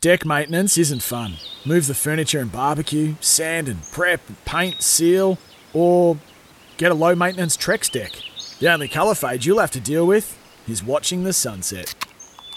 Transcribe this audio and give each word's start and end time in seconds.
Deck 0.00 0.24
maintenance 0.24 0.78
isn't 0.78 1.02
fun. 1.02 1.38
Move 1.64 1.88
the 1.88 1.94
furniture 1.94 2.38
and 2.38 2.52
barbecue, 2.52 3.16
sand 3.20 3.66
and 3.66 3.82
prep, 3.90 4.20
paint, 4.44 4.80
seal, 4.80 5.38
or 5.72 6.16
get 6.76 6.92
a 6.92 6.94
low 6.94 7.16
maintenance 7.16 7.56
Trex 7.56 7.90
deck. 7.90 8.12
The 8.60 8.72
only 8.72 8.86
colour 8.86 9.16
fade 9.16 9.44
you'll 9.44 9.58
have 9.58 9.72
to 9.72 9.80
deal 9.80 10.06
with 10.06 10.38
is 10.68 10.84
watching 10.84 11.24
the 11.24 11.32
sunset. 11.32 11.96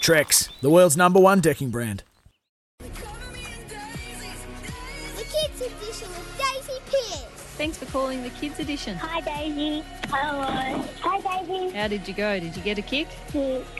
Trex, 0.00 0.50
the 0.60 0.70
world's 0.70 0.96
number 0.96 1.18
one 1.18 1.40
decking 1.40 1.70
brand. 1.70 2.04
The 2.78 2.90
kids 5.16 5.62
edition 5.62 6.08
with 6.10 6.38
Daisy 6.38 6.78
Pierce. 6.86 7.24
Thanks 7.58 7.76
for 7.76 7.86
calling 7.86 8.22
the 8.22 8.30
Kids 8.30 8.60
Edition. 8.60 8.96
Hi 8.98 9.20
Daisy. 9.20 9.82
Hello. 10.10 10.84
Hi 11.00 11.20
Daisy. 11.20 11.76
How 11.76 11.88
did 11.88 12.06
you 12.06 12.14
go? 12.14 12.38
Did 12.38 12.56
you 12.56 12.62
get 12.62 12.78
a 12.78 12.82
kick? 12.82 13.08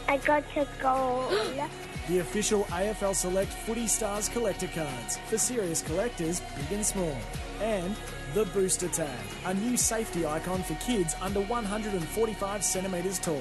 I 0.09 0.17
got 0.17 0.43
to 0.55 0.67
goal. 0.81 1.31
The 2.09 2.19
official 2.19 2.65
AFL 2.65 3.15
Select 3.15 3.53
Footy 3.53 3.87
Stars 3.87 4.29
collector 4.29 4.67
cards 4.67 5.19
for 5.29 5.39
serious 5.39 5.83
collectors, 5.83 6.41
big 6.57 6.73
and 6.73 6.85
small. 6.85 7.17
And 7.61 7.95
the 8.35 8.45
Booster 8.47 8.89
Tag, 8.89 9.25
a 9.45 9.55
new 9.55 9.77
safety 9.77 10.27
icon 10.27 10.65
for 10.65 10.75
kids 10.85 11.15
under 11.21 11.41
145 11.43 12.65
centimetres 12.65 13.21
tall. 13.21 13.41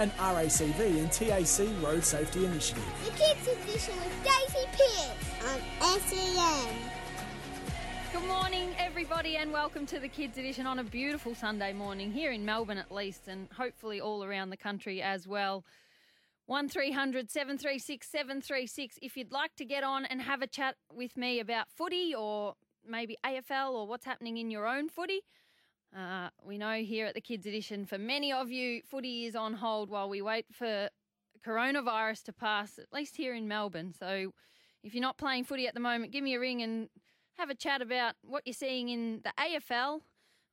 An 0.00 0.10
RACV 0.18 0.98
and 0.98 1.12
TAC 1.12 1.68
road 1.84 2.02
safety 2.02 2.46
initiative. 2.46 2.82
The 3.04 3.12
kids 3.12 3.46
edition 3.46 3.94
with 3.94 4.24
Daisy 4.24 4.66
Pierce 4.72 5.70
on 5.80 6.00
SEN. 6.00 6.74
Good 8.12 8.26
morning, 8.26 8.74
everybody, 8.76 9.36
and 9.36 9.52
welcome 9.52 9.86
to 9.86 10.00
the 10.00 10.08
Kids 10.08 10.36
Edition 10.36 10.66
on 10.66 10.80
a 10.80 10.84
beautiful 10.84 11.36
Sunday 11.36 11.72
morning 11.72 12.10
here 12.10 12.32
in 12.32 12.44
Melbourne, 12.44 12.78
at 12.78 12.90
least, 12.90 13.28
and 13.28 13.46
hopefully 13.56 14.00
all 14.00 14.24
around 14.24 14.50
the 14.50 14.56
country 14.56 15.00
as 15.00 15.28
well. 15.28 15.62
1300 16.50 17.30
736 17.30 18.08
736 18.08 18.98
if 19.00 19.16
you'd 19.16 19.30
like 19.30 19.54
to 19.54 19.64
get 19.64 19.84
on 19.84 20.04
and 20.04 20.20
have 20.20 20.42
a 20.42 20.48
chat 20.48 20.74
with 20.92 21.16
me 21.16 21.38
about 21.38 21.70
footy 21.70 22.12
or 22.12 22.54
maybe 22.84 23.16
AFL 23.24 23.70
or 23.70 23.86
what's 23.86 24.04
happening 24.04 24.36
in 24.36 24.50
your 24.50 24.66
own 24.66 24.88
footy. 24.88 25.20
Uh, 25.96 26.28
we 26.44 26.58
know 26.58 26.74
here 26.74 27.06
at 27.06 27.14
the 27.14 27.20
Kids 27.20 27.46
Edition, 27.46 27.86
for 27.86 27.98
many 27.98 28.32
of 28.32 28.50
you, 28.50 28.82
footy 28.82 29.26
is 29.26 29.36
on 29.36 29.54
hold 29.54 29.90
while 29.90 30.08
we 30.08 30.22
wait 30.22 30.46
for 30.50 30.88
coronavirus 31.46 32.24
to 32.24 32.32
pass, 32.32 32.80
at 32.80 32.92
least 32.92 33.16
here 33.16 33.32
in 33.32 33.46
Melbourne. 33.46 33.94
So 33.96 34.32
if 34.82 34.92
you're 34.92 35.02
not 35.02 35.18
playing 35.18 35.44
footy 35.44 35.68
at 35.68 35.74
the 35.74 35.80
moment, 35.80 36.10
give 36.10 36.24
me 36.24 36.34
a 36.34 36.40
ring 36.40 36.62
and 36.62 36.88
have 37.38 37.50
a 37.50 37.54
chat 37.54 37.80
about 37.80 38.14
what 38.22 38.42
you're 38.44 38.54
seeing 38.54 38.88
in 38.88 39.20
the 39.22 39.32
AFL 39.38 40.00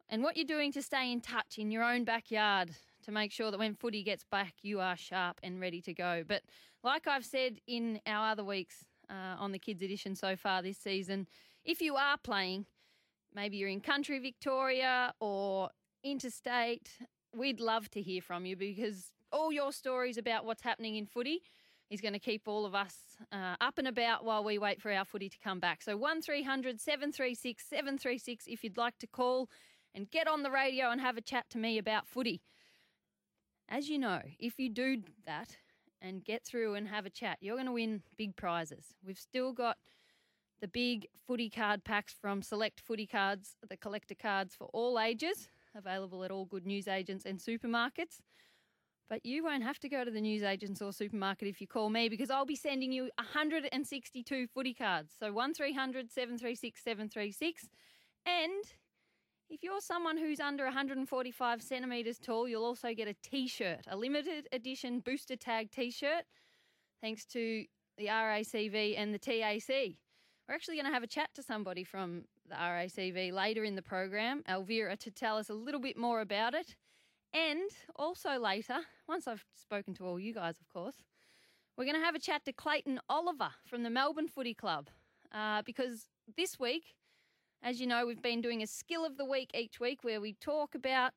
and 0.10 0.22
what 0.22 0.38
you're 0.38 0.46
doing 0.46 0.72
to 0.74 0.84
stay 0.84 1.12
in 1.12 1.22
touch 1.22 1.58
in 1.58 1.72
your 1.72 1.84
own 1.84 2.04
backyard 2.04 2.76
to 3.08 3.14
make 3.14 3.32
sure 3.32 3.52
that 3.52 3.58
when 3.58 3.74
footy 3.74 4.04
gets 4.04 4.26
back, 4.26 4.54
you 4.62 4.82
are 4.82 4.98
sharp 4.98 5.40
and 5.42 5.62
ready 5.62 5.82
to 5.82 5.94
go. 5.94 6.24
But 6.28 6.44
like 6.84 7.08
I've 7.08 7.26
said 7.26 7.60
in 7.66 8.02
our 8.06 8.32
other 8.32 8.44
weeks 8.44 8.86
uh, 9.10 9.38
on 9.40 9.54
the 9.54 9.60
Kids 9.60 9.82
Edition 9.82 10.14
so 10.14 10.36
far 10.36 10.62
this 10.62 10.78
season, 10.78 11.26
if 11.64 11.82
you 11.82 11.96
are 11.96 12.18
playing, 12.18 12.66
maybe 13.34 13.56
you're 13.56 13.70
in 13.70 13.80
country 13.80 14.20
Victoria 14.20 15.14
or 15.22 15.70
interstate, 16.04 16.90
we'd 17.34 17.62
love 17.62 17.90
to 17.92 18.02
hear 18.02 18.22
from 18.22 18.46
you 18.46 18.58
because 18.58 19.14
all 19.32 19.54
your 19.54 19.72
stories 19.72 20.18
about 20.18 20.44
what's 20.44 20.62
happening 20.62 20.98
in 20.98 21.06
footy 21.06 21.42
is 21.90 22.02
going 22.02 22.14
to 22.14 22.20
keep 22.20 22.42
all 22.46 22.66
of 22.66 22.76
us 22.76 22.96
uh, 23.32 23.56
up 23.62 23.78
and 23.78 23.88
about 23.88 24.26
while 24.26 24.44
we 24.44 24.58
wait 24.58 24.82
for 24.82 24.92
our 24.92 25.06
footy 25.06 25.30
to 25.30 25.38
come 25.42 25.62
back. 25.62 25.82
So 25.82 25.96
1300 25.96 26.82
736 26.82 27.64
736 27.64 28.46
if 28.48 28.66
you'd 28.66 28.76
like 28.76 28.98
to 29.00 29.08
call 29.08 29.50
and 29.96 30.12
get 30.12 30.28
on 30.28 30.44
the 30.44 30.52
radio 30.52 30.90
and 30.92 31.00
have 31.00 31.16
a 31.16 31.22
chat 31.22 31.50
to 31.52 31.58
me 31.58 31.78
about 31.78 32.06
footy. 32.06 32.42
As 33.70 33.90
you 33.90 33.98
know, 33.98 34.22
if 34.40 34.60
you 34.60 34.70
do 34.70 35.02
that 35.26 35.58
and 36.02 36.24
get 36.24 36.46
through 36.46 36.76
and 36.76 36.88
have 36.88 37.06
a 37.06 37.10
chat, 37.10 37.38
you're 37.42 37.56
going 37.56 37.66
to 37.66 37.74
win 37.74 38.02
big 38.18 38.36
prizes. 38.36 38.96
We've 39.06 39.20
still 39.20 39.52
got 39.52 39.78
the 40.62 40.68
big 40.68 41.08
footy 41.28 41.50
card 41.50 41.84
packs 41.84 42.16
from 42.20 42.42
Select 42.42 42.80
Footy 42.80 43.06
Cards, 43.06 43.56
the 43.68 43.78
collector 43.78 44.16
cards 44.16 44.56
for 44.56 44.70
all 44.74 45.00
ages, 45.00 45.50
available 45.76 46.24
at 46.24 46.32
all 46.32 46.46
good 46.46 46.66
newsagents 46.66 47.26
and 47.26 47.40
supermarkets. 47.40 48.22
But 49.10 49.26
you 49.26 49.44
won't 49.44 49.64
have 49.64 49.80
to 49.80 49.90
go 49.90 50.04
to 50.04 50.12
the 50.12 50.20
newsagents 50.20 50.82
or 50.82 50.92
supermarket 50.92 51.48
if 51.48 51.62
you 51.62 51.68
call 51.68 51.90
me 51.90 52.10
because 52.10 52.30
I'll 52.30 52.46
be 52.46 52.56
sending 52.56 52.92
you 52.92 53.10
162 53.18 54.48
footy 54.48 54.74
cards. 54.74 55.14
So 55.18 55.32
1300 55.32 56.12
736 56.12 56.84
736. 56.84 57.70
And 58.26 58.64
if 59.50 59.64
you're 59.64 59.82
someone 59.82 60.18
who's 60.18 60.40
under 60.40 60.66
145 60.66 61.62
centimetres 61.62 62.20
tall, 62.20 62.48
you'll 62.48 62.66
also 62.66 62.94
get 62.94 63.08
a 63.08 63.16
t 63.24 63.48
shirt, 63.48 63.82
a 63.88 63.96
limited 63.96 64.48
edition 64.52 65.00
booster 65.00 65.36
tag 65.36 65.72
t 65.72 65.90
shirt, 65.90 66.24
thanks 67.02 67.26
to 67.26 67.66
the 67.98 68.08
RACV 68.08 68.96
and 68.98 69.14
the 69.14 69.20
TAC. 69.20 69.96
We're 70.48 70.56
actually 70.56 70.76
going 70.76 70.86
to 70.86 70.94
have 70.94 71.04
a 71.04 71.08
chat 71.08 71.30
to 71.36 71.44
somebody 71.44 71.84
from 71.84 72.24
the 72.48 72.56
RACV 72.56 73.34
later 73.34 73.64
in 73.64 73.76
the 73.76 73.82
program, 73.82 74.44
Elvira, 74.48 74.96
to 74.98 75.12
tell 75.12 75.38
us 75.38 75.50
a 75.50 75.54
little 75.54 75.82
bit 75.82 75.98
more 75.98 76.22
about 76.22 76.54
it. 76.54 76.76
And 77.34 77.70
also 77.96 78.40
later, 78.40 78.78
once 79.10 79.28
I've 79.28 79.44
spoken 79.60 79.94
to 79.96 80.06
all 80.06 80.20
you 80.20 80.34
guys, 80.34 80.56
of 80.62 80.70
course, 80.70 81.04
we're 81.78 81.84
going 81.86 82.00
to 82.00 82.06
have 82.06 82.16
a 82.16 82.20
chat 82.20 82.46
to 82.46 82.54
Clayton 82.54 83.00
Oliver 83.10 83.50
from 83.66 83.84
the 83.84 83.90
Melbourne 83.90 84.30
Footy 84.30 84.54
Club 84.54 84.90
uh, 85.34 85.62
because 85.66 86.08
this 86.38 86.58
week, 86.58 86.96
as 87.64 87.80
you 87.80 87.88
know, 87.88 88.06
we've 88.06 88.22
been 88.22 88.42
doing 88.42 88.62
a 88.62 88.68
skill 88.68 89.06
of 89.06 89.18
the 89.18 89.26
week 89.26 89.52
each 89.54 89.80
week 89.80 90.04
where 90.04 90.22
we 90.22 90.34
talk 90.34 90.76
about 90.76 91.14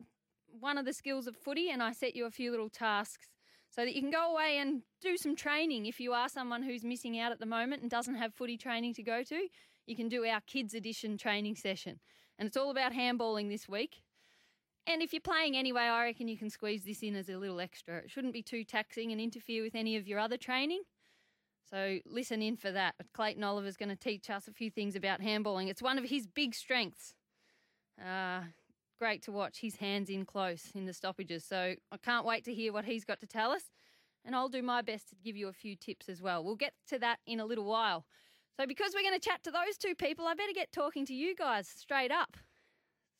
one 0.59 0.79
of 0.79 0.85
the 0.85 0.93
skills 0.93 1.27
of 1.27 1.37
footy 1.37 1.71
and 1.71 1.83
I 1.83 1.93
set 1.93 2.17
you 2.17 2.27
a 2.27 2.31
few 2.31 2.51
little 2.51 2.69
tasks 2.69 3.29
so 3.69 3.83
that 3.83 3.95
you 3.95 4.03
can 4.03 4.11
go 4.11 4.33
away 4.33 4.59
and 4.59 4.83
do 5.01 5.17
some 5.17 5.37
training 5.37 5.87
if 5.87 6.01
you 6.01 6.13
are 6.13 6.29
someone 6.29 6.63
who's 6.63 6.83
missing 6.83 7.19
out 7.21 7.31
at 7.31 7.39
the 7.39 7.47
moment 7.47 7.83
and 7.83 7.91
doesn't 7.91 8.17
have 8.17 8.35
footy 8.35 8.57
training 8.57 8.95
to 8.95 9.03
go 9.03 9.23
to. 9.23 9.47
You 9.87 9.97
can 9.97 10.09
do 10.09 10.25
our 10.25 10.41
kids 10.41 10.75
edition 10.75 11.17
training 11.17 11.55
session. 11.55 12.01
And 12.39 12.47
it's 12.47 12.57
all 12.57 12.71
about 12.71 12.93
handballing 12.93 13.49
this 13.49 13.69
week. 13.69 14.03
And 14.87 15.03
if 15.03 15.13
you're 15.13 15.21
playing 15.21 15.57
anyway, 15.57 15.83
I 15.83 16.05
reckon 16.05 16.27
you 16.27 16.39
can 16.39 16.51
squeeze 16.51 16.85
this 16.85 17.03
in 17.03 17.15
as 17.15 17.29
a 17.29 17.37
little 17.37 17.61
extra. 17.61 17.99
It 17.99 18.11
shouldn't 18.11 18.33
be 18.33 18.43
too 18.43 18.65
taxing 18.65 19.13
and 19.13 19.21
interfere 19.21 19.63
with 19.63 19.75
any 19.75 19.97
of 19.97 20.09
your 20.09 20.19
other 20.19 20.37
training. 20.37 20.83
So 21.73 21.99
listen 22.05 22.43
in 22.43 22.57
for 22.57 22.73
that. 22.73 22.95
Clayton 23.15 23.45
Oliver's 23.45 23.77
going 23.77 23.91
to 23.91 23.97
teach 23.97 24.29
us 24.29 24.49
a 24.49 24.53
few 24.53 24.71
things 24.71 24.97
about 24.97 25.21
handballing. 25.21 25.69
It's 25.69 25.83
one 25.83 25.99
of 25.99 26.05
his 26.05 26.27
big 26.27 26.55
strengths. 26.55 27.15
Uh, 28.01 28.41
great 28.99 29.23
to 29.23 29.33
watch 29.33 29.59
his 29.61 29.77
hands 29.77 30.11
in 30.11 30.25
close 30.25 30.71
in 30.75 30.87
the 30.87 30.93
stoppages. 30.93 31.45
So 31.45 31.75
I 31.93 31.97
can't 32.05 32.27
wait 32.27 32.45
to 32.45 32.55
hear 32.55 32.73
what 32.73 32.85
he's 32.85 33.05
got 33.05 33.21
to 33.21 33.27
tell 33.27 33.53
us. 33.53 33.71
And 34.25 34.35
I'll 34.35 34.49
do 34.49 34.63
my 34.63 34.83
best 34.83 35.09
to 35.11 35.17
give 35.25 35.37
you 35.37 35.49
a 35.49 35.53
few 35.53 35.77
tips 35.77 36.09
as 36.09 36.21
well. 36.21 36.45
We'll 36.45 36.57
get 36.57 36.75
to 36.89 36.99
that 36.99 37.21
in 37.27 37.41
a 37.41 37.47
little 37.47 37.65
while. 37.65 38.05
So, 38.59 38.67
because 38.67 38.93
we're 38.95 39.09
going 39.09 39.19
to 39.19 39.29
chat 39.29 39.43
to 39.45 39.51
those 39.51 39.79
two 39.79 39.95
people, 39.95 40.27
I 40.27 40.35
better 40.35 40.53
get 40.53 40.73
talking 40.73 41.07
to 41.07 41.15
you 41.15 41.35
guys 41.35 41.67
straight 41.67 42.11
up 42.11 42.37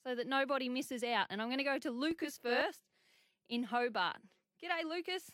so 0.05 0.15
that 0.15 0.27
nobody 0.27 0.69
misses 0.69 1.03
out. 1.03 1.27
And 1.31 1.41
I'm 1.41 1.49
going 1.49 1.59
to 1.59 1.65
go 1.65 1.79
to 1.79 1.91
Lucas 1.91 2.39
first 2.43 2.81
in 3.49 3.63
Hobart. 3.63 4.19
G'day, 4.63 4.85
Lucas. 4.87 5.31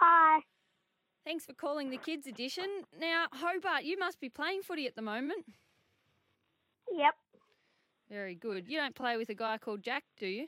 Hi. 0.00 0.40
Thanks 1.24 1.46
for 1.46 1.52
calling 1.52 1.90
the 1.90 1.98
Kids 1.98 2.26
Edition. 2.26 2.64
Now, 2.98 3.26
Hobart, 3.32 3.84
you 3.84 3.98
must 3.98 4.20
be 4.20 4.28
playing 4.28 4.62
footy 4.62 4.86
at 4.86 4.96
the 4.96 5.02
moment. 5.02 5.44
Yep. 6.92 7.14
Very 8.10 8.34
good. 8.34 8.68
You 8.68 8.78
don't 8.78 8.94
play 8.94 9.16
with 9.16 9.28
a 9.28 9.34
guy 9.34 9.58
called 9.58 9.82
Jack, 9.82 10.02
do 10.18 10.26
you? 10.26 10.46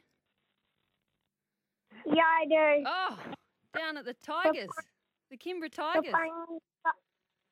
Yeah, 2.06 2.22
I 2.22 2.44
do. 2.44 2.84
Oh, 2.86 3.18
down 3.78 3.96
at 3.96 4.04
the 4.04 4.14
Tigers, 4.14 4.68
the 5.30 5.36
Kingborough 5.36 5.60
We're 5.60 5.92
Tigers. 5.92 6.12
playing, 6.12 6.58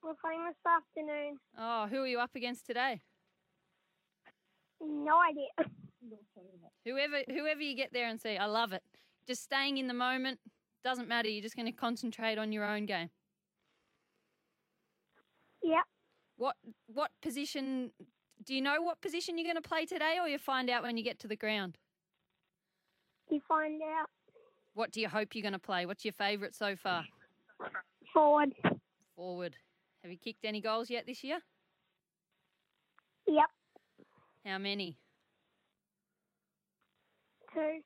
we're 0.03 0.15
playing 0.15 0.45
this 0.47 0.57
afternoon. 0.67 1.39
Oh, 1.57 1.87
who 1.87 2.03
are 2.03 2.07
you 2.07 2.19
up 2.19 2.35
against 2.35 2.67
today? 2.67 3.01
No 4.81 5.21
idea. 5.21 5.47
Whoever, 6.85 7.23
whoever 7.29 7.61
you 7.61 7.77
get 7.77 7.93
there 7.93 8.09
and 8.09 8.21
see, 8.21 8.37
I 8.37 8.47
love 8.47 8.73
it. 8.73 8.83
Just 9.25 9.45
staying 9.45 9.79
in 9.79 9.87
the 9.87 9.95
moment 9.95 10.41
doesn't 10.85 11.09
matter. 11.09 11.29
You're 11.29 11.43
just 11.43 11.57
going 11.57 11.67
to 11.67 11.73
concentrate 11.73 12.39
on 12.39 12.53
your 12.53 12.65
own 12.65 12.87
game. 12.87 13.11
Yep. 15.63 15.85
What, 16.37 16.57
what 16.87 17.11
position? 17.23 17.93
Do 18.45 18.55
you 18.55 18.61
know 18.61 18.83
what 18.83 19.01
position 19.01 19.39
you're 19.39 19.47
going 19.51 19.63
to 19.63 19.69
play 19.69 19.87
today, 19.87 20.17
or 20.21 20.29
you 20.29 20.39
find 20.39 20.69
out 20.69 20.83
when 20.83 20.97
you 20.97 21.05
get 21.05 21.21
to 21.21 21.29
the 21.29 21.37
ground? 21.37 21.79
You 23.31 23.41
find 23.47 23.81
out. 23.83 24.09
What 24.75 24.91
do 24.91 25.01
you 25.01 25.09
hope 25.09 25.35
you're 25.35 25.43
going 25.43 25.53
to 25.53 25.59
play? 25.59 25.87
What's 25.87 26.05
your 26.05 26.13
favourite 26.15 26.55
so 26.55 26.75
far? 26.75 27.05
Forward. 28.13 28.53
Forward. 29.15 29.55
Have 30.03 30.11
you 30.11 30.19
kicked 30.19 30.45
any 30.45 30.61
goals 30.61 30.91
yet 30.91 31.07
this 31.07 31.23
year? 31.23 31.39
Yep. 33.29 33.47
How 34.45 34.59
many? 34.59 34.99
Two. 37.55 37.81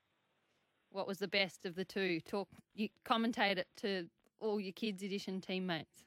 What 0.97 1.07
was 1.07 1.19
the 1.19 1.27
best 1.27 1.67
of 1.67 1.75
the 1.75 1.85
two? 1.85 2.19
Talk. 2.21 2.47
You 2.73 2.89
commentate 3.05 3.59
it 3.59 3.67
to 3.77 4.07
all 4.39 4.59
your 4.59 4.73
kids' 4.73 5.03
edition 5.03 5.39
teammates. 5.39 6.05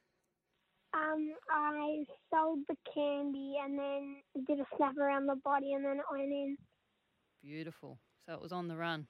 Um, 0.92 1.32
I 1.48 2.04
sold 2.28 2.58
the 2.68 2.74
candy 2.92 3.54
and 3.62 3.78
then 3.78 4.16
did 4.48 4.58
a 4.58 4.64
snap 4.76 4.96
around 4.98 5.26
the 5.26 5.36
body 5.44 5.74
and 5.74 5.84
then 5.84 5.98
it 5.98 6.04
went 6.10 6.24
in. 6.24 6.56
Beautiful. 7.40 8.00
So 8.26 8.34
it 8.34 8.42
was 8.42 8.50
on 8.50 8.66
the 8.66 8.76
run. 8.76 9.06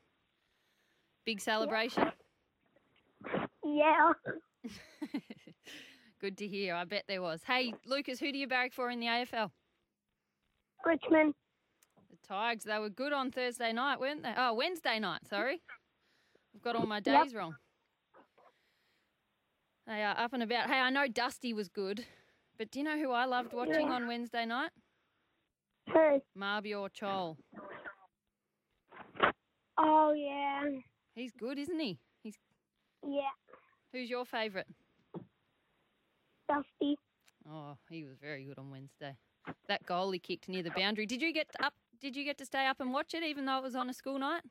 Big 1.24 1.40
celebration. 1.40 2.12
Yeah. 3.62 4.12
Good 6.20 6.38
to 6.38 6.46
hear. 6.46 6.74
I 6.74 6.84
bet 6.84 7.04
there 7.06 7.20
was. 7.20 7.42
Hey, 7.46 7.74
Lucas, 7.84 8.18
who 8.18 8.32
do 8.32 8.38
you 8.38 8.48
barrack 8.48 8.72
for 8.72 8.88
in 8.88 9.00
the 9.00 9.06
AFL? 9.06 9.50
Richmond. 10.84 11.34
Tigers. 12.26 12.64
They 12.64 12.78
were 12.78 12.90
good 12.90 13.12
on 13.12 13.30
Thursday 13.30 13.72
night, 13.72 14.00
weren't 14.00 14.22
they? 14.22 14.32
Oh, 14.36 14.54
Wednesday 14.54 14.98
night. 14.98 15.26
Sorry, 15.28 15.60
I've 16.54 16.62
got 16.62 16.76
all 16.76 16.86
my 16.86 17.00
days 17.00 17.34
wrong. 17.34 17.54
They 19.86 20.02
are 20.02 20.16
up 20.16 20.32
and 20.32 20.42
about. 20.42 20.68
Hey, 20.70 20.78
I 20.78 20.90
know 20.90 21.08
Dusty 21.08 21.52
was 21.52 21.68
good, 21.68 22.04
but 22.58 22.70
do 22.70 22.78
you 22.78 22.84
know 22.84 22.98
who 22.98 23.10
I 23.10 23.24
loved 23.24 23.52
watching 23.52 23.90
on 23.90 24.06
Wednesday 24.06 24.46
night? 24.46 24.70
Who? 25.92 26.20
Mabior 26.38 26.88
Chol. 26.90 27.36
Oh 29.78 30.12
yeah. 30.12 30.62
He's 31.14 31.32
good, 31.32 31.58
isn't 31.58 31.78
he? 31.80 31.98
He's 32.22 32.36
Yeah. 33.04 33.30
who's 33.92 34.08
your 34.08 34.24
favourite? 34.24 34.66
Dusty. 36.48 36.96
Oh, 37.48 37.76
he 37.88 38.04
was 38.04 38.16
very 38.20 38.44
good 38.44 38.58
on 38.58 38.70
Wednesday. 38.70 39.16
That 39.68 39.84
goal 39.86 40.10
he 40.10 40.18
kicked 40.18 40.48
near 40.48 40.62
the 40.62 40.70
boundary. 40.70 41.06
Did 41.06 41.22
you 41.22 41.32
get 41.32 41.48
up? 41.60 41.74
Did 42.00 42.16
you 42.16 42.24
get 42.24 42.38
to 42.38 42.46
stay 42.46 42.66
up 42.66 42.80
and 42.80 42.92
watch 42.92 43.14
it, 43.14 43.22
even 43.22 43.44
though 43.44 43.58
it 43.58 43.62
was 43.62 43.76
on 43.76 43.90
a 43.90 43.94
school 43.94 44.18
night? 44.18 44.42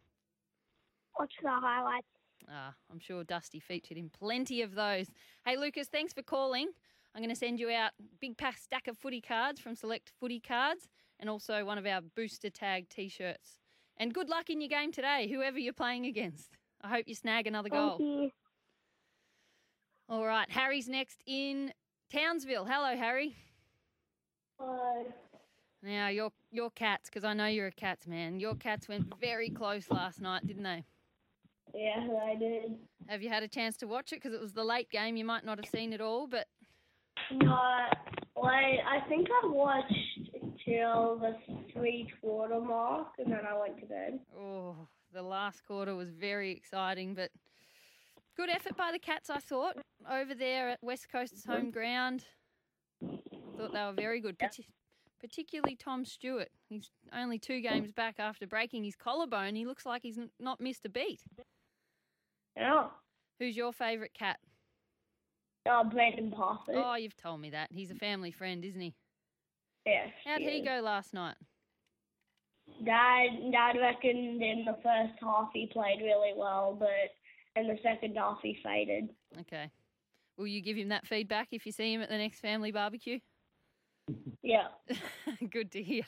Watch 1.18 1.34
the 1.42 1.50
highlights. 1.50 2.07
Ah, 2.48 2.74
I'm 2.92 3.00
sure 3.00 3.24
Dusty 3.24 3.60
featured 3.60 3.98
in 3.98 4.10
plenty 4.10 4.62
of 4.62 4.75
those. 4.75 5.07
Hey, 5.46 5.57
Lucas, 5.57 5.88
thanks 5.88 6.13
for 6.13 6.22
calling. 6.22 6.69
I'm 7.13 7.22
going 7.22 7.34
to 7.34 7.36
send 7.36 7.60
you 7.60 7.69
out 7.72 7.92
big 8.22 8.38
pack 8.38 8.57
stack 8.57 8.88
of 8.88 8.98
footy 8.98 9.19
cards 9.19 9.60
from 9.60 9.75
Select 9.75 10.12
Footy 10.19 10.40
Cards, 10.40 10.88
and 11.19 11.30
also 11.30 11.66
one 11.66 11.78
of 11.78 11.86
our 11.86 12.01
booster 12.01 12.50
tag 12.50 12.88
T-shirts. 12.90 13.60
And 13.98 14.13
good 14.13 14.30
luck 14.30 14.50
in 14.50 14.62
your 14.62 14.69
game 14.69 14.92
today, 14.92 15.28
whoever 15.28 15.60
you're 15.60 15.74
playing 15.74 16.06
against. 16.06 16.57
I 16.81 16.88
hope 16.88 17.07
you 17.07 17.16
snag 17.16 17.48
another 17.48 17.69
goal. 17.69 17.98
Thank 17.98 18.01
you. 18.01 18.31
All 20.07 20.25
right, 20.25 20.50
Harry's 20.50 20.88
next 20.88 21.22
in 21.25 21.74
Townsville. 22.12 22.66
Hello, 22.66 22.96
Harry. 22.96 23.36
Hello. 24.60 25.06
Now 25.84 26.07
your 26.07 26.31
your 26.51 26.69
cats, 26.72 27.10
because 27.10 27.24
I 27.24 27.34
know 27.34 27.46
you're 27.46 27.68
a 27.68 27.72
cats 27.72 28.07
man. 28.07 28.40
Your 28.40 28.56
cats 28.56 28.88
went 28.88 29.13
very 29.19 29.50
close 29.50 29.90
last 29.90 30.22
night, 30.22 30.46
didn't 30.46 30.63
they? 30.63 30.84
Yeah, 31.74 32.07
I 32.24 32.36
did. 32.36 32.78
Have 33.07 33.22
you 33.22 33.30
had 33.30 33.44
a 33.44 33.48
chance 33.48 33.78
to 33.78 33.88
watch 33.88 34.12
it? 34.12 34.18
Because 34.18 34.34
it 34.34 34.42
was 34.42 34.54
the 34.54 34.63
late 34.63 34.90
game. 34.90 35.18
You 35.18 35.25
might 35.25 35.46
not 35.46 35.57
have 35.57 35.69
seen 35.69 35.94
it 35.94 36.01
all, 36.01 36.28
but 36.28 36.48
No, 37.31 37.60
like 38.36 38.80
I 38.88 39.01
think 39.07 39.28
I 39.44 39.48
watched 39.48 39.94
till 40.66 41.19
the 41.19 41.36
three 41.74 42.07
quarter 42.22 42.60
mark, 42.60 43.07
and 43.18 43.31
then 43.31 43.42
I 43.48 43.57
went 43.57 43.80
to 43.80 43.86
bed. 43.86 44.19
oh, 44.38 44.75
the 45.13 45.22
last 45.22 45.66
quarter 45.66 45.96
was 45.96 46.10
very 46.10 46.51
exciting. 46.51 47.13
But 47.13 47.31
good 48.36 48.50
effort 48.50 48.75
by 48.78 48.92
the 48.92 49.00
cats, 49.00 49.30
I 49.30 49.40
thought, 49.40 49.78
over 50.10 50.34
there 50.34 50.69
at 50.69 50.80
West 50.81 51.12
Coast's 51.12 51.46
home 51.46 51.57
mm-hmm. 51.57 51.69
ground. 51.72 52.25
Thought 53.57 53.74
they 53.74 53.81
were 53.81 53.94
very 53.94 54.22
good, 54.22 54.38
particularly 55.19 55.75
Tom 55.75 56.06
Stewart. 56.06 56.50
He's 56.69 56.89
only 57.13 57.39
two 57.39 57.62
games 57.62 57.92
back 57.92 58.16
after 58.19 58.48
breaking 58.48 58.83
his 58.83 58.95
collarbone. 58.95 59.56
He 59.56 59.66
looks 59.66 59.86
like 59.86 60.01
he's 60.04 60.18
n- 60.18 60.30
not 60.39 60.60
missed 60.62 60.86
a 60.86 60.89
beat. 60.89 61.21
Yeah. 62.56 62.88
Who's 63.39 63.56
your 63.56 63.71
favourite 63.74 64.13
cat? 64.13 64.39
Oh, 65.68 65.83
Brandon 65.83 66.31
Parfitt. 66.31 66.75
Oh, 66.75 66.95
you've 66.95 67.16
told 67.16 67.42
me 67.42 67.50
that. 67.51 67.69
He's 67.71 67.92
a 67.92 67.95
family 67.95 68.31
friend, 68.31 68.63
isn't 68.66 68.81
he? 68.81 68.94
yes. 69.86 70.10
How'd 70.25 70.42
he 70.42 70.60
is. 70.60 70.66
go 70.66 70.81
last 70.81 71.13
night? 71.13 71.36
Dad, 72.86 73.51
Dad 73.51 73.77
reckoned 73.80 74.42
in 74.42 74.63
the 74.65 74.77
first 74.83 75.13
half 75.22 75.50
he 75.54 75.68
played 75.68 76.00
really 76.01 76.33
well, 76.36 76.75
but 76.77 76.89
in 77.60 77.68
the 77.68 77.77
second 77.83 78.15
half 78.15 78.39
he 78.42 78.57
faded. 78.63 79.10
Okay. 79.42 79.69
Will 80.38 80.48
you 80.48 80.62
give 80.62 80.77
him 80.77 80.89
that 80.89 81.06
feedback 81.07 81.50
if 81.51 81.65
you 81.65 81.72
see 81.72 81.94
him 81.94 82.01
at 82.01 82.10
the 82.10 82.18
next 82.18 82.39
family 82.39 82.72
barbecue? 82.72 83.19
Yeah. 84.44 84.68
Good 85.52 85.72
to 85.72 85.84
hear. 85.84 86.04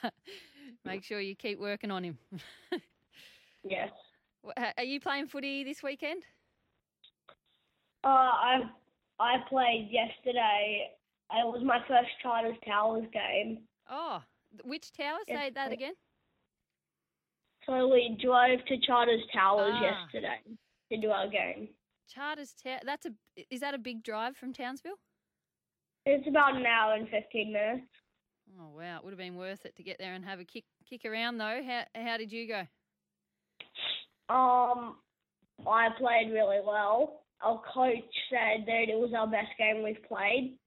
Make 0.85 1.03
sure 1.03 1.19
you 1.19 1.35
keep 1.35 1.59
working 1.59 1.91
on 1.91 2.03
him. 2.03 2.17
Yes. 3.63 3.91
Are 4.77 4.83
you 4.83 4.99
playing 4.99 5.27
footy 5.27 5.63
this 5.63 5.83
weekend? 5.83 6.23
Uh, 8.03 8.07
I 8.07 8.61
I 9.19 9.35
played 9.47 9.89
yesterday. 9.91 10.89
It 11.31 11.45
was 11.45 11.61
my 11.63 11.77
first 11.87 12.09
Charters 12.23 12.55
Towers 12.65 13.05
game. 13.13 13.59
Oh, 13.87 14.23
which 14.63 14.91
tower? 14.93 15.19
Say 15.27 15.51
that 15.53 15.71
again. 15.71 15.93
So 17.67 17.87
we 17.87 18.17
drove 18.19 18.65
to 18.65 18.77
Charters 18.87 19.21
Towers 19.31 19.73
Ah. 19.75 19.81
yesterday 19.83 20.39
to 20.91 20.97
do 20.97 21.11
our 21.11 21.27
game. 21.29 21.69
Charters 22.09 22.53
Tower. 22.63 22.79
That's 22.83 23.05
a. 23.05 23.11
Is 23.51 23.59
that 23.59 23.75
a 23.75 23.77
big 23.77 24.01
drive 24.01 24.35
from 24.35 24.53
Townsville? 24.53 24.97
It's 26.05 26.27
about 26.27 26.55
an 26.55 26.65
hour 26.65 26.93
and 26.95 27.07
fifteen 27.09 27.53
minutes. 27.53 27.85
Oh 28.59 28.69
wow, 28.75 28.97
it 28.97 29.03
would 29.03 29.11
have 29.11 29.17
been 29.19 29.35
worth 29.37 29.65
it 29.65 29.75
to 29.77 29.83
get 29.83 29.97
there 29.99 30.13
and 30.13 30.25
have 30.25 30.39
a 30.39 30.45
kick 30.45 30.65
kick 30.89 31.05
around 31.05 31.37
though. 31.37 31.61
How 31.65 31.83
how 31.95 32.17
did 32.17 32.31
you 32.31 32.47
go? 32.47 32.61
Um, 34.33 34.97
I 35.67 35.89
played 35.99 36.31
really 36.31 36.59
well. 36.65 37.21
Our 37.41 37.61
coach 37.73 37.97
said 38.29 38.65
that 38.65 38.85
it 38.89 38.97
was 38.97 39.13
our 39.17 39.27
best 39.27 39.49
game 39.57 39.83
we've 39.83 40.03
played. 40.07 40.57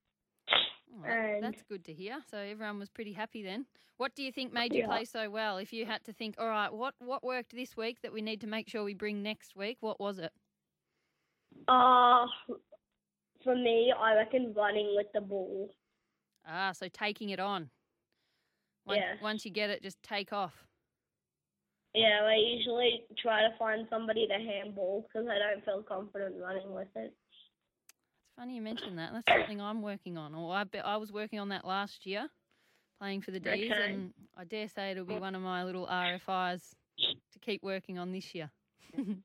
Oh, 0.51 1.05
And- 1.05 1.43
that's 1.43 1.63
good 1.69 1.85
to 1.87 1.93
hear. 1.93 2.23
So 2.31 2.39
everyone 2.39 2.79
was 2.79 2.89
pretty 2.91 3.13
happy 3.13 3.43
then. 3.43 3.67
What 3.97 4.15
do 4.15 4.23
you 4.23 4.33
think 4.33 4.53
made 4.53 4.73
you 4.73 4.81
Yeah. 4.81 4.87
play 4.87 5.05
so 5.05 5.31
well? 5.31 5.59
If 5.59 5.73
you 5.73 5.87
had 5.87 6.05
to 6.05 6.13
think, 6.13 6.37
all 6.39 6.49
right, 6.49 6.73
what 6.73 6.95
what 7.01 7.23
worked 7.25 7.53
this 7.55 7.77
week 7.77 8.01
that 8.03 8.13
we 8.13 8.23
need 8.23 8.41
to 8.43 8.47
make 8.47 8.69
sure 8.69 8.85
we 8.85 8.95
bring 8.95 9.23
next 9.23 9.57
week? 9.57 9.79
What 9.81 9.99
was 10.01 10.19
it? 10.19 10.33
Uh, 11.69 12.27
for 13.45 13.55
me, 13.55 13.93
I 13.97 14.15
reckon 14.15 14.53
running 14.57 14.95
with 14.97 15.07
the 15.15 15.21
ball. 15.21 15.71
Ah, 16.47 16.73
so 16.73 16.89
taking 16.89 17.31
it 17.31 17.41
on. 17.41 17.71
Once, 18.87 18.99
Yeah. 19.01 19.15
once 19.23 19.45
you 19.45 19.51
get 19.51 19.71
it, 19.71 19.83
just 19.83 20.03
take 20.03 20.33
off. 20.33 20.67
Yeah, 21.95 22.21
I 22.25 22.35
usually 22.35 23.05
try 23.19 23.43
to 23.49 23.57
find 23.57 23.87
somebody 23.89 24.27
to 24.27 24.35
handball 24.35 25.03
because 25.03 25.29
I 25.29 25.39
don't 25.39 25.65
feel 25.65 25.83
confident 25.83 26.35
running 26.41 26.73
with 26.75 26.89
it. 26.97 27.15
It's 27.87 28.33
funny 28.37 28.57
you 28.57 28.63
mentioned 28.63 28.99
that. 28.99 29.13
That's 29.13 29.29
something 29.41 29.61
I'm 29.61 29.81
working 29.81 30.19
on. 30.19 30.35
Or 30.35 30.55
I 30.55 30.65
bet 30.65 30.85
I 30.85 30.97
was 30.97 31.13
working 31.13 31.39
on 31.39 31.51
that 31.51 31.65
last 31.65 32.05
year, 32.05 32.29
playing 32.99 33.23
for 33.23 33.31
the 33.31 33.39
D's, 33.39 33.71
Okay. 33.71 33.93
and 33.93 34.13
I 34.37 34.45
dare 34.45 34.69
say 34.69 34.91
it'll 34.91 35.05
be 35.05 35.19
one 35.19 35.37
of 35.37 35.43
my 35.43 35.63
little 35.63 35.87
RFIs 35.87 36.75
to 37.33 37.39
keep 37.39 37.63
working 37.63 37.99
on 37.99 38.11
this 38.13 38.35
year. 38.35 38.51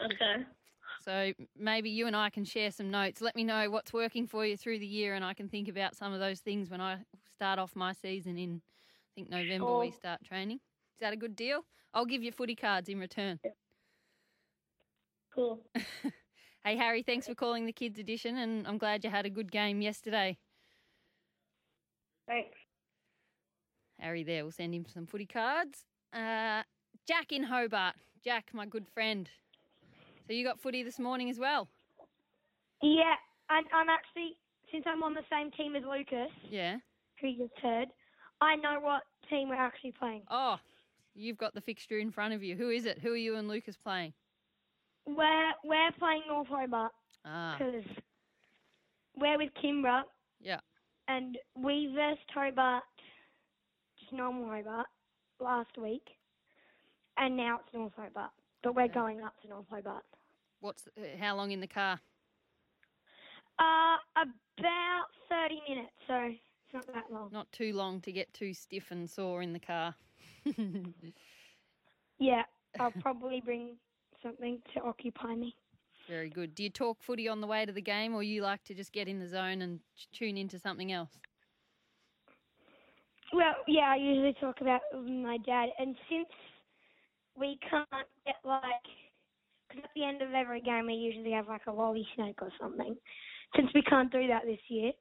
Okay. 0.00 0.44
So 1.04 1.32
maybe 1.58 1.90
you 1.90 2.06
and 2.06 2.16
I 2.16 2.30
can 2.30 2.44
share 2.44 2.70
some 2.70 2.90
notes. 2.90 3.20
Let 3.20 3.36
me 3.36 3.44
know 3.44 3.70
what's 3.70 3.92
working 3.92 4.26
for 4.26 4.46
you 4.46 4.56
through 4.56 4.78
the 4.78 4.86
year, 4.86 5.14
and 5.14 5.24
I 5.24 5.34
can 5.34 5.48
think 5.48 5.68
about 5.68 5.96
some 5.96 6.12
of 6.12 6.20
those 6.20 6.40
things 6.40 6.70
when 6.70 6.80
I 6.80 6.98
start 7.34 7.58
off 7.58 7.74
my 7.74 7.92
season 7.92 8.38
in, 8.38 8.62
I 8.64 9.10
think 9.14 9.30
November 9.30 9.78
we 9.78 9.90
start 9.90 10.22
training. 10.24 10.56
Is 10.56 11.00
that 11.00 11.12
a 11.12 11.16
good 11.16 11.36
deal? 11.36 11.64
I'll 11.94 12.06
give 12.06 12.22
you 12.22 12.32
footy 12.32 12.54
cards 12.54 12.88
in 12.88 12.98
return. 12.98 13.40
Cool. 15.34 15.60
Hey 16.64 16.76
Harry, 16.76 17.02
thanks 17.02 17.26
for 17.26 17.34
calling 17.34 17.66
the 17.66 17.72
kids 17.72 17.98
edition, 17.98 18.36
and 18.38 18.68
I'm 18.68 18.78
glad 18.78 19.02
you 19.02 19.10
had 19.10 19.26
a 19.26 19.30
good 19.30 19.50
game 19.50 19.82
yesterday. 19.82 20.38
Thanks. 22.28 22.56
Harry, 23.98 24.22
there, 24.22 24.44
we'll 24.44 24.52
send 24.52 24.72
him 24.72 24.86
some 24.86 25.06
footy 25.06 25.26
cards. 25.26 25.86
Uh, 26.12 26.62
Jack 27.08 27.32
in 27.32 27.42
Hobart, 27.42 27.96
Jack, 28.22 28.50
my 28.52 28.64
good 28.64 28.86
friend. 28.94 29.28
So 30.26 30.32
you 30.32 30.44
got 30.44 30.60
footy 30.60 30.82
this 30.82 30.98
morning 30.98 31.28
as 31.30 31.38
well? 31.38 31.68
Yeah, 32.82 33.14
and 33.50 33.66
I'm 33.74 33.88
actually 33.88 34.36
since 34.70 34.84
I'm 34.86 35.02
on 35.02 35.14
the 35.14 35.22
same 35.30 35.50
team 35.50 35.76
as 35.76 35.82
Lucas, 35.84 36.30
Yeah. 36.48 36.78
who 37.20 37.28
you 37.28 37.46
just 37.48 37.58
heard, 37.62 37.88
I 38.40 38.56
know 38.56 38.80
what 38.80 39.02
team 39.28 39.50
we're 39.50 39.54
actually 39.56 39.92
playing. 39.92 40.22
Oh, 40.30 40.58
you've 41.14 41.36
got 41.36 41.54
the 41.54 41.60
fixture 41.60 41.98
in 41.98 42.10
front 42.10 42.32
of 42.32 42.42
you. 42.42 42.56
Who 42.56 42.70
is 42.70 42.86
it? 42.86 42.98
Who 42.98 43.12
are 43.12 43.16
you 43.16 43.36
and 43.36 43.48
Lucas 43.48 43.76
playing? 43.76 44.14
We're 45.06 45.52
we're 45.64 45.90
playing 45.98 46.22
North 46.28 46.46
Hobart 46.48 46.92
Ah, 47.24 47.56
because 47.58 47.84
we're 49.16 49.36
with 49.38 49.50
Kingborough, 49.62 50.04
yeah. 50.40 50.60
and 51.08 51.36
we 51.56 51.92
versed 51.94 52.20
Hobart, 52.32 52.84
just 54.00 54.12
normal 54.12 54.48
Hobart, 54.48 54.86
last 55.40 55.76
week, 55.76 56.06
and 57.18 57.36
now 57.36 57.56
it's 57.64 57.74
North 57.74 57.92
Hobart. 57.96 58.30
But 58.62 58.76
we're 58.76 58.88
going 58.88 59.22
up 59.22 59.34
to 59.42 59.48
North 59.48 59.66
Hobart. 59.70 60.04
What's 60.60 60.86
uh, 60.96 61.02
how 61.18 61.36
long 61.36 61.50
in 61.50 61.60
the 61.60 61.66
car? 61.66 61.98
Uh, 63.58 63.96
about 64.16 65.06
30 65.28 65.60
minutes, 65.68 65.92
so 66.06 66.14
it's 66.14 66.74
not 66.74 66.86
that 66.94 67.12
long. 67.12 67.30
Not 67.32 67.50
too 67.52 67.72
long 67.72 68.00
to 68.02 68.12
get 68.12 68.32
too 68.32 68.54
stiff 68.54 68.90
and 68.90 69.08
sore 69.08 69.42
in 69.42 69.52
the 69.52 69.60
car. 69.60 69.94
Yeah, 72.22 72.42
I'll 72.78 72.92
probably 73.00 73.42
bring 73.44 73.70
something 74.22 74.60
to 74.74 74.82
occupy 74.82 75.34
me. 75.34 75.56
Very 76.08 76.28
good. 76.28 76.54
Do 76.54 76.62
you 76.62 76.70
talk 76.70 77.02
footy 77.02 77.26
on 77.26 77.40
the 77.40 77.48
way 77.48 77.66
to 77.66 77.72
the 77.72 77.82
game, 77.82 78.14
or 78.14 78.22
you 78.22 78.42
like 78.42 78.62
to 78.64 78.74
just 78.74 78.92
get 78.92 79.08
in 79.08 79.18
the 79.18 79.26
zone 79.26 79.60
and 79.60 79.80
tune 80.12 80.36
into 80.36 80.56
something 80.60 80.92
else? 80.92 81.18
Well, 83.32 83.54
yeah, 83.66 83.92
I 83.92 83.96
usually 83.96 84.36
talk 84.40 84.60
about 84.60 84.82
my 85.04 85.38
dad, 85.38 85.70
and 85.80 85.96
since 86.08 86.28
we 87.38 87.58
can't 87.68 87.88
get 88.26 88.36
like, 88.44 88.86
because 89.68 89.84
at 89.84 89.90
the 89.94 90.04
end 90.04 90.22
of 90.22 90.32
every 90.34 90.60
game 90.60 90.86
we 90.86 90.94
usually 90.94 91.32
have 91.32 91.48
like 91.48 91.66
a 91.66 91.72
lolly 91.72 92.06
snake 92.14 92.40
or 92.42 92.50
something. 92.60 92.96
since 93.56 93.68
we 93.74 93.82
can't 93.82 94.12
do 94.12 94.26
that 94.28 94.42
this 94.44 94.60
year, 94.68 94.92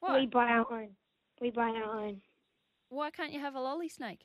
Why? 0.00 0.20
we 0.20 0.26
buy 0.26 0.48
our 0.48 0.70
own. 0.72 0.88
We 1.40 1.50
buy 1.50 1.70
our 1.70 2.00
own 2.04 2.20
Why 2.90 3.10
can't 3.10 3.32
you 3.32 3.40
have 3.40 3.54
a 3.54 3.60
lolly 3.60 3.88
snake? 3.88 4.24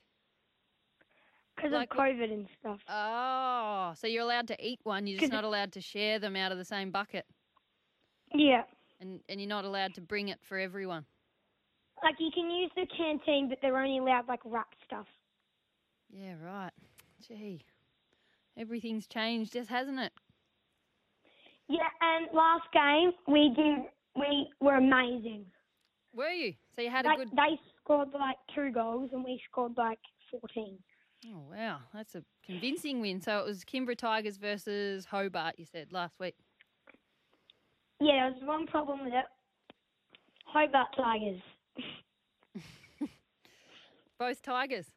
because 1.56 1.72
Like 1.72 1.92
of 1.92 1.98
COVID 1.98 2.32
and 2.34 2.48
stuff. 2.60 2.80
Oh, 2.90 3.94
so 3.96 4.08
you're 4.08 4.24
allowed 4.24 4.48
to 4.48 4.66
eat 4.66 4.80
one. 4.84 5.06
You're 5.08 5.20
just 5.20 5.32
not 5.32 5.44
allowed 5.44 5.72
to 5.74 5.82
share 5.82 6.20
them 6.20 6.36
out 6.36 6.52
of 6.52 6.58
the 6.58 6.66
same 6.66 6.92
bucket, 6.92 7.26
Yeah, 8.34 8.64
and 9.00 9.20
and 9.30 9.40
you're 9.40 9.50
not 9.50 9.66
allowed 9.66 9.94
to 9.96 10.02
bring 10.02 10.30
it 10.30 10.40
for 10.42 10.58
everyone. 10.58 11.06
like 12.04 12.16
you 12.20 12.32
can 12.34 12.50
use 12.50 12.72
the 12.76 12.86
canteen, 12.98 13.48
but 13.50 13.60
they're 13.62 13.78
only 13.78 14.00
allowed 14.00 14.28
like 14.28 14.40
wrapped 14.46 14.76
stuff. 14.86 15.06
Yeah, 16.10 16.34
right. 16.44 16.72
Gee, 17.28 17.62
everything's 18.58 19.08
changed, 19.08 19.54
just 19.54 19.70
hasn't 19.70 20.00
it? 20.00 20.12
Yeah, 21.70 21.88
and 22.02 22.28
last 22.34 22.66
game 22.74 23.12
we 23.28 23.54
did. 23.56 23.86
We 24.16 24.48
were 24.60 24.76
amazing. 24.76 25.46
Were 26.14 26.30
you? 26.30 26.54
So 26.76 26.82
you 26.82 26.90
had 26.92 27.06
a 27.06 27.10
Like 27.10 27.18
good. 27.20 27.30
they 27.36 27.60
scored 27.82 28.10
like 28.14 28.36
two 28.54 28.72
goals 28.72 29.10
and 29.14 29.24
we 29.24 29.42
scored 29.50 29.74
like 29.78 30.00
fourteen. 30.30 30.78
Oh 31.28 31.46
wow, 31.50 31.80
that's 31.94 32.16
a 32.16 32.24
convincing 32.46 33.00
win. 33.00 33.22
So 33.22 33.40
it 33.40 33.46
was 33.46 33.64
Kingborough 33.64 33.96
Tigers 33.96 34.38
versus 34.38 35.06
Hobart. 35.06 35.56
You 35.58 35.66
said 35.66 35.92
last 35.94 36.20
week. 36.20 36.36
Yeah, 38.02 38.30
there 38.30 38.32
was 38.34 38.42
one 38.44 38.68
problem 38.68 39.06
with 39.06 39.14
it. 39.14 39.26
Hobart 40.46 40.88
Tigers. 40.98 41.42
Both 44.20 44.42
Tigers. 44.42 44.88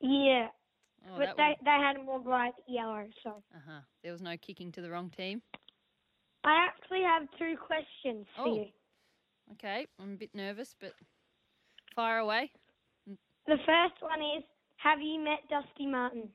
Yeah, 0.00 0.46
Oh, 1.14 1.18
but 1.18 1.36
they 1.36 1.56
they 1.64 1.70
had 1.70 2.04
more 2.04 2.20
bright 2.20 2.54
yellow. 2.66 3.06
So 3.22 3.42
Uh 3.54 3.60
huh. 3.66 3.80
There 4.02 4.12
was 4.12 4.22
no 4.22 4.36
kicking 4.36 4.72
to 4.72 4.80
the 4.80 4.90
wrong 4.90 5.10
team. 5.10 5.42
I 6.44 6.66
actually 6.66 7.02
have 7.02 7.28
two 7.38 7.56
questions 7.56 8.26
for 8.36 8.48
Oh. 8.48 8.56
you. 8.56 8.66
Okay, 9.52 9.86
I'm 9.98 10.12
a 10.12 10.16
bit 10.16 10.34
nervous, 10.34 10.74
but 10.78 10.92
fire 11.96 12.18
away. 12.18 12.52
The 13.46 13.56
first 13.64 14.00
one 14.00 14.20
is, 14.36 14.44
have 14.76 15.00
you 15.00 15.18
met 15.20 15.40
Dusty 15.48 15.86
Martin? 15.86 16.28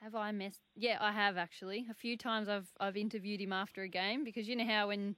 Have 0.00 0.14
I 0.14 0.30
missed? 0.32 0.60
Yeah, 0.76 0.98
I 1.00 1.12
have 1.12 1.36
actually. 1.36 1.86
A 1.90 1.94
few 1.94 2.16
times 2.16 2.48
I've 2.48 2.70
I've 2.78 2.96
interviewed 2.96 3.40
him 3.40 3.52
after 3.52 3.82
a 3.82 3.88
game 3.88 4.22
because 4.24 4.48
you 4.48 4.54
know 4.56 4.66
how 4.66 4.88
when 4.88 5.16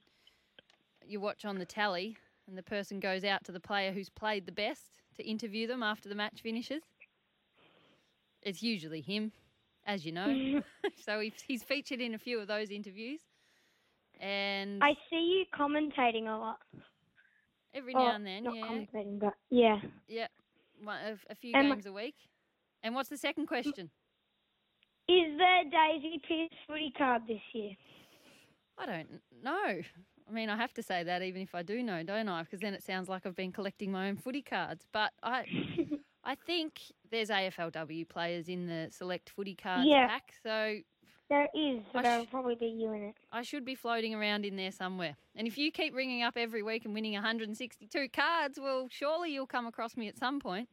you 1.05 1.19
watch 1.19 1.45
on 1.45 1.59
the 1.59 1.65
tally 1.65 2.17
and 2.47 2.57
the 2.57 2.63
person 2.63 2.99
goes 2.99 3.23
out 3.23 3.43
to 3.45 3.51
the 3.51 3.59
player 3.59 3.91
who's 3.91 4.09
played 4.09 4.45
the 4.45 4.51
best 4.51 4.89
to 5.15 5.27
interview 5.27 5.67
them 5.67 5.83
after 5.83 6.09
the 6.09 6.15
match 6.15 6.41
finishes. 6.41 6.83
It's 8.43 8.61
usually 8.63 9.01
him, 9.01 9.31
as 9.85 10.05
you 10.05 10.11
know. 10.11 10.27
Mm. 10.27 10.63
so 11.05 11.19
he's, 11.19 11.33
he's 11.45 11.63
featured 11.63 11.99
in 12.01 12.13
a 12.13 12.17
few 12.17 12.39
of 12.39 12.47
those 12.47 12.69
interviews, 12.69 13.21
and 14.19 14.83
I 14.83 14.93
see 15.09 15.15
you 15.39 15.45
commentating 15.57 16.27
a 16.27 16.37
lot. 16.37 16.59
every 17.73 17.93
now 17.93 18.15
and 18.15 18.25
then, 18.25 18.43
not 18.43 18.55
yeah, 18.55 18.63
commentating, 18.63 19.19
but 19.19 19.33
yeah. 19.49 19.79
yeah, 20.07 20.27
one, 20.83 20.97
a, 21.05 21.31
a 21.31 21.35
few 21.35 21.53
And- 21.55 21.69
games 21.69 21.85
a 21.85 21.93
week. 21.93 22.15
And 22.83 22.93
what's 22.93 23.09
the 23.09 23.17
second 23.17 23.47
question? 23.47 23.89
Is 25.09 25.37
there 25.37 25.63
Daisy 25.63 26.21
Pierce 26.27 26.49
footy 26.67 26.93
card 26.97 27.23
this 27.27 27.41
year? 27.53 27.71
I 28.77 28.85
don't 28.85 29.07
know. 29.43 29.81
I 30.29 30.31
mean, 30.31 30.49
I 30.49 30.57
have 30.57 30.73
to 30.73 30.83
say 30.83 31.03
that 31.03 31.23
even 31.23 31.41
if 31.41 31.55
I 31.55 31.63
do 31.63 31.81
know, 31.81 32.03
don't 32.03 32.27
I? 32.29 32.43
Because 32.43 32.59
then 32.59 32.73
it 32.73 32.83
sounds 32.83 33.07
like 33.09 33.25
I've 33.25 33.35
been 33.35 33.51
collecting 33.51 33.91
my 33.91 34.09
own 34.09 34.17
footy 34.17 34.41
cards. 34.41 34.85
But 34.91 35.13
I, 35.23 35.45
I 36.27 36.35
think 36.35 36.81
there's 37.09 37.29
AFLW 37.29 38.07
players 38.09 38.49
in 38.49 38.67
the 38.67 38.89
select 38.91 39.29
footy 39.29 39.55
cards 39.55 39.85
Yeah. 39.87 40.07
pack, 40.07 40.33
so 40.43 40.75
There 41.29 41.47
is, 41.55 41.81
so 41.93 42.01
there'll 42.01 42.25
sh- 42.25 42.29
probably 42.29 42.55
be 42.55 42.67
you 42.67 42.91
in 42.91 43.01
it. 43.03 43.15
I 43.31 43.41
should 43.43 43.63
be 43.65 43.75
floating 43.75 44.13
around 44.13 44.45
in 44.45 44.55
there 44.57 44.71
somewhere. 44.71 45.15
And 45.35 45.47
if 45.47 45.57
you 45.57 45.71
keep 45.71 45.95
ringing 45.95 46.23
up 46.23 46.35
every 46.37 46.61
week 46.63 46.83
and 46.85 46.93
winning 46.93 47.13
162 47.13 48.09
cards, 48.09 48.59
well, 48.61 48.87
surely 48.91 49.31
you'll 49.33 49.47
come 49.47 49.67
across 49.67 49.95
me 49.97 50.07
at 50.09 50.17
some 50.17 50.39
point. 50.39 50.67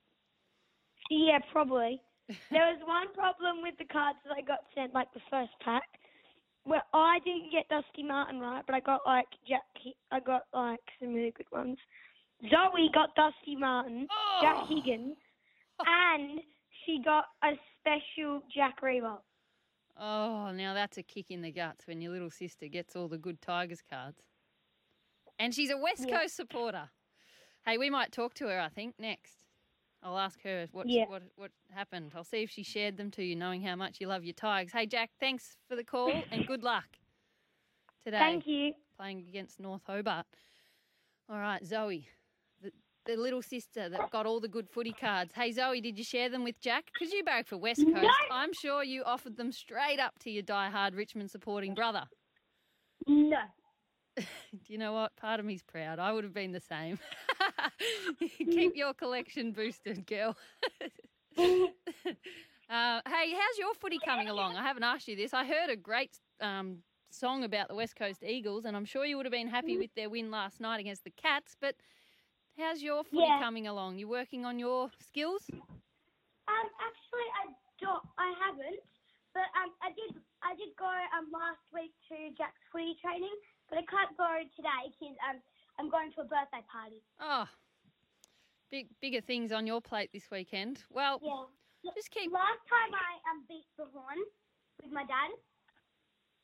Yeah, 1.10 1.38
probably. 1.52 2.00
there 2.50 2.66
was 2.66 2.80
one 2.86 3.12
problem 3.14 3.62
with 3.62 3.76
the 3.78 3.84
cards 3.84 4.18
that 4.24 4.34
I 4.36 4.40
got 4.42 4.60
sent, 4.74 4.92
like 4.94 5.12
the 5.12 5.20
first 5.30 5.52
pack, 5.64 5.82
where 6.64 6.82
I 6.94 7.18
didn't 7.24 7.52
get 7.52 7.68
Dusty 7.68 8.02
Martin 8.02 8.40
right, 8.40 8.62
but 8.66 8.74
I 8.74 8.80
got 8.80 9.00
like 9.06 9.26
Jack. 9.48 9.62
I 10.10 10.18
got 10.20 10.42
like 10.52 10.80
some 11.00 11.12
really 11.14 11.30
good 11.32 11.50
ones. 11.52 11.78
Zoe 12.42 12.90
got 12.92 13.14
Dusty 13.14 13.54
Martin, 13.56 14.06
Jack 14.40 14.56
Oh. 14.60 14.66
Higgins, 14.68 15.16
and 15.86 16.40
she 16.84 17.00
got 17.04 17.24
a 17.42 17.52
special 17.80 18.42
Jack 18.54 18.80
Riewoldt. 18.82 19.20
Oh, 19.98 20.50
now 20.52 20.74
that's 20.74 20.98
a 20.98 21.02
kick 21.02 21.26
in 21.30 21.42
the 21.42 21.52
guts 21.52 21.86
when 21.86 22.00
your 22.00 22.12
little 22.12 22.30
sister 22.30 22.66
gets 22.66 22.96
all 22.96 23.06
the 23.08 23.18
good 23.18 23.40
Tigers 23.40 23.80
cards. 23.88 24.22
And 25.38 25.54
she's 25.54 25.70
a 25.70 25.76
West 25.76 26.04
Yeah. 26.08 26.20
Coast 26.20 26.36
supporter. 26.36 26.90
Hey, 27.64 27.78
we 27.78 27.90
might 27.90 28.12
talk 28.12 28.34
to 28.34 28.46
her, 28.48 28.60
I 28.60 28.68
think, 28.68 28.94
next. 28.98 29.38
I'll 30.02 30.18
ask 30.18 30.42
her 30.42 30.68
what, 30.72 30.88
Yeah. 30.88 31.06
what 31.08 31.22
what 31.36 31.50
happened. 31.72 32.12
I'll 32.14 32.24
see 32.24 32.42
if 32.42 32.50
she 32.50 32.62
shared 32.62 32.96
them 32.98 33.10
to 33.12 33.24
you, 33.24 33.34
knowing 33.36 33.62
how 33.62 33.74
much 33.76 34.00
you 34.00 34.06
love 34.06 34.24
your 34.24 34.34
Tigers. 34.34 34.72
Hey, 34.72 34.86
Jack, 34.86 35.10
thanks 35.18 35.56
for 35.68 35.76
the 35.76 35.84
call 35.84 36.12
and 36.30 36.46
good 36.46 36.62
luck 36.62 36.98
today 38.04 38.18
Thank 38.18 38.46
you. 38.46 38.74
playing 38.98 39.20
against 39.28 39.58
North 39.60 39.82
Hobart. 39.86 40.26
All 41.30 41.38
right, 41.38 41.64
Zoe, 41.64 42.06
the, 43.06 43.16
little 43.16 43.42
sister 43.42 43.88
that 43.88 44.10
got 44.10 44.26
all 44.26 44.40
the 44.40 44.48
good 44.48 44.68
footy 44.68 44.92
cards. 44.92 45.32
Hey, 45.34 45.52
Zoe, 45.52 45.80
did 45.80 45.98
you 45.98 46.04
share 46.04 46.28
them 46.28 46.44
with 46.44 46.60
Jack? 46.60 46.84
Because 46.92 47.12
you 47.12 47.22
barrack 47.24 47.46
for 47.46 47.56
West 47.56 47.84
Coast. 47.84 48.02
No. 48.02 48.10
I'm 48.30 48.52
sure 48.52 48.82
you 48.82 49.02
offered 49.04 49.36
them 49.36 49.52
straight 49.52 50.00
up 50.00 50.18
to 50.20 50.30
your 50.30 50.42
die-hard 50.42 50.94
Richmond 50.94 51.30
supporting 51.30 51.74
brother. 51.74 52.04
No. 53.06 53.36
Do 54.16 54.24
you 54.68 54.78
know 54.78 54.92
what? 54.92 55.16
Part 55.16 55.40
of 55.40 55.46
me's 55.46 55.62
proud. 55.62 55.98
I 55.98 56.12
would 56.12 56.24
have 56.24 56.34
been 56.34 56.52
the 56.52 56.60
same. 56.60 56.98
Keep 58.38 58.76
your 58.76 58.94
collection 58.94 59.52
boosted, 59.52 60.06
girl. 60.06 60.36
uh, 61.38 61.38
hey, 61.38 61.72
how's 62.68 63.58
your 63.58 63.74
footy 63.80 63.98
coming 64.04 64.28
along? 64.28 64.56
I 64.56 64.62
haven't 64.62 64.84
asked 64.84 65.08
you 65.08 65.16
this. 65.16 65.34
I 65.34 65.44
heard 65.44 65.70
a 65.70 65.76
great 65.76 66.16
um, 66.40 66.78
song 67.10 67.44
about 67.44 67.68
the 67.68 67.74
West 67.74 67.96
Coast 67.96 68.22
Eagles, 68.22 68.64
and 68.64 68.76
I'm 68.76 68.84
sure 68.84 69.04
you 69.04 69.16
would 69.16 69.26
have 69.26 69.32
been 69.32 69.48
happy 69.48 69.76
with 69.78 69.90
their 69.94 70.10
win 70.10 70.30
last 70.30 70.60
night 70.60 70.80
against 70.80 71.04
the 71.04 71.10
Cats. 71.10 71.56
But 71.60 71.74
how's 72.58 72.82
your 72.82 73.04
footy 73.04 73.22
Yeah. 73.26 73.38
coming 73.40 73.66
along? 73.66 73.98
You 73.98 74.08
working 74.08 74.44
on 74.44 74.58
your 74.58 74.90
skills? 74.98 75.50
Um, 75.50 76.68
actually, 76.80 77.28
I 77.40 77.44
don't. 77.80 78.04
I 78.18 78.32
haven't. 78.44 78.80
But 79.34 79.48
um, 79.58 79.72
I 79.82 79.90
did. 79.90 80.14
I 80.42 80.54
did 80.54 80.76
go 80.78 80.86
um 81.16 81.30
last 81.32 81.62
week 81.72 81.92
to 82.08 82.30
Jack's 82.36 82.60
footy 82.70 82.94
training, 83.02 83.34
but 83.68 83.78
I 83.78 83.84
can't 83.86 84.16
go 84.16 84.28
today 84.54 84.92
because 84.92 85.16
um 85.28 85.40
I'm 85.78 85.90
going 85.90 86.12
to 86.14 86.20
a 86.22 86.24
birthday 86.24 86.62
party. 86.70 87.02
Oh, 87.18 87.48
big 88.70 88.86
bigger 89.00 89.20
things 89.20 89.50
on 89.52 89.66
your 89.66 89.80
plate 89.80 90.10
this 90.12 90.30
weekend. 90.30 90.84
Well, 90.90 91.20
Yeah. 91.22 91.44
just 91.96 92.10
keep. 92.10 92.30
Last 92.32 92.62
time 92.68 92.92
I 92.94 93.10
um 93.30 93.44
beat 93.48 93.66
the 93.76 93.86
horn 93.92 94.18
with 94.82 94.92
my 94.92 95.04
dad 95.04 95.30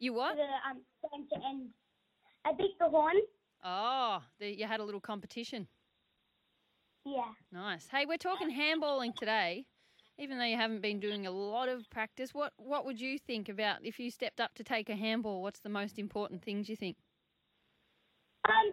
You 0.00 0.14
what? 0.14 0.36
the 0.36 0.48
um 0.68 0.80
game 1.12 1.26
to 1.32 1.46
end. 1.46 1.68
I 2.44 2.52
beat 2.54 2.74
the 2.80 2.88
horn. 2.88 3.16
Oh, 3.62 4.22
the, 4.38 4.48
you 4.56 4.66
had 4.66 4.80
a 4.80 4.84
little 4.84 5.00
competition. 5.00 5.68
Yeah. 7.04 7.32
Nice. 7.52 7.88
Hey, 7.90 8.04
we're 8.06 8.18
talking 8.18 8.50
handballing 8.50 9.14
today. 9.14 9.66
Even 10.18 10.36
though 10.36 10.44
you 10.44 10.56
haven't 10.56 10.82
been 10.82 11.00
doing 11.00 11.26
a 11.26 11.30
lot 11.30 11.68
of 11.68 11.88
practice, 11.88 12.34
what 12.34 12.52
what 12.58 12.84
would 12.84 13.00
you 13.00 13.18
think 13.18 13.48
about 13.48 13.78
if 13.82 13.98
you 13.98 14.10
stepped 14.10 14.38
up 14.38 14.54
to 14.54 14.64
take 14.64 14.90
a 14.90 14.96
handball? 14.96 15.40
What's 15.40 15.60
the 15.60 15.70
most 15.70 15.98
important 15.98 16.42
things 16.44 16.68
you 16.68 16.76
think? 16.76 16.96
Um, 18.44 18.72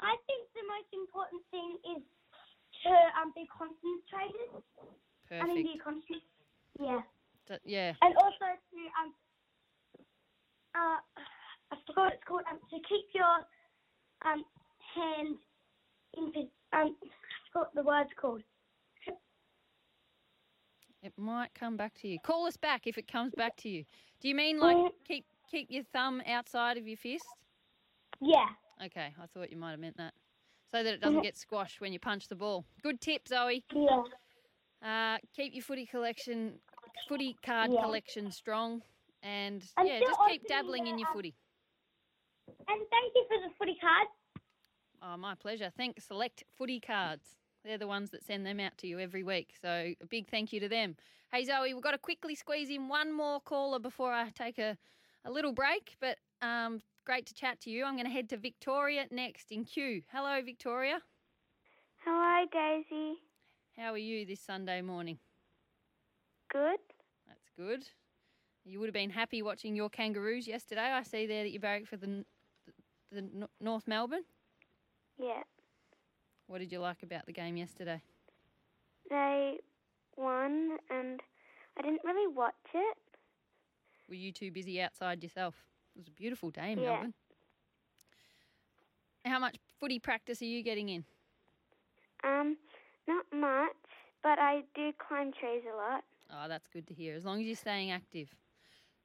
I 0.00 0.16
think 0.26 0.42
the 0.54 0.66
most 0.66 0.90
important 0.92 1.42
thing 1.52 1.78
is 1.96 2.02
to 2.82 2.90
um 3.20 3.32
be 3.34 3.46
concentrated. 3.46 4.62
I 5.30 5.46
mean, 5.46 5.62
be 5.62 5.78
concentrated. 5.78 6.26
Yeah. 6.80 7.00
D- 7.46 7.62
yeah. 7.64 7.92
And 8.02 8.14
also 8.16 8.46
to 8.50 8.78
um 8.98 9.14
uh 10.74 10.98
I 11.70 11.76
forgot 11.86 12.04
what 12.06 12.12
it's 12.14 12.24
called 12.26 12.42
um 12.50 12.58
to 12.58 12.76
keep 12.88 13.06
your 13.14 13.36
um 14.26 14.44
hand 14.94 15.38
in 16.14 16.48
um 16.72 16.96
What 17.56 17.74
the 17.74 17.82
word's 17.82 18.10
called. 18.20 18.42
It 21.02 21.12
might 21.16 21.54
come 21.54 21.78
back 21.78 21.94
to 22.02 22.08
you. 22.08 22.18
Call 22.22 22.46
us 22.46 22.58
back 22.58 22.86
if 22.86 22.98
it 22.98 23.10
comes 23.10 23.32
back 23.34 23.56
to 23.58 23.70
you. 23.70 23.84
Do 24.20 24.28
you 24.28 24.34
mean 24.34 24.58
like 24.58 24.76
Mm. 24.76 24.90
keep 25.04 25.26
keep 25.50 25.70
your 25.70 25.84
thumb 25.84 26.20
outside 26.26 26.76
of 26.76 26.86
your 26.86 26.98
fist? 26.98 27.24
Yeah. 28.20 28.48
Okay, 28.84 29.14
I 29.18 29.26
thought 29.26 29.50
you 29.50 29.56
might 29.56 29.70
have 29.70 29.80
meant 29.80 29.96
that. 29.96 30.12
So 30.70 30.82
that 30.82 30.94
it 30.94 31.00
doesn't 31.00 31.22
get 31.22 31.34
squashed 31.36 31.80
when 31.80 31.94
you 31.94 31.98
punch 32.00 32.28
the 32.28 32.34
ball. 32.36 32.66
Good 32.82 33.00
tip, 33.00 33.26
Zoe. 33.26 33.64
Yeah. 33.72 34.02
Uh, 34.82 35.18
keep 35.34 35.54
your 35.54 35.62
footy 35.62 35.86
collection, 35.86 36.60
footy 37.08 37.38
card 37.42 37.72
Yeah. 37.72 37.80
collection 37.80 38.30
strong, 38.30 38.82
and 39.22 39.66
yeah, 39.82 40.00
just 40.00 40.20
keep 40.28 40.46
dabbling 40.46 40.88
in 40.88 40.98
your 40.98 41.08
uh, 41.08 41.12
footy. 41.12 41.34
And 42.68 42.86
thank 42.90 43.14
you 43.14 43.24
for 43.28 43.38
the 43.48 43.54
footy 43.54 43.76
card. 43.76 44.08
Oh, 45.02 45.16
my 45.16 45.34
pleasure. 45.34 45.70
Thanks, 45.76 46.06
Select 46.06 46.42
Footy 46.56 46.80
Cards. 46.80 47.36
They're 47.66 47.78
the 47.78 47.88
ones 47.88 48.10
that 48.10 48.24
send 48.24 48.46
them 48.46 48.60
out 48.60 48.78
to 48.78 48.86
you 48.86 49.00
every 49.00 49.24
week. 49.24 49.54
So 49.60 49.68
a 49.68 50.06
big 50.08 50.28
thank 50.28 50.52
you 50.52 50.60
to 50.60 50.68
them. 50.68 50.94
Hey, 51.32 51.44
Zoe, 51.44 51.74
we've 51.74 51.82
got 51.82 51.90
to 51.90 51.98
quickly 51.98 52.36
squeeze 52.36 52.70
in 52.70 52.88
one 52.88 53.12
more 53.12 53.40
caller 53.40 53.80
before 53.80 54.12
I 54.12 54.30
take 54.30 54.58
a, 54.58 54.76
a 55.24 55.32
little 55.32 55.52
break. 55.52 55.96
But 56.00 56.18
um, 56.40 56.80
great 57.04 57.26
to 57.26 57.34
chat 57.34 57.60
to 57.62 57.70
you. 57.70 57.84
I'm 57.84 57.94
going 57.94 58.06
to 58.06 58.12
head 58.12 58.28
to 58.28 58.36
Victoria 58.36 59.06
next 59.10 59.50
in 59.50 59.64
queue. 59.64 60.02
Hello, 60.12 60.40
Victoria. 60.42 61.00
Hello, 62.04 62.46
Daisy. 62.52 63.14
How 63.76 63.92
are 63.94 63.98
you 63.98 64.24
this 64.24 64.40
Sunday 64.40 64.80
morning? 64.80 65.18
Good. 66.52 66.78
That's 67.26 67.50
good. 67.58 67.82
You 68.64 68.78
would 68.78 68.86
have 68.86 68.94
been 68.94 69.10
happy 69.10 69.42
watching 69.42 69.74
your 69.74 69.90
Kangaroos 69.90 70.46
yesterday. 70.46 70.92
I 70.92 71.02
see 71.02 71.26
there 71.26 71.42
that 71.42 71.50
you 71.50 71.58
barracked 71.58 71.88
for 71.88 71.96
the, 71.96 72.24
the 73.10 73.48
North 73.60 73.88
Melbourne. 73.88 74.24
Yeah. 75.18 75.42
What 76.46 76.58
did 76.58 76.72
you 76.72 76.78
like 76.78 77.02
about 77.02 77.26
the 77.26 77.32
game 77.32 77.56
yesterday? 77.56 78.00
They 79.10 79.58
won, 80.16 80.78
and 80.90 81.20
I 81.78 81.82
didn't 81.82 82.02
really 82.04 82.32
watch 82.32 82.54
it. 82.74 82.96
Were 84.08 84.14
you 84.14 84.32
too 84.32 84.50
busy 84.50 84.80
outside 84.80 85.22
yourself? 85.22 85.64
It 85.94 86.00
was 86.00 86.08
a 86.08 86.12
beautiful 86.12 86.50
day 86.50 86.72
in 86.72 86.80
Yeah. 86.80 86.86
Melbourne. 86.92 87.14
How 89.24 89.38
much 89.38 89.56
footy 89.80 89.98
practice 89.98 90.40
are 90.40 90.46
you 90.46 90.62
getting 90.62 90.88
in? 90.88 91.04
Um, 92.24 92.56
not 93.06 93.26
much, 93.32 93.76
but 94.22 94.38
I 94.38 94.62
do 94.74 94.92
climb 94.98 95.32
trees 95.32 95.62
a 95.72 95.76
lot. 95.76 96.04
Oh, 96.30 96.48
that's 96.48 96.66
good 96.68 96.86
to 96.88 96.94
hear. 96.94 97.14
As 97.14 97.24
long 97.24 97.40
as 97.40 97.46
you're 97.46 97.56
staying 97.56 97.90
active. 97.90 98.34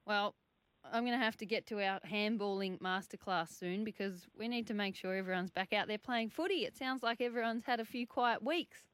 Well, 0.06 0.36
I'm 0.84 1.06
going 1.06 1.18
to 1.18 1.24
have 1.24 1.38
to 1.38 1.46
get 1.46 1.68
to 1.68 1.84
our 1.84 2.00
handballing 2.02 2.80
masterclass 2.80 3.50
soon 3.58 3.84
because 3.84 4.28
we 4.38 4.48
need 4.48 4.68
to 4.68 4.74
make 4.74 4.96
sure 4.96 5.16
everyone's 5.16 5.52
back 5.52 5.74
out 5.74 5.88
there 5.88 5.98
playing 5.98 6.30
footy. 6.30 6.66
It 6.66 6.76
sounds 6.76 7.04
like 7.04 7.22
everyone's 7.22 7.66
had 7.66 7.80
a 7.80 7.86
few 7.86 8.08
quiet 8.08 8.44
weeks. 8.44 8.88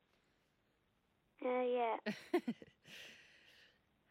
Uh, 1.45 1.61
yeah. 1.61 1.97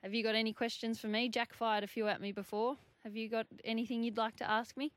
Have 0.02 0.14
you 0.14 0.22
got 0.22 0.34
any 0.34 0.52
questions 0.52 1.00
for 1.00 1.08
me? 1.08 1.28
Jack 1.28 1.52
fired 1.52 1.84
a 1.84 1.88
few 1.88 2.06
at 2.08 2.20
me 2.20 2.32
before. 2.32 2.76
Have 3.02 3.16
you 3.16 3.28
got 3.28 3.46
anything 3.64 4.02
you'd 4.02 4.16
like 4.16 4.36
to 4.36 4.48
ask 4.50 4.76
me? 4.76 4.92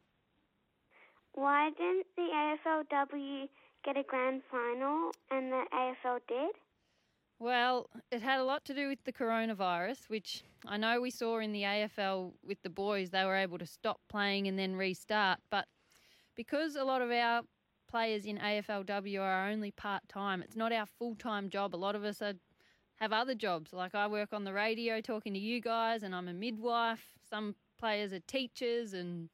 Why 1.33 1.69
didn't 1.71 2.07
the 2.15 2.29
AFLW 2.33 3.49
get 3.83 3.97
a 3.97 4.03
grand 4.03 4.41
final 4.51 5.11
and 5.31 5.51
the 5.51 5.63
AFL 5.73 6.19
did? 6.27 6.55
Well, 7.39 7.89
it 8.11 8.21
had 8.21 8.41
a 8.41 8.43
lot 8.43 8.65
to 8.65 8.73
do 8.73 8.89
with 8.89 9.03
the 9.05 9.13
coronavirus, 9.13 10.09
which 10.09 10.43
I 10.67 10.75
know 10.75 10.99
we 10.99 11.09
saw 11.09 11.39
in 11.39 11.53
the 11.53 11.63
AFL 11.63 12.33
with 12.45 12.61
the 12.63 12.69
boys. 12.69 13.11
They 13.11 13.23
were 13.23 13.35
able 13.35 13.57
to 13.59 13.65
stop 13.65 14.01
playing 14.09 14.49
and 14.49 14.59
then 14.59 14.75
restart. 14.75 15.39
But 15.49 15.65
because 16.35 16.75
a 16.75 16.83
lot 16.83 17.01
of 17.01 17.09
our 17.11 17.43
players 17.89 18.25
in 18.25 18.37
AFLW 18.39 19.21
are 19.21 19.49
only 19.49 19.71
part 19.71 20.03
time, 20.09 20.41
it's 20.41 20.57
not 20.57 20.73
our 20.73 20.85
full 20.85 21.15
time 21.15 21.49
job. 21.49 21.73
A 21.73 21.77
lot 21.77 21.95
of 21.95 22.03
us 22.03 22.21
are, 22.21 22.33
have 22.97 23.13
other 23.13 23.35
jobs. 23.35 23.71
Like 23.71 23.95
I 23.95 24.07
work 24.07 24.33
on 24.33 24.43
the 24.43 24.53
radio 24.53 24.99
talking 24.99 25.33
to 25.33 25.39
you 25.39 25.61
guys, 25.61 26.03
and 26.03 26.13
I'm 26.13 26.27
a 26.27 26.33
midwife. 26.33 27.05
Some 27.29 27.55
players 27.79 28.11
are 28.11 28.19
teachers 28.19 28.91
and 28.91 29.29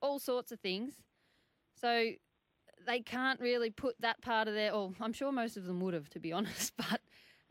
all 0.00 0.20
sorts 0.20 0.52
of 0.52 0.60
things. 0.60 0.94
So 1.80 2.10
they 2.86 3.00
can't 3.00 3.40
really 3.40 3.70
put 3.70 4.00
that 4.00 4.22
part 4.22 4.46
of 4.46 4.54
their, 4.54 4.72
or 4.72 4.92
I'm 5.00 5.12
sure 5.12 5.32
most 5.32 5.56
of 5.56 5.64
them 5.64 5.80
would 5.80 5.94
have, 5.94 6.08
to 6.10 6.20
be 6.20 6.32
honest, 6.32 6.72
but 6.76 7.00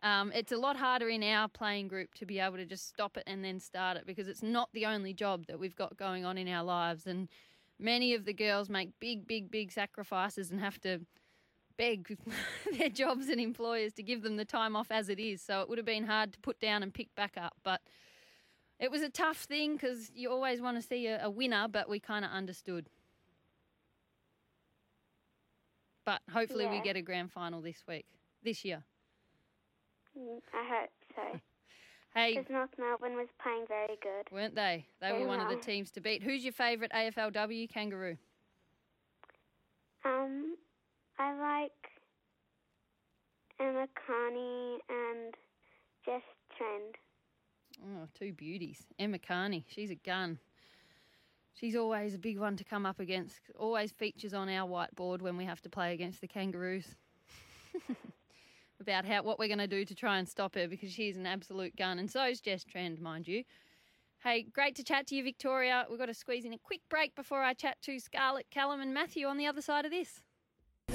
um, 0.04 0.32
it's 0.34 0.52
a 0.52 0.58
lot 0.58 0.78
harder 0.78 1.10
in 1.10 1.24
our 1.24 1.48
playing 1.48 1.88
group 1.88 2.14
to 2.16 2.26
be 2.26 2.40
able 2.40 2.58
to 2.58 2.66
just 2.66 2.88
stop 2.88 3.18
it 3.18 3.24
and 3.26 3.44
then 3.44 3.60
start 3.60 3.98
it 3.98 4.06
because 4.06 4.28
it's 4.28 4.44
not 4.44 4.70
the 4.74 4.86
only 4.86 5.14
job 5.14 5.48
that 5.48 5.60
we've 5.60 5.76
got 5.76 5.98
going 5.98 6.24
on 6.24 6.38
in 6.38 6.48
our 6.48 6.64
lives. 6.64 7.08
And 7.08 7.28
many 7.80 8.14
of 8.14 8.26
the 8.26 8.34
girls 8.34 8.70
make 8.70 8.92
big, 9.00 9.28
big, 9.28 9.50
big 9.50 9.72
sacrifices 9.72 10.52
and 10.52 10.60
have 10.60 10.80
to 10.82 11.00
beg 11.78 12.18
their 12.78 12.90
jobs 12.90 13.28
and 13.28 13.42
employers 13.42 13.94
to 13.94 14.04
give 14.04 14.22
them 14.22 14.38
the 14.38 14.46
time 14.46 14.76
off 14.76 14.92
as 14.92 15.10
it 15.10 15.20
is. 15.20 15.42
So 15.42 15.62
it 15.62 15.70
would 15.70 15.80
have 15.80 15.86
been 15.86 16.06
hard 16.06 16.34
to 16.34 16.40
put 16.40 16.60
down 16.60 16.84
and 16.84 16.94
pick 16.94 17.14
back 17.16 17.34
up. 17.36 17.56
But 17.64 17.82
it 18.80 18.92
was 18.92 19.02
a 19.02 19.10
tough 19.10 19.38
thing 19.38 19.74
because 19.74 20.12
you 20.14 20.32
always 20.32 20.62
want 20.62 20.80
to 20.80 20.88
see 20.88 21.08
a, 21.08 21.26
a 21.26 21.30
winner, 21.30 21.68
but 21.68 21.90
we 21.90 22.00
kind 22.00 22.24
of 22.24 22.30
understood. 22.30 22.88
But 26.06 26.22
hopefully 26.32 26.68
we 26.68 26.80
get 26.82 26.96
a 26.96 27.02
grand 27.02 27.32
final 27.32 27.62
this 27.62 27.84
week, 27.88 28.06
this 28.44 28.64
year. 28.64 28.84
Mm, 30.18 30.40
I 30.54 30.64
hope 30.82 30.90
so. 31.16 31.40
Hey, 32.16 32.36
Because 32.36 32.50
North 32.50 32.70
Melbourne 32.80 33.16
was 33.16 33.28
playing 33.44 33.66
very 33.68 33.96
good. 34.02 34.28
weren't 34.32 34.56
they? 34.56 34.88
They 35.00 35.12
were 35.12 35.28
one 35.28 35.40
of 35.40 35.50
the 35.50 35.56
teams 35.58 35.92
to 35.92 36.02
beat. 36.02 36.24
Who's 36.24 36.44
your 36.44 36.54
favourite 36.54 36.92
AFLW 36.92 37.70
kangaroo? 37.70 38.18
Um, 40.04 40.56
I 41.20 41.34
like 41.34 41.72
Emma 43.60 43.86
Kearney 44.08 44.80
and 44.90 45.36
Jess 46.06 46.24
Trend. 46.58 46.96
Oh, 47.86 48.08
two 48.18 48.34
beauties. 48.34 48.88
Emma 48.98 49.20
Kearney, 49.20 49.66
she's 49.68 49.92
a 49.92 49.96
gun. 49.96 50.40
She's 51.54 51.76
always 51.76 52.16
a 52.16 52.20
big 52.20 52.40
one 52.40 52.56
to 52.58 52.64
come 52.64 52.86
up 52.88 53.00
against. 53.00 53.42
Always 53.60 53.92
features 53.92 54.34
on 54.34 54.50
our 54.50 54.68
whiteboard 54.68 55.22
when 55.22 55.38
we 55.38 55.46
have 55.46 55.62
to 55.62 55.70
play 55.70 55.94
against 55.94 56.22
the 56.22 56.28
Kangaroos. 56.28 56.96
About 58.80 59.06
how 59.06 59.24
what 59.24 59.40
we're 59.40 59.48
going 59.48 59.58
to 59.58 59.68
do 59.68 59.86
to 59.86 59.96
try 59.96 60.20
and 60.20 60.30
stop 60.30 60.54
her 60.56 60.68
because 60.68 60.92
she's 60.92 61.18
an 61.18 61.26
absolute 61.26 61.76
gun, 61.76 61.98
and 61.98 62.10
so 62.10 62.26
is 62.26 62.40
Jess 62.40 62.64
Trend, 62.64 63.02
mind 63.02 63.28
you. 63.28 63.44
Hey, 64.24 64.44
great 64.44 64.76
to 64.76 64.84
chat 64.84 65.08
to 65.08 65.16
you, 65.16 65.24
Victoria. 65.24 65.86
We've 65.90 65.98
got 66.00 66.08
to 66.08 66.14
squeeze 66.14 66.46
in 66.46 66.54
a 66.54 66.58
quick 66.58 66.82
break 66.90 67.16
before 67.16 67.44
I 67.44 67.54
chat 67.54 67.78
to 67.84 68.00
Scarlett, 68.00 68.48
Callum, 68.52 68.82
and 68.82 68.94
Matthew 68.94 69.26
on 69.28 69.38
the 69.38 69.48
other 69.48 69.62
side 69.62 69.86
of 69.86 69.92
this. 69.92 70.22
The 70.88 70.94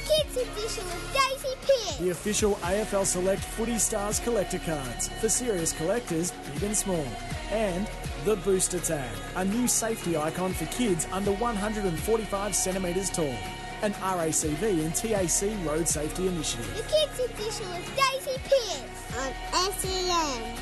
kids 0.00 0.36
edition 0.36 0.84
of 0.84 1.12
Daisy 1.12 1.54
Pierce. 1.66 1.96
The 1.98 2.10
official 2.10 2.54
AFL 2.56 3.04
Select 3.06 3.42
Footy 3.42 3.78
Stars 3.78 4.20
collector 4.20 4.58
cards 4.58 5.08
for 5.20 5.28
serious 5.28 5.72
collectors, 5.72 6.32
big 6.54 6.64
and 6.64 6.76
small. 6.76 7.06
And 7.50 7.88
the 8.24 8.36
Booster 8.36 8.80
Tag, 8.80 9.10
a 9.36 9.44
new 9.44 9.68
safety 9.68 10.16
icon 10.16 10.52
for 10.52 10.66
kids 10.66 11.06
under 11.12 11.32
145 11.32 12.54
centimetres 12.54 13.10
tall. 13.10 13.34
An 13.84 13.92
RACV 13.92 14.82
and 14.82 14.94
TAC 14.94 15.66
road 15.66 15.86
safety 15.86 16.26
initiative. 16.26 16.74
The 16.74 16.82
kids 16.84 17.20
edition 17.20 17.66
of 17.70 17.84
Daisy 17.94 18.40
Pierce 18.48 19.12
on 19.18 19.72
SEN. 19.72 20.56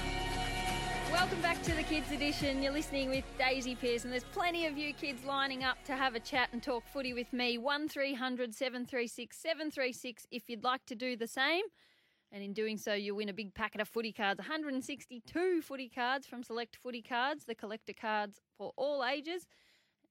Welcome 1.12 1.40
back 1.40 1.62
to 1.62 1.72
the 1.76 1.84
Kids 1.84 2.10
Edition. 2.10 2.64
You're 2.64 2.72
listening 2.72 3.10
with 3.10 3.22
Daisy 3.38 3.76
Pierce. 3.76 4.02
There's 4.02 4.24
plenty 4.24 4.66
of 4.66 4.76
you 4.76 4.92
kids 4.92 5.24
lining 5.24 5.62
up 5.62 5.76
to 5.84 5.92
have 5.92 6.16
a 6.16 6.18
chat 6.18 6.48
and 6.52 6.60
talk 6.60 6.82
footy 6.92 7.12
with 7.12 7.32
me. 7.32 7.58
1300 7.58 8.52
736 8.56 9.38
736 9.38 10.26
if 10.32 10.50
you'd 10.50 10.64
like 10.64 10.84
to 10.86 10.96
do 10.96 11.14
the 11.16 11.28
same. 11.28 11.62
And 12.32 12.42
in 12.42 12.52
doing 12.52 12.76
so, 12.76 12.92
you'll 12.92 13.18
win 13.18 13.28
a 13.28 13.32
big 13.32 13.54
packet 13.54 13.80
of 13.80 13.88
footy 13.88 14.10
cards 14.10 14.40
162 14.40 15.62
footy 15.62 15.88
cards 15.88 16.26
from 16.26 16.42
Select 16.42 16.74
Footy 16.74 17.02
Cards, 17.02 17.44
the 17.44 17.54
collector 17.54 17.92
cards 17.92 18.40
for 18.58 18.72
all 18.74 19.04
ages, 19.04 19.46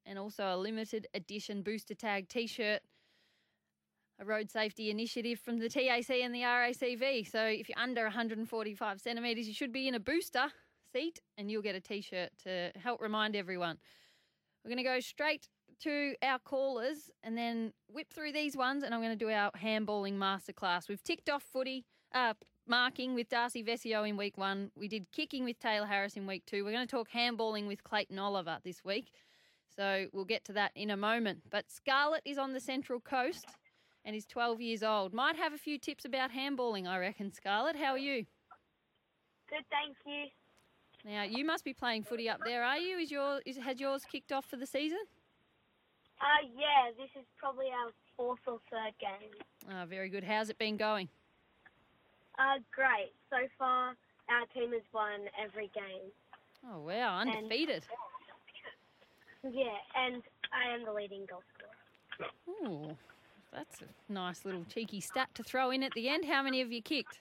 and 0.05 0.17
also 0.17 0.45
a 0.45 0.55
limited 0.55 1.07
edition 1.13 1.61
booster 1.61 1.93
tag 1.93 2.29
t 2.29 2.47
shirt 2.47 2.81
a 4.21 4.25
road 4.25 4.49
safety 4.49 4.91
initiative 4.91 5.39
from 5.39 5.59
the 5.59 5.67
TAC 5.67 6.09
and 6.09 6.33
the 6.33 6.41
RACV. 6.41 7.29
So 7.29 7.43
if 7.43 7.67
you're 7.67 7.77
under 7.77 8.03
145 8.03 9.01
centimetres, 9.01 9.47
you 9.47 9.53
should 9.53 9.73
be 9.73 9.87
in 9.87 9.95
a 9.95 9.99
booster 9.99 10.51
seat 10.93 11.19
and 11.37 11.49
you'll 11.49 11.63
get 11.63 11.75
a 11.75 11.81
t 11.81 12.01
shirt 12.01 12.29
to 12.43 12.71
help 12.77 13.01
remind 13.01 13.35
everyone. 13.35 13.77
We're 14.63 14.69
going 14.69 14.77
to 14.77 14.83
go 14.83 14.99
straight 14.99 15.47
to 15.83 16.13
our 16.21 16.37
callers 16.37 17.09
and 17.23 17.35
then 17.35 17.73
whip 17.87 18.13
through 18.13 18.33
these 18.33 18.55
ones, 18.55 18.83
and 18.83 18.93
I'm 18.93 19.01
going 19.01 19.17
to 19.17 19.25
do 19.25 19.31
our 19.31 19.51
handballing 19.51 20.17
masterclass. 20.17 20.87
We've 20.87 21.03
ticked 21.03 21.29
off 21.29 21.43
footy. 21.43 21.85
Uh, 22.13 22.33
Marking 22.67 23.15
with 23.15 23.27
Darcy 23.27 23.63
Vescio 23.63 24.07
in 24.07 24.17
week 24.17 24.37
one. 24.37 24.69
We 24.75 24.87
did 24.87 25.11
kicking 25.11 25.43
with 25.43 25.59
Tayla 25.59 25.87
Harris 25.87 26.15
in 26.15 26.27
week 26.27 26.43
two. 26.45 26.63
We're 26.63 26.71
going 26.71 26.87
to 26.87 26.91
talk 26.91 27.09
handballing 27.09 27.67
with 27.67 27.83
Clayton 27.83 28.19
Oliver 28.19 28.59
this 28.63 28.85
week. 28.85 29.11
So 29.75 30.05
we'll 30.13 30.25
get 30.25 30.45
to 30.45 30.53
that 30.53 30.71
in 30.75 30.91
a 30.91 30.95
moment. 30.95 31.41
But 31.49 31.71
Scarlett 31.71 32.21
is 32.23 32.37
on 32.37 32.53
the 32.53 32.59
Central 32.59 32.99
Coast 32.99 33.47
and 34.05 34.13
he's 34.13 34.25
12 34.25 34.61
years 34.61 34.83
old. 34.83 35.13
Might 35.13 35.35
have 35.35 35.53
a 35.53 35.57
few 35.57 35.77
tips 35.77 36.05
about 36.05 36.31
handballing, 36.31 36.87
I 36.87 36.97
reckon. 36.97 37.31
Scarlett, 37.31 37.75
how 37.75 37.91
are 37.91 37.97
you? 37.97 38.25
Good, 39.49 39.65
thank 39.69 39.95
you. 40.05 40.25
Now 41.03 41.23
you 41.23 41.43
must 41.45 41.63
be 41.63 41.73
playing 41.73 42.03
footy 42.03 42.29
up 42.29 42.39
there, 42.45 42.63
are 42.63 42.77
you? 42.77 42.97
Is 42.97 43.11
your 43.11 43.41
is 43.45 43.57
has 43.57 43.79
yours 43.79 44.03
kicked 44.09 44.31
off 44.31 44.45
for 44.45 44.55
the 44.55 44.67
season? 44.67 44.99
Uh, 46.19 46.47
yeah, 46.55 46.91
this 46.95 47.09
is 47.19 47.25
probably 47.39 47.65
our 47.65 47.91
fourth 48.15 48.39
or 48.45 48.59
third 48.69 48.93
game. 48.99 49.31
Ah, 49.71 49.85
very 49.85 50.09
good. 50.09 50.23
How's 50.23 50.49
it 50.49 50.59
been 50.59 50.77
going? 50.77 51.09
Uh, 52.37 52.59
great. 52.73 53.13
So 53.31 53.37
far, 53.57 53.95
our 54.29 54.45
team 54.53 54.71
has 54.73 54.83
won 54.93 55.21
every 55.43 55.71
game. 55.73 56.11
Oh 56.71 56.79
wow, 56.79 57.19
undefeated. 57.19 57.83
Yeah, 59.43 59.73
and 59.97 60.21
I 60.53 60.71
am 60.71 60.85
the 60.85 60.93
leading 60.93 61.25
goal 61.25 61.41
scorer. 61.57 62.29
Ooh, 62.47 62.95
that's 63.53 63.81
a 63.81 64.11
nice 64.11 64.45
little 64.45 64.63
cheeky 64.65 65.01
stat 65.01 65.29
to 65.35 65.43
throw 65.43 65.71
in 65.71 65.83
at 65.83 65.93
the 65.93 66.07
end. 66.09 66.25
How 66.25 66.41
many 66.43 66.59
have 66.59 66.71
you 66.71 66.81
kicked? 66.81 67.19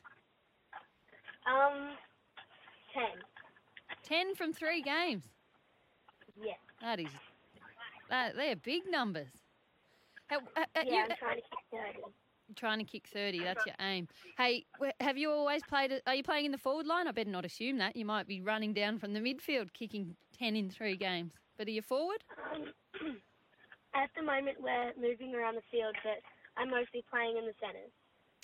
Um, 1.46 1.90
ten. 2.92 3.18
Ten 4.02 4.34
from 4.34 4.52
three 4.52 4.82
games. 4.82 5.24
Yeah. 6.40 6.52
That 6.80 7.00
is, 7.00 7.08
that 8.08 8.34
they're 8.36 8.56
big 8.56 8.82
numbers. 8.90 9.28
How, 10.28 10.38
uh, 10.38 10.40
uh, 10.76 10.82
Yeah, 10.84 10.84
you, 10.84 11.00
I'm 11.02 11.16
trying 11.18 11.36
to 11.36 11.42
kick 11.42 11.58
thirty. 11.70 11.98
trying 12.56 12.78
to 12.78 12.84
kick 12.84 13.08
30. 13.12 13.40
That's 13.44 13.66
your 13.66 13.74
aim. 13.80 14.08
Hey, 14.38 14.64
have 15.00 15.18
you 15.18 15.30
always 15.30 15.62
played? 15.68 16.00
Are 16.06 16.14
you 16.14 16.22
playing 16.22 16.46
in 16.46 16.52
the 16.52 16.58
forward 16.58 16.86
line? 16.86 17.08
I 17.08 17.12
better 17.12 17.30
not 17.30 17.44
assume 17.44 17.78
that. 17.78 17.96
You 17.96 18.04
might 18.04 18.26
be 18.26 18.40
running 18.40 18.72
down 18.72 18.98
from 18.98 19.12
the 19.12 19.20
midfield, 19.20 19.72
kicking 19.72 20.16
10 20.38 20.56
in 20.56 20.70
three 20.70 20.96
games. 20.96 21.32
But 21.58 21.66
are 21.66 21.72
you 21.72 21.82
forward? 21.82 22.24
Um, 22.54 23.16
at 23.94 24.10
the 24.16 24.22
moment, 24.22 24.58
we're 24.60 24.92
moving 25.00 25.34
around 25.34 25.56
the 25.56 25.66
field, 25.70 25.94
but 26.02 26.20
I'm 26.56 26.70
mostly 26.70 27.04
playing 27.10 27.36
in 27.36 27.46
the 27.46 27.54
centres. 27.60 27.92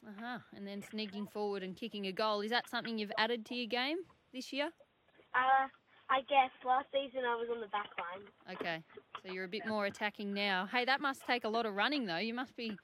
Uh 0.07 0.13
huh. 0.21 0.39
And 0.55 0.67
then 0.67 0.83
sneaking 0.83 1.27
forward 1.27 1.63
and 1.63 1.77
kicking 1.77 2.07
a 2.07 2.13
goal. 2.13 2.41
Is 2.41 2.51
that 2.51 2.69
something 2.69 2.99
you've 2.99 3.13
added 3.19 3.47
to 3.47 3.55
your 3.55 3.67
game 3.67 3.99
this 4.33 4.53
year? 4.53 4.71
Uh, 5.35 5.69
I 6.09 6.21
guess 6.29 6.51
last 6.65 6.87
season 6.93 7.23
I 7.27 7.35
was 7.35 7.49
on 7.53 7.61
the 7.61 7.69
back 7.69 7.91
line. 7.99 8.57
Okay. 8.57 8.83
So 9.25 9.33
you're 9.33 9.45
a 9.45 9.49
bit 9.49 9.67
more 9.67 9.87
attacking 9.87 10.33
now. 10.33 10.69
Hey, 10.71 10.85
that 10.85 11.01
must 11.01 11.27
take 11.27 11.45
a 11.45 11.49
lot 11.49 11.67
of 11.67 11.75
running, 11.75 12.07
though. 12.07 12.19
You 12.19 12.35
must 12.35 12.57
be 12.57 12.77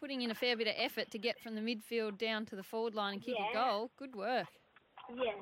putting 0.00 0.22
in 0.22 0.30
a 0.30 0.34
fair 0.34 0.56
bit 0.56 0.66
of 0.68 0.74
effort 0.76 1.10
to 1.10 1.18
get 1.18 1.40
from 1.40 1.54
the 1.54 1.60
midfield 1.60 2.18
down 2.18 2.46
to 2.46 2.56
the 2.56 2.62
forward 2.62 2.94
line 2.94 3.14
and 3.14 3.22
kick 3.22 3.34
a 3.34 3.54
goal. 3.54 3.90
Good 3.98 4.14
work. 4.14 4.46
Yeah. 5.14 5.32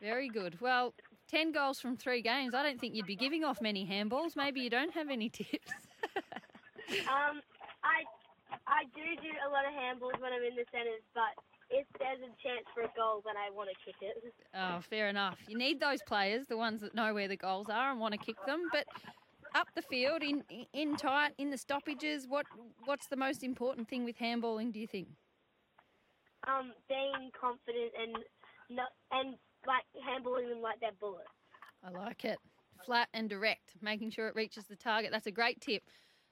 Very 0.00 0.28
good. 0.28 0.60
Well, 0.60 0.94
10 1.32 1.52
goals 1.52 1.80
from 1.80 1.96
three 1.96 2.20
games. 2.20 2.54
I 2.54 2.62
don't 2.62 2.78
think 2.78 2.94
you'd 2.94 3.06
be 3.06 3.16
giving 3.16 3.42
off 3.42 3.60
many 3.60 3.86
handballs. 3.86 4.36
Maybe 4.36 4.60
you 4.60 4.70
don't 4.70 4.92
have 4.94 5.10
any 5.10 5.28
tips. 5.28 5.72
Um, 7.08 7.40
I 7.82 8.04
I 8.66 8.84
do 8.94 9.00
do 9.22 9.30
a 9.46 9.48
lot 9.48 9.64
of 9.64 9.72
handballs 9.72 10.20
when 10.20 10.32
I'm 10.32 10.42
in 10.42 10.56
the 10.56 10.64
centres, 10.70 11.00
but 11.14 11.32
if 11.70 11.86
there's 11.98 12.18
a 12.18 12.32
chance 12.42 12.66
for 12.74 12.82
a 12.82 12.90
goal, 12.94 13.22
then 13.24 13.34
I 13.36 13.50
want 13.50 13.70
to 13.70 13.76
kick 13.84 13.94
it. 14.02 14.34
oh, 14.54 14.80
fair 14.90 15.08
enough. 15.08 15.38
You 15.48 15.56
need 15.56 15.80
those 15.80 16.02
players, 16.02 16.46
the 16.48 16.56
ones 16.56 16.82
that 16.82 16.94
know 16.94 17.14
where 17.14 17.28
the 17.28 17.36
goals 17.36 17.68
are 17.70 17.90
and 17.90 17.98
want 17.98 18.12
to 18.12 18.18
kick 18.18 18.36
them. 18.46 18.68
But 18.72 18.84
up 19.54 19.68
the 19.74 19.80
field, 19.80 20.22
in 20.22 20.44
in 20.74 20.96
tight, 20.96 21.32
in 21.38 21.50
the 21.50 21.56
stoppages, 21.56 22.26
what 22.28 22.46
what's 22.84 23.06
the 23.06 23.16
most 23.16 23.42
important 23.42 23.88
thing 23.88 24.04
with 24.04 24.18
handballing, 24.18 24.72
do 24.72 24.80
you 24.80 24.86
think? 24.86 25.08
Um, 26.46 26.72
being 26.88 27.30
confident 27.40 27.92
and 27.98 28.18
not 28.68 28.90
and 29.12 29.36
like 29.66 29.84
handballing 29.96 30.48
them 30.48 30.60
like 30.60 30.80
they're 30.80 30.90
bullets. 31.00 31.28
I 31.84 31.90
like 31.90 32.24
it. 32.24 32.38
Flat 32.84 33.08
and 33.14 33.28
direct, 33.28 33.74
making 33.80 34.10
sure 34.10 34.26
it 34.28 34.34
reaches 34.34 34.64
the 34.66 34.76
target. 34.76 35.10
That's 35.12 35.26
a 35.26 35.30
great 35.30 35.60
tip. 35.60 35.82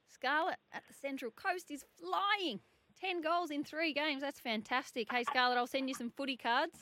Scarlett 0.08 0.56
at 0.72 0.82
the 0.88 0.94
Central 0.94 1.30
Coast 1.30 1.70
is 1.70 1.84
flying. 1.98 2.60
10 3.00 3.20
goals 3.22 3.50
in 3.50 3.64
three 3.64 3.92
games. 3.92 4.20
That's 4.20 4.40
fantastic. 4.40 5.10
Hey, 5.10 5.24
Scarlett, 5.24 5.58
I'll 5.58 5.66
send 5.66 5.88
you 5.88 5.94
some 5.94 6.10
footy 6.10 6.36
cards. 6.36 6.78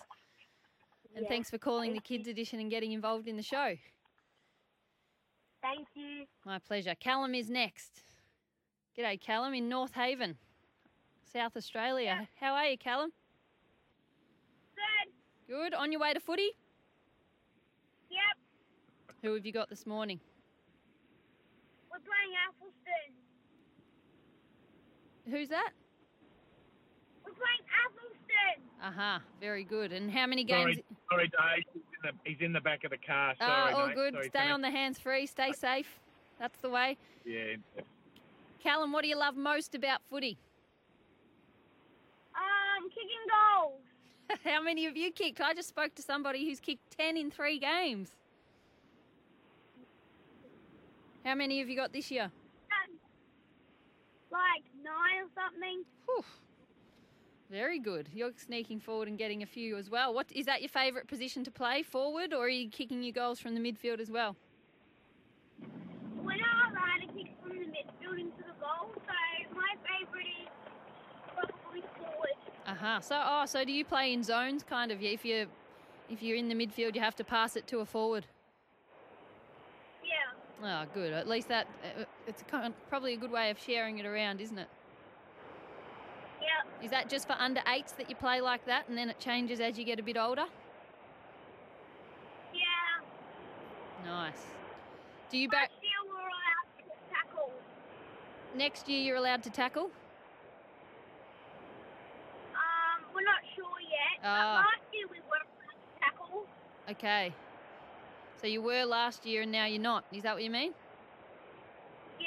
And 1.14 1.24
Yeah, 1.24 1.28
thanks 1.28 1.50
for 1.50 1.58
calling 1.58 1.90
the 1.90 1.96
thank 1.96 2.10
you. 2.10 2.16
Kids 2.18 2.28
Edition 2.28 2.60
and 2.60 2.70
getting 2.70 2.92
involved 2.92 3.28
in 3.28 3.36
the 3.36 3.42
show. 3.42 3.76
Thank 5.62 5.88
you. 5.94 6.24
My 6.44 6.58
pleasure. 6.58 6.94
Callum 6.98 7.34
is 7.34 7.50
next. 7.50 8.02
G'day, 8.96 9.20
Callum, 9.20 9.54
in 9.54 9.68
North 9.68 9.94
Haven, 9.94 10.36
South 11.32 11.56
Australia. 11.56 12.28
How 12.40 12.54
are 12.54 12.66
you, 12.66 12.78
Callum? 12.78 13.12
Good. 15.48 15.56
Good. 15.56 15.74
On 15.74 15.90
your 15.92 16.00
way 16.00 16.12
to 16.12 16.20
footy? 16.20 16.50
Yep. 18.10 18.20
Who 19.22 19.34
have 19.34 19.44
you 19.46 19.52
got 19.52 19.68
this 19.68 19.86
morning? 19.86 20.20
We're 21.90 21.98
playing 21.98 22.32
Appleton. 22.48 23.14
Who's 25.30 25.48
that? 25.48 25.70
We're 27.24 27.32
playing 27.32 27.64
Appleton. 27.84 28.62
Aha, 28.82 29.20
very 29.40 29.64
good. 29.64 29.92
And 29.92 30.10
how 30.10 30.26
many 30.26 30.44
games? 30.44 30.78
sorry, 31.10 31.30
sorry 31.36 31.56
Dave. 31.56 31.64
He's 31.74 31.82
in 31.82 32.02
the, 32.02 32.30
he's 32.30 32.40
in 32.40 32.52
the 32.52 32.60
back 32.60 32.84
of 32.84 32.90
the 32.90 32.96
car. 32.98 33.34
Sorry, 33.38 33.72
Ah, 33.72 33.76
all 33.80 33.86
mate. 33.88 33.96
good. 33.96 34.14
Sorry, 34.14 34.28
Stay 34.28 34.38
can 34.38 34.48
I- 34.48 34.52
on 34.52 34.60
the 34.60 34.70
hands 34.70 34.98
free. 34.98 35.26
Stay 35.26 35.52
safe. 35.52 35.98
That's 36.38 36.58
the 36.60 36.70
way. 36.70 36.96
Yeah. 37.24 37.56
Callum, 38.62 38.92
what 38.92 39.02
do 39.02 39.08
you 39.08 39.16
love 39.16 39.36
most 39.36 39.74
about 39.74 40.00
footy? 40.08 40.38
Um, 42.34 42.88
kicking 42.90 43.08
goals. 43.28 43.47
How 44.44 44.62
many 44.62 44.84
have 44.84 44.96
you 44.96 45.10
kicked? 45.10 45.40
I 45.40 45.54
just 45.54 45.68
spoke 45.68 45.94
to 45.96 46.02
somebody 46.02 46.46
who's 46.46 46.60
kicked 46.60 46.96
10 46.98 47.16
in 47.16 47.30
three 47.30 47.58
games. 47.58 48.10
How 51.24 51.34
many 51.34 51.58
have 51.58 51.68
you 51.68 51.76
got 51.76 51.92
this 51.92 52.10
year? 52.10 52.24
Um, 52.24 52.98
like 54.30 54.64
nine 54.82 55.24
or 55.24 55.28
something. 55.34 55.84
Whew. 56.06 56.24
Very 57.50 57.78
good. 57.78 58.08
You're 58.12 58.32
sneaking 58.36 58.80
forward 58.80 59.08
and 59.08 59.16
getting 59.16 59.42
a 59.42 59.46
few 59.46 59.76
as 59.78 59.88
well. 59.88 60.12
What 60.12 60.30
is 60.32 60.46
that 60.46 60.60
your 60.60 60.68
favourite 60.68 61.06
position 61.06 61.44
to 61.44 61.50
play? 61.50 61.82
Forward, 61.82 62.34
or 62.34 62.44
are 62.44 62.48
you 62.48 62.68
kicking 62.68 63.02
your 63.02 63.12
goals 63.12 63.40
from 63.40 63.54
the 63.54 63.60
midfield 63.60 64.00
as 64.00 64.10
well? 64.10 64.36
We're 66.22 66.36
not 66.36 66.72
allowed 66.72 67.06
to 67.06 67.12
kick 67.14 67.32
from 67.42 67.58
the 67.58 67.64
midfield 67.64 68.20
into 68.20 68.38
the 68.38 68.54
goal, 68.60 68.92
so 68.94 69.54
my 69.54 69.74
favourite 69.80 70.28
is 70.42 70.48
forward. 72.68 72.80
Uh 72.80 72.84
huh. 72.94 73.00
So, 73.00 73.20
oh, 73.22 73.46
so 73.46 73.64
do 73.64 73.72
you 73.72 73.84
play 73.84 74.12
in 74.12 74.22
zones, 74.22 74.62
kind 74.62 74.90
of? 74.92 75.02
If 75.02 75.24
you 75.24 75.46
if 76.10 76.22
you're 76.22 76.36
in 76.36 76.48
the 76.48 76.54
midfield, 76.54 76.94
you 76.94 77.00
have 77.00 77.16
to 77.16 77.24
pass 77.24 77.56
it 77.56 77.66
to 77.68 77.78
a 77.80 77.84
forward. 77.84 78.24
Yeah. 80.04 80.82
Oh, 80.84 80.86
good. 80.94 81.12
At 81.12 81.28
least 81.28 81.48
that 81.48 81.66
uh, 81.84 82.04
it's 82.26 82.42
kind 82.50 82.66
of- 82.66 82.72
probably 82.88 83.12
a 83.14 83.16
good 83.16 83.30
way 83.30 83.50
of 83.50 83.58
sharing 83.58 83.98
it 83.98 84.06
around, 84.06 84.40
isn't 84.40 84.58
it? 84.58 84.68
Yep. 86.40 86.84
Is 86.84 86.90
that 86.90 87.08
just 87.10 87.26
for 87.26 87.34
under 87.38 87.60
eights 87.68 87.92
that 87.92 88.08
you 88.08 88.16
play 88.16 88.40
like 88.40 88.64
that, 88.66 88.88
and 88.88 88.96
then 88.96 89.10
it 89.10 89.18
changes 89.20 89.60
as 89.60 89.76
you 89.78 89.84
get 89.84 89.98
a 89.98 90.02
bit 90.02 90.16
older? 90.16 90.46
Yeah. 92.54 92.60
Nice. 94.06 94.46
Do 95.30 95.36
you 95.36 95.48
back 95.50 95.68
Last 95.70 95.82
year 95.82 95.90
we 96.04 96.08
were 96.10 96.20
allowed 96.20 96.68
to 96.78 96.84
tackle. 97.14 97.52
next 98.56 98.88
year? 98.88 99.02
You're 99.02 99.16
allowed 99.16 99.42
to 99.42 99.50
tackle. 99.50 99.90
Um, 102.54 103.04
we're 103.14 103.24
not 103.24 103.42
sure 103.54 103.78
yet. 103.82 103.92
But 103.92 104.07
Ah. 104.24 104.64
last 104.66 104.82
year 104.92 105.06
we 105.10 105.18
were 105.30 105.44
tackle. 106.00 106.46
Okay. 106.90 107.32
So 108.40 108.46
you 108.46 108.62
were 108.62 108.84
last 108.84 109.26
year, 109.26 109.42
and 109.42 109.52
now 109.52 109.66
you're 109.66 109.82
not. 109.82 110.04
Is 110.12 110.22
that 110.22 110.34
what 110.34 110.42
you 110.44 110.50
mean? 110.50 110.72
Yeah. 112.20 112.26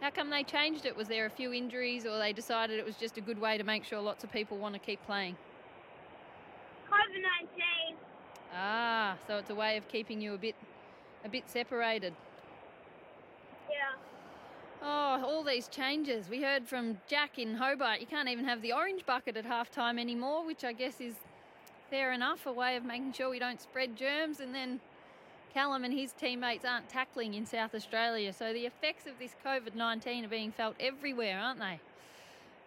How 0.00 0.10
come 0.10 0.30
they 0.30 0.42
changed 0.42 0.86
it? 0.86 0.96
Was 0.96 1.08
there 1.08 1.26
a 1.26 1.30
few 1.30 1.52
injuries, 1.52 2.06
or 2.06 2.18
they 2.18 2.32
decided 2.32 2.78
it 2.78 2.84
was 2.84 2.96
just 2.96 3.16
a 3.18 3.20
good 3.20 3.40
way 3.40 3.58
to 3.58 3.64
make 3.64 3.84
sure 3.84 4.00
lots 4.00 4.24
of 4.24 4.32
people 4.32 4.58
want 4.58 4.74
to 4.74 4.80
keep 4.80 5.04
playing? 5.06 5.36
COVID 6.90 7.22
nineteen. 7.22 7.96
Ah, 8.54 9.16
so 9.26 9.38
it's 9.38 9.50
a 9.50 9.54
way 9.54 9.76
of 9.76 9.88
keeping 9.88 10.20
you 10.20 10.34
a 10.34 10.38
bit, 10.38 10.54
a 11.24 11.28
bit 11.28 11.44
separated. 11.48 12.14
Yeah. 14.84 15.18
Oh, 15.22 15.24
all 15.26 15.44
these 15.44 15.68
changes. 15.68 16.28
We 16.28 16.42
heard 16.42 16.68
from 16.68 16.98
Jack 17.06 17.38
in 17.38 17.54
Hobart. 17.54 18.00
You 18.00 18.06
can't 18.06 18.28
even 18.28 18.44
have 18.44 18.62
the 18.62 18.72
orange 18.72 19.06
bucket 19.06 19.36
at 19.36 19.44
half 19.44 19.70
time 19.70 19.98
anymore, 19.98 20.44
which 20.44 20.64
I 20.64 20.72
guess 20.72 21.00
is 21.00 21.14
fair 21.90 22.12
enough, 22.12 22.46
a 22.46 22.52
way 22.52 22.76
of 22.76 22.84
making 22.84 23.12
sure 23.12 23.30
we 23.30 23.38
don't 23.38 23.60
spread 23.60 23.96
germs. 23.96 24.40
And 24.40 24.54
then 24.54 24.80
Callum 25.52 25.84
and 25.84 25.94
his 25.94 26.12
teammates 26.12 26.64
aren't 26.64 26.88
tackling 26.88 27.34
in 27.34 27.46
South 27.46 27.74
Australia. 27.74 28.32
So 28.32 28.52
the 28.52 28.66
effects 28.66 29.06
of 29.06 29.18
this 29.18 29.36
COVID 29.44 29.74
19 29.74 30.24
are 30.24 30.28
being 30.28 30.52
felt 30.52 30.76
everywhere, 30.80 31.38
aren't 31.38 31.60
they? 31.60 31.80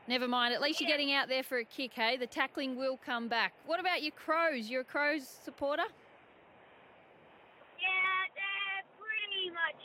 Never 0.08 0.28
mind, 0.28 0.54
at 0.54 0.62
least 0.62 0.80
you're 0.80 0.88
getting 0.88 1.12
out 1.12 1.28
there 1.28 1.44
for 1.44 1.58
a 1.58 1.66
kick, 1.66 1.92
hey? 1.94 2.16
The 2.16 2.28
tackling 2.28 2.78
will 2.78 2.98
come 3.06 3.28
back. 3.28 3.52
What 3.66 3.82
about 3.82 4.02
your 4.02 4.14
Crows? 4.14 4.70
You're 4.70 4.82
a 4.82 4.86
Crows 4.86 5.28
supporter? 5.44 5.84
Yeah, 7.78 7.88
they're 8.34 8.88
pretty 8.96 9.50
much 9.50 9.84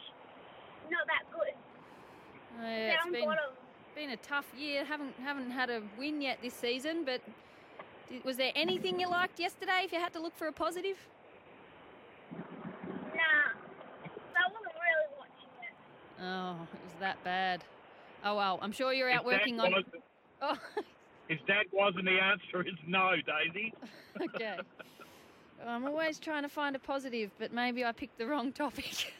not 0.92 1.08
that 1.08 1.24
good. 1.36 1.61
Uh, 2.58 2.62
yeah, 2.64 2.76
it's 2.94 3.04
Down 3.04 3.12
been, 3.12 3.24
bottom. 3.24 3.44
been 3.94 4.10
a 4.10 4.16
tough 4.18 4.46
year. 4.56 4.84
Haven't 4.84 5.14
haven't 5.22 5.50
had 5.50 5.70
a 5.70 5.82
win 5.98 6.20
yet 6.20 6.38
this 6.42 6.54
season, 6.54 7.04
but 7.04 7.20
did, 8.08 8.24
was 8.24 8.36
there 8.36 8.52
anything 8.54 9.00
you 9.00 9.08
liked 9.08 9.38
yesterday? 9.40 9.82
If 9.84 9.92
you 9.92 9.98
had 10.00 10.12
to 10.14 10.20
look 10.20 10.36
for 10.36 10.46
a 10.46 10.52
positive, 10.52 10.96
Nah. 12.32 12.38
I 14.36 14.48
wasn't 14.48 14.74
really 14.74 15.08
watching 15.18 15.50
it. 15.62 16.22
oh, 16.22 16.56
it 16.74 16.84
was 16.84 16.94
that 17.00 17.22
bad. 17.24 17.64
Oh 18.24 18.36
well, 18.36 18.58
I'm 18.62 18.72
sure 18.72 18.92
you're 18.92 19.10
out 19.10 19.20
If 19.22 19.26
working 19.26 19.60
on. 19.60 19.72
was- 19.72 19.84
Oh, 20.44 20.58
If 21.28 21.38
that 21.46 21.66
wasn't 21.72 22.04
the 22.06 22.18
answer, 22.18 22.60
it's 22.66 22.76
no, 22.88 23.12
Daisy. 23.14 23.72
okay. 24.34 24.58
I'm 25.64 25.84
always 25.86 26.18
trying 26.18 26.42
to 26.42 26.48
find 26.48 26.74
a 26.74 26.80
positive, 26.80 27.30
but 27.38 27.52
maybe 27.52 27.84
I 27.84 27.92
picked 27.92 28.18
the 28.18 28.26
wrong 28.26 28.50
topic. 28.52 29.14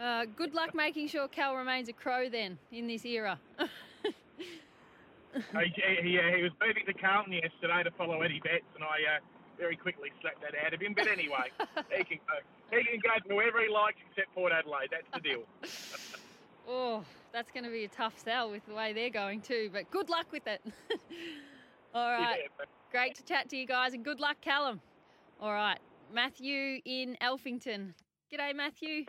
Uh, 0.00 0.24
good 0.34 0.54
luck 0.54 0.74
making 0.74 1.08
sure 1.08 1.28
Cal 1.28 1.54
remains 1.54 1.88
a 1.90 1.92
crow 1.92 2.30
then 2.30 2.58
in 2.72 2.86
this 2.86 3.04
era. 3.04 3.38
he, 3.58 4.12
he, 5.34 6.18
uh, 6.18 6.36
he 6.36 6.42
was 6.42 6.52
moving 6.58 6.86
to 6.86 6.94
Carlton 6.94 7.34
yesterday 7.34 7.82
to 7.84 7.90
follow 7.98 8.22
Eddie 8.22 8.40
Betts, 8.42 8.64
and 8.74 8.82
I 8.82 9.16
uh, 9.16 9.20
very 9.58 9.76
quickly 9.76 10.10
slapped 10.22 10.40
that 10.40 10.54
out 10.64 10.72
of 10.72 10.80
him. 10.80 10.94
But 10.96 11.06
anyway, 11.06 11.52
he 11.96 12.04
can 12.04 12.18
go. 12.26 12.78
He 12.78 12.84
can 12.84 13.00
go 13.02 13.28
to 13.28 13.34
whoever 13.34 13.60
he 13.60 13.68
likes 13.68 13.98
except 14.10 14.34
Port 14.34 14.52
Adelaide. 14.52 14.88
That's 14.90 15.08
the 15.12 15.20
deal. 15.20 15.42
Oh, 16.72 17.02
that's 17.32 17.50
going 17.50 17.64
to 17.64 17.70
be 17.70 17.82
a 17.82 17.88
tough 17.88 18.16
sell 18.22 18.48
with 18.48 18.64
the 18.66 18.74
way 18.74 18.92
they're 18.92 19.10
going 19.10 19.40
too. 19.40 19.70
But 19.72 19.90
good 19.90 20.08
luck 20.08 20.26
with 20.30 20.46
it. 20.46 20.60
All 21.94 22.12
right. 22.12 22.38
Yeah, 22.38 22.64
Great 22.92 23.16
to 23.16 23.24
chat 23.24 23.48
to 23.48 23.56
you 23.56 23.66
guys 23.66 23.92
and 23.92 24.04
good 24.04 24.20
luck, 24.20 24.36
Callum. 24.40 24.80
All 25.40 25.52
right. 25.52 25.78
Matthew 26.12 26.80
in 26.84 27.16
Alphington. 27.20 27.94
G'day, 28.32 28.54
Matthew. 28.54 29.04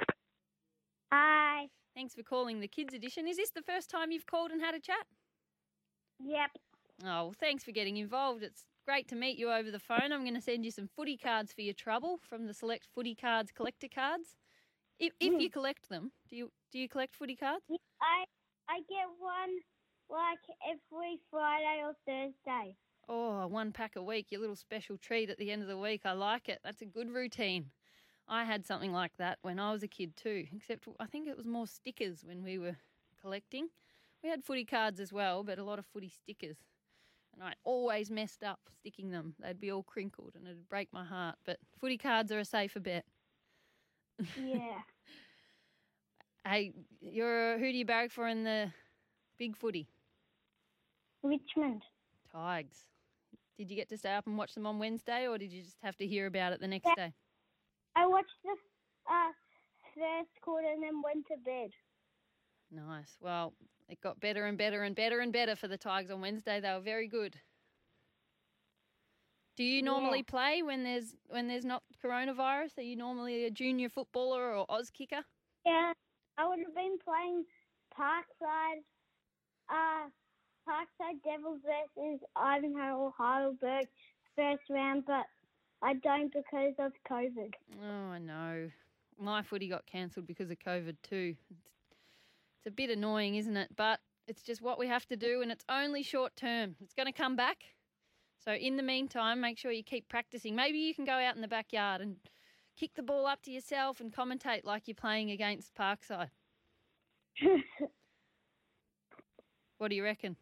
Hi. 1.12 1.67
Thanks 1.95 2.15
for 2.15 2.24
calling 2.24 2.62
the 2.62 2.67
Kids 2.67 2.93
Edition. 2.93 3.28
Is 3.28 3.38
this 3.38 3.52
the 3.52 3.62
first 3.62 3.89
time 3.89 4.12
you've 4.12 4.26
called 4.26 4.52
and 4.52 4.62
had 4.62 4.76
a 4.76 4.80
chat? 4.80 5.06
Yep. 6.24 6.52
Oh, 7.04 7.06
well, 7.06 7.36
thanks 7.39 7.63
for 7.63 7.71
getting 7.71 7.97
involved. 7.97 8.43
It's 8.43 8.63
great 8.86 9.08
to 9.10 9.15
meet 9.15 9.38
you 9.38 9.52
over 9.52 9.71
the 9.71 9.80
phone. 9.80 10.12
I'm 10.13 10.24
going 10.24 10.36
to 10.36 10.41
send 10.41 10.63
you 10.63 10.71
some 10.71 10.88
footy 10.95 11.17
cards 11.17 11.52
for 11.52 11.62
your 11.62 11.74
trouble 11.74 12.19
from 12.30 12.47
the 12.47 12.54
Select 12.54 12.88
Footy 12.95 13.15
Cards 13.15 13.52
collector 13.52 13.88
cards. 13.93 14.36
If, 15.00 15.13
if 15.19 15.34
you 15.41 15.50
mm. 15.50 15.54
collect 15.54 15.89
them, 15.89 16.12
do 16.30 16.36
you 16.36 16.52
do 16.71 16.78
you 16.78 16.88
collect 16.88 17.15
footy 17.15 17.36
cards? 17.36 17.65
I 17.69 18.24
I 18.69 18.78
get 18.88 19.08
one 19.17 19.58
like 20.10 20.38
every 20.63 21.19
Friday 21.32 21.82
or 21.84 21.93
Thursday. 22.06 22.76
Oh, 23.10 23.47
one 23.47 23.71
pack 23.71 23.95
a 23.95 24.04
week, 24.04 24.28
your 24.30 24.41
little 24.41 24.56
special 24.56 24.97
treat 24.97 25.32
at 25.32 25.39
the 25.39 25.52
end 25.52 25.63
of 25.63 25.67
the 25.67 25.78
week. 25.78 26.02
I 26.06 26.12
like 26.12 26.50
it. 26.50 26.60
That's 26.63 26.84
a 26.84 26.86
good 26.86 27.10
routine. 27.10 27.71
I 28.31 28.45
had 28.45 28.65
something 28.65 28.93
like 28.93 29.17
that 29.17 29.39
when 29.41 29.59
I 29.59 29.71
was 29.73 29.83
a 29.83 29.87
kid 29.89 30.15
too, 30.15 30.47
except 30.55 30.87
I 30.99 31.05
think 31.05 31.27
it 31.27 31.37
was 31.37 31.45
more 31.45 31.67
stickers 31.67 32.23
when 32.25 32.43
we 32.43 32.57
were 32.57 32.77
collecting. 33.21 33.69
We 34.23 34.29
had 34.29 34.43
footy 34.43 34.65
cards 34.65 34.99
as 35.01 35.11
well, 35.11 35.43
but 35.43 35.59
a 35.59 35.63
lot 35.63 35.79
of 35.79 35.85
footy 35.85 36.09
stickers. 36.09 36.57
And 37.33 37.43
I 37.43 37.53
always 37.65 38.09
messed 38.09 38.43
up 38.43 38.61
sticking 38.71 39.11
them. 39.11 39.35
They'd 39.39 39.59
be 39.59 39.71
all 39.71 39.83
crinkled 39.83 40.35
and 40.35 40.47
it'd 40.47 40.69
break 40.69 40.93
my 40.93 41.03
heart. 41.03 41.35
But 41.45 41.59
footy 41.77 41.97
cards 41.97 42.31
are 42.31 42.39
a 42.39 42.45
safer 42.45 42.79
bet. 42.79 43.05
Yeah. 44.35 44.79
Hey, 46.45 46.73
you're 46.99 47.59
who 47.59 47.71
do 47.71 47.77
you 47.77 47.85
barrack 47.85 48.11
for 48.11 48.27
in 48.27 48.43
the 48.43 48.73
big 49.37 49.55
footy? 49.55 49.89
Richmond. 51.23 51.83
Tigers. 52.31 52.87
Did 53.57 53.69
you 53.69 53.75
get 53.75 53.89
to 53.89 53.97
stay 53.97 54.13
up 54.13 54.25
and 54.25 54.37
watch 54.37 54.55
them 54.55 54.65
on 54.65 54.79
Wednesday, 54.79 55.27
or 55.27 55.37
did 55.37 55.51
you 55.51 55.61
just 55.61 55.77
have 55.83 55.97
to 55.97 56.07
hear 56.07 56.25
about 56.25 56.53
it 56.53 56.59
the 56.59 56.67
next 56.67 56.87
Yeah. 56.87 56.95
day? 56.95 57.13
I 57.95 58.08
watched 58.08 58.30
the 58.43 58.56
uh, 59.12 59.32
first 59.95 60.30
quarter 60.41 60.67
and 60.67 60.84
then 60.84 61.01
went 61.04 61.25
to 61.27 61.38
bed. 61.43 61.71
Nice. 62.71 63.17
Well, 63.19 63.54
it 63.89 63.99
got 64.01 64.19
better 64.19 64.45
and 64.45 64.58
better 64.58 64.84
and 64.84 64.95
better 64.95 65.19
and 65.19 65.34
better 65.34 65.56
for 65.56 65.67
the 65.67 65.77
Tigers 65.77 66.12
on 66.12 66.21
Wednesday. 66.21 66.62
They 66.62 66.71
were 66.71 66.80
very 66.80 67.08
good. 67.08 67.36
Do 69.58 69.65
you 69.65 69.84
normally 69.84 70.23
play 70.23 70.63
when 70.63 70.84
there's 70.84 71.13
when 71.27 71.47
there's 71.47 71.65
not 71.65 71.84
coronavirus? 72.04 72.77
Are 72.77 72.84
you 72.84 72.95
normally 72.95 73.45
a 73.45 73.51
junior 73.51 73.89
footballer 73.89 74.56
or 74.56 74.65
Auskicker? 74.67 75.23
Yeah, 75.65 75.91
I 76.38 76.47
would 76.47 76.60
have 76.60 76.73
been 76.73 76.97
playing 77.04 77.43
Parkside, 77.93 78.82
uh, 79.69 80.08
Parkside 80.67 81.21
Devils 81.23 81.60
versus 81.65 82.21
Ivanhoe 82.38 83.13
Heidelberg 83.17 83.88
first 84.36 84.63
round, 84.69 85.04
but 85.06 85.25
I 85.81 85.95
don't 85.95 86.31
because 86.31 86.73
of 86.79 86.93
COVID. 87.09 87.53
Oh, 87.83 88.11
I 88.11 88.19
know. 88.19 88.69
My 89.19 89.41
footy 89.41 89.67
got 89.67 89.85
cancelled 89.85 90.27
because 90.27 90.49
of 90.51 90.59
COVID 90.59 90.95
too. 91.03 91.35
It's, 91.49 91.61
it's 92.57 92.67
a 92.67 92.71
bit 92.71 92.89
annoying, 92.89 93.35
isn't 93.35 93.57
it? 93.57 93.69
But 93.75 93.99
it's 94.27 94.41
just 94.41 94.61
what 94.61 94.79
we 94.79 94.87
have 94.87 95.07
to 95.07 95.15
do, 95.15 95.41
and 95.41 95.51
it's 95.51 95.65
only 95.69 96.03
short 96.03 96.35
term. 96.35 96.75
It's 96.81 96.93
going 96.93 97.07
to 97.07 97.11
come 97.11 97.35
back. 97.35 97.57
So 98.43 98.53
in 98.53 98.77
the 98.77 98.83
meantime, 98.83 99.39
make 99.41 99.57
sure 99.57 99.71
you 99.71 99.83
keep 99.83 100.09
practicing. 100.09 100.55
Maybe 100.55 100.79
you 100.79 100.95
can 100.95 101.05
go 101.05 101.13
out 101.13 101.35
in 101.35 101.41
the 101.41 101.47
backyard 101.47 102.01
and 102.01 102.15
kick 102.77 102.91
the 102.95 103.03
ball 103.03 103.27
up 103.27 103.43
to 103.43 103.51
yourself 103.51 103.99
and 103.99 104.11
commentate 104.11 104.65
like 104.65 104.87
you're 104.87 104.95
playing 104.95 105.31
against 105.31 105.75
Parkside. 105.75 106.29
What 109.81 109.89
do 109.89 109.95
you 109.95 110.03
reckon? 110.03 110.35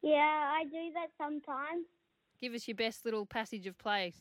yeah, 0.00 0.50
I 0.54 0.64
do 0.64 0.90
that 0.94 1.08
sometimes. 1.18 1.84
Give 2.40 2.54
us 2.54 2.68
your 2.68 2.76
best 2.76 3.04
little 3.04 3.26
passage 3.26 3.66
of 3.66 3.78
play. 3.78 4.12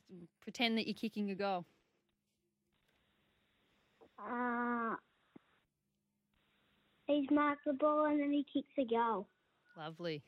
Pretend 0.41 0.77
that 0.77 0.87
you're 0.87 0.95
kicking 0.95 1.29
a 1.31 1.35
goal. 1.35 1.65
Uh, 4.19 4.95
he's 7.05 7.29
marked 7.29 7.65
the 7.65 7.73
ball 7.73 8.05
and 8.05 8.19
then 8.19 8.31
he 8.31 8.45
kicks 8.51 8.73
a 8.77 8.85
goal. 8.85 9.27
Lovely. 9.77 10.23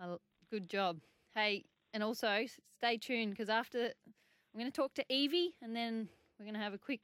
Uh, 0.00 0.16
good 0.50 0.68
job. 0.68 1.00
Hey, 1.34 1.64
and 1.92 2.02
also 2.02 2.44
stay 2.76 2.96
tuned 2.96 3.30
because 3.32 3.48
after 3.48 3.86
I'm 3.86 4.60
going 4.60 4.70
to 4.70 4.76
talk 4.76 4.94
to 4.94 5.04
Evie 5.08 5.54
and 5.60 5.74
then 5.74 6.08
we're 6.38 6.44
going 6.44 6.54
to 6.54 6.60
have 6.60 6.74
a 6.74 6.78
quick 6.78 7.00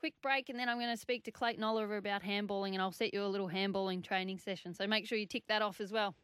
quick 0.00 0.14
break 0.22 0.48
and 0.48 0.58
then 0.58 0.68
I'm 0.68 0.78
going 0.78 0.90
to 0.90 1.00
speak 1.00 1.24
to 1.24 1.30
Clayton 1.30 1.64
Oliver 1.64 1.96
about 1.96 2.22
handballing 2.22 2.72
and 2.72 2.82
I'll 2.82 2.92
set 2.92 3.14
you 3.14 3.22
a 3.22 3.26
little 3.26 3.48
handballing 3.48 4.02
training 4.02 4.38
session. 4.38 4.74
So 4.74 4.86
make 4.86 5.06
sure 5.06 5.16
you 5.16 5.26
tick 5.26 5.44
that 5.48 5.62
off 5.62 5.80
as 5.80 5.92
well. 5.92 6.14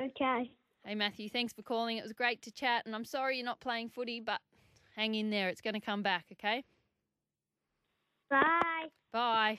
Okay. 0.00 0.52
Hey 0.84 0.94
Matthew, 0.94 1.28
thanks 1.28 1.52
for 1.52 1.62
calling. 1.62 1.98
It 1.98 2.02
was 2.02 2.12
great 2.12 2.42
to 2.42 2.50
chat 2.50 2.86
and 2.86 2.94
I'm 2.94 3.04
sorry 3.04 3.36
you're 3.36 3.44
not 3.44 3.60
playing 3.60 3.90
footy, 3.90 4.20
but 4.20 4.40
hang 4.96 5.14
in 5.14 5.30
there. 5.30 5.48
It's 5.48 5.60
going 5.60 5.74
to 5.74 5.80
come 5.80 6.02
back, 6.02 6.26
okay? 6.32 6.64
Bye. 8.30 8.88
Bye. 9.12 9.58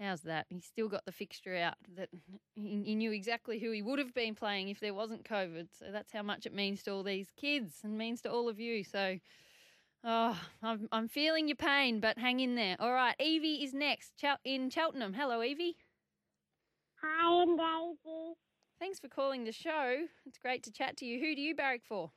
How's 0.00 0.22
that? 0.22 0.46
He's 0.50 0.64
still 0.64 0.88
got 0.88 1.04
the 1.06 1.12
fixture 1.12 1.56
out 1.56 1.74
that 1.96 2.10
he, 2.54 2.82
he 2.84 2.94
knew 2.94 3.12
exactly 3.12 3.58
who 3.58 3.70
he 3.72 3.82
would 3.82 3.98
have 3.98 4.14
been 4.14 4.34
playing 4.34 4.68
if 4.68 4.78
there 4.78 4.94
wasn't 4.94 5.24
COVID. 5.24 5.68
So 5.78 5.86
that's 5.90 6.12
how 6.12 6.22
much 6.22 6.46
it 6.46 6.54
means 6.54 6.82
to 6.84 6.92
all 6.92 7.02
these 7.02 7.32
kids 7.36 7.76
and 7.82 7.96
means 7.96 8.20
to 8.22 8.30
all 8.30 8.48
of 8.48 8.60
you. 8.60 8.84
So, 8.84 9.18
oh, 10.04 10.38
I'm, 10.62 10.88
I'm 10.92 11.08
feeling 11.08 11.48
your 11.48 11.56
pain, 11.56 12.00
but 12.00 12.18
hang 12.18 12.40
in 12.40 12.54
there. 12.56 12.76
All 12.78 12.92
right, 12.92 13.16
Evie 13.18 13.64
is 13.64 13.72
next 13.72 14.12
in 14.44 14.68
Cheltenham. 14.68 15.14
Hello, 15.14 15.42
Evie. 15.42 15.76
Hi, 17.02 17.42
and 17.42 17.58
Daisy. 17.58 18.34
Thanks 18.78 18.98
for 18.98 19.08
calling 19.08 19.44
the 19.44 19.52
show. 19.52 20.06
It's 20.26 20.38
great 20.38 20.62
to 20.64 20.72
chat 20.72 20.96
to 20.98 21.06
you. 21.06 21.18
Who 21.18 21.34
do 21.34 21.40
you 21.40 21.54
barrack 21.54 21.82
for? 21.88 22.10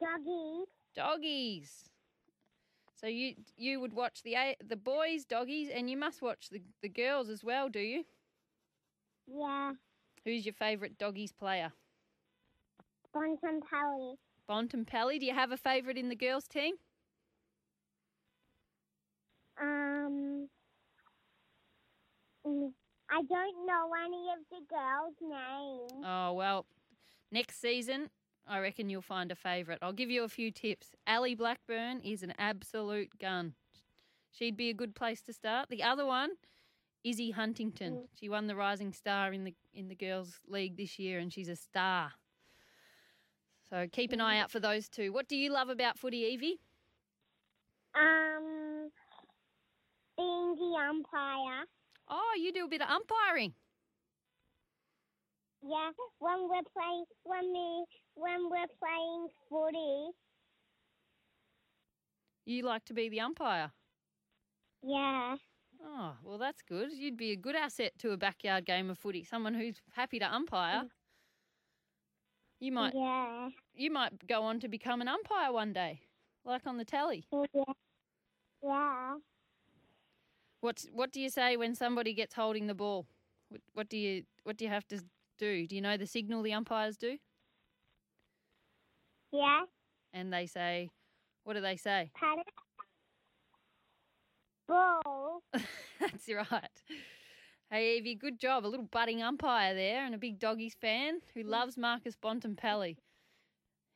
Doggy. 0.00 0.64
Doggies. 0.94 1.84
So 2.94 3.06
you 3.06 3.34
you 3.56 3.80
would 3.80 3.92
watch 3.92 4.22
the 4.22 4.56
the 4.66 4.76
boys 4.76 5.24
doggies, 5.24 5.68
and 5.68 5.90
you 5.90 5.96
must 5.96 6.22
watch 6.22 6.48
the 6.50 6.62
the 6.80 6.88
girls 6.88 7.28
as 7.28 7.44
well, 7.44 7.68
do 7.68 7.80
you? 7.80 8.04
Yeah. 9.26 9.72
Who's 10.24 10.46
your 10.46 10.54
favourite 10.54 10.96
doggies 10.96 11.32
player? 11.32 11.72
Bonson 13.14 13.60
Pally. 13.70 14.14
Bontempelli. 14.48 15.20
Do 15.20 15.26
you 15.26 15.34
have 15.34 15.52
a 15.52 15.56
favourite 15.56 15.98
in 15.98 16.08
the 16.08 16.16
girls 16.16 16.48
team? 16.48 16.74
Um, 19.60 20.48
I 23.14 23.22
don't 23.22 23.64
know 23.64 23.90
any 24.04 24.26
of 24.32 24.40
the 24.50 24.66
girls' 24.68 25.14
names. 25.20 26.04
Oh 26.04 26.32
well, 26.32 26.66
next 27.30 27.60
season 27.60 28.10
I 28.46 28.58
reckon 28.58 28.90
you'll 28.90 29.02
find 29.02 29.30
a 29.30 29.36
favourite. 29.36 29.78
I'll 29.82 29.92
give 29.92 30.10
you 30.10 30.24
a 30.24 30.28
few 30.28 30.50
tips. 30.50 30.88
Ellie 31.06 31.36
Blackburn 31.36 32.00
is 32.00 32.24
an 32.24 32.34
absolute 32.38 33.16
gun. 33.20 33.54
She'd 34.32 34.56
be 34.56 34.68
a 34.68 34.74
good 34.74 34.96
place 34.96 35.22
to 35.22 35.32
start. 35.32 35.68
The 35.70 35.84
other 35.84 36.04
one, 36.04 36.30
Izzy 37.04 37.30
Huntington. 37.30 38.08
She 38.18 38.28
won 38.28 38.48
the 38.48 38.56
Rising 38.56 38.92
Star 38.92 39.32
in 39.32 39.44
the 39.44 39.54
in 39.72 39.86
the 39.86 39.94
girls' 39.94 40.40
league 40.48 40.76
this 40.76 40.98
year, 40.98 41.20
and 41.20 41.32
she's 41.32 41.48
a 41.48 41.56
star. 41.56 42.12
So 43.70 43.86
keep 43.92 44.12
an 44.12 44.20
eye 44.20 44.40
out 44.40 44.50
for 44.50 44.58
those 44.58 44.88
two. 44.88 45.12
What 45.12 45.28
do 45.28 45.36
you 45.36 45.52
love 45.52 45.68
about 45.68 45.98
footy, 46.00 46.18
Evie? 46.18 46.58
Um, 47.94 48.90
being 50.16 50.56
the 50.56 50.76
umpire. 50.88 51.64
Oh, 52.08 52.34
you 52.38 52.52
do 52.52 52.64
a 52.66 52.68
bit 52.68 52.82
of 52.82 52.88
umpiring. 52.88 53.54
Yeah, 55.62 55.90
when 56.18 56.48
we're 56.48 56.62
playing, 56.76 57.04
when 57.22 57.52
we, 57.52 57.84
when 58.14 58.50
we're 58.50 58.66
playing 58.78 59.28
footy. 59.48 60.10
You 62.44 62.62
like 62.62 62.84
to 62.86 62.94
be 62.94 63.08
the 63.08 63.20
umpire. 63.20 63.72
Yeah. 64.82 65.36
Oh, 65.82 66.16
well, 66.22 66.38
that's 66.38 66.62
good. 66.62 66.92
You'd 66.92 67.16
be 67.16 67.32
a 67.32 67.36
good 67.36 67.56
asset 67.56 67.92
to 67.98 68.12
a 68.12 68.16
backyard 68.16 68.66
game 68.66 68.90
of 68.90 68.98
footy. 68.98 69.24
Someone 69.24 69.54
who's 69.54 69.80
happy 69.92 70.18
to 70.18 70.26
umpire. 70.26 70.82
Mm. 70.84 70.88
You 72.60 72.72
might, 72.72 72.94
Yeah. 72.94 73.48
you 73.74 73.90
might 73.90 74.26
go 74.26 74.42
on 74.42 74.60
to 74.60 74.68
become 74.68 75.00
an 75.00 75.08
umpire 75.08 75.52
one 75.52 75.72
day, 75.72 76.00
like 76.44 76.66
on 76.66 76.76
the 76.76 76.84
telly. 76.84 77.24
Yeah. 77.32 77.64
Yeah. 78.62 79.14
What's 80.64 80.86
what 80.94 81.12
do 81.12 81.20
you 81.20 81.28
say 81.28 81.58
when 81.58 81.74
somebody 81.74 82.14
gets 82.14 82.34
holding 82.34 82.68
the 82.68 82.74
ball? 82.74 83.04
What, 83.50 83.60
what 83.74 83.88
do 83.90 83.98
you 83.98 84.22
what 84.44 84.56
do 84.56 84.64
you 84.64 84.70
have 84.70 84.88
to 84.88 84.98
do? 85.38 85.66
Do 85.66 85.76
you 85.76 85.82
know 85.82 85.98
the 85.98 86.06
signal 86.06 86.40
the 86.40 86.54
umpires 86.54 86.96
do? 86.96 87.18
Yeah. 89.30 89.64
And 90.14 90.32
they 90.32 90.46
say, 90.46 90.88
what 91.42 91.52
do 91.52 91.60
they 91.60 91.76
say? 91.76 92.10
Ball. 94.66 95.42
That's 96.00 96.30
right. 96.30 96.82
Hey 97.70 97.98
Evie, 97.98 98.14
good 98.14 98.40
job. 98.40 98.64
A 98.64 98.68
little 98.68 98.88
budding 98.90 99.22
umpire 99.22 99.74
there, 99.74 100.06
and 100.06 100.14
a 100.14 100.18
big 100.18 100.38
doggies 100.38 100.76
fan 100.80 101.20
who 101.34 101.44
mm. 101.44 101.48
loves 101.50 101.76
Marcus 101.76 102.16
Bontempelli. 102.16 102.96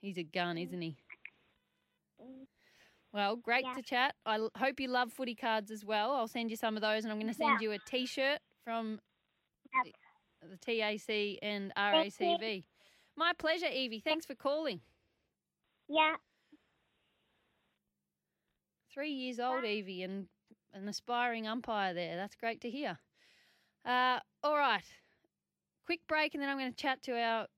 He's 0.03 0.19
a 0.19 0.23
gun, 0.23 0.59
isn't 0.59 0.83
he? 0.83 0.99
Mm. 2.21 2.45
Well, 3.19 3.35
great 3.35 3.65
Yeah. 3.65 3.75
to 3.75 3.83
chat. 3.83 4.15
I 4.25 4.49
hope 4.57 4.79
you 4.79 4.87
love 4.87 5.13
footy 5.13 5.35
cards 5.35 5.73
as 5.73 5.85
well. 5.85 6.13
I'll 6.15 6.29
send 6.29 6.51
you 6.53 6.57
some 6.57 6.77
of 6.77 6.83
those, 6.83 7.03
and 7.05 7.11
I'm 7.11 7.19
going 7.19 7.27
to 7.27 7.35
send 7.35 7.61
Yeah. 7.61 7.65
you 7.65 7.73
a 7.73 7.79
T-shirt 7.81 8.41
from 8.63 9.01
Yep. 9.75 9.97
the 10.43 10.57
TAC 10.57 11.37
and 11.43 11.73
RACV. 11.75 12.65
My 13.17 13.33
pleasure, 13.33 13.67
Evie. 13.67 13.99
Thanks 13.99 14.25
for 14.25 14.37
calling. 14.37 14.83
Yeah. 15.89 16.19
Three 18.95 19.11
years 19.11 19.41
old, 19.41 19.65
Evie, 19.65 20.05
and 20.05 20.29
an 20.73 20.87
aspiring 20.89 21.49
umpire 21.49 21.93
there. 21.95 22.15
That's 22.15 22.37
great 22.37 22.61
to 22.61 22.71
hear. 22.71 23.01
Uh, 23.85 24.21
all 24.45 24.57
right, 24.57 24.85
quick 25.87 26.07
break, 26.07 26.35
and 26.35 26.43
then 26.43 26.49
I'm 26.51 26.59
going 26.59 26.71
to 26.71 26.77
chat 26.77 27.03
to 27.03 27.21
our 27.21 27.49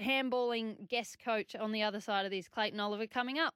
handballing 0.00 0.88
guest 0.88 1.20
coach 1.20 1.54
on 1.54 1.70
the 1.70 1.84
other 1.84 2.00
side 2.00 2.24
of 2.24 2.32
this, 2.32 2.48
Clayton 2.48 2.80
Oliver, 2.80 3.06
coming 3.06 3.38
up. 3.38 3.54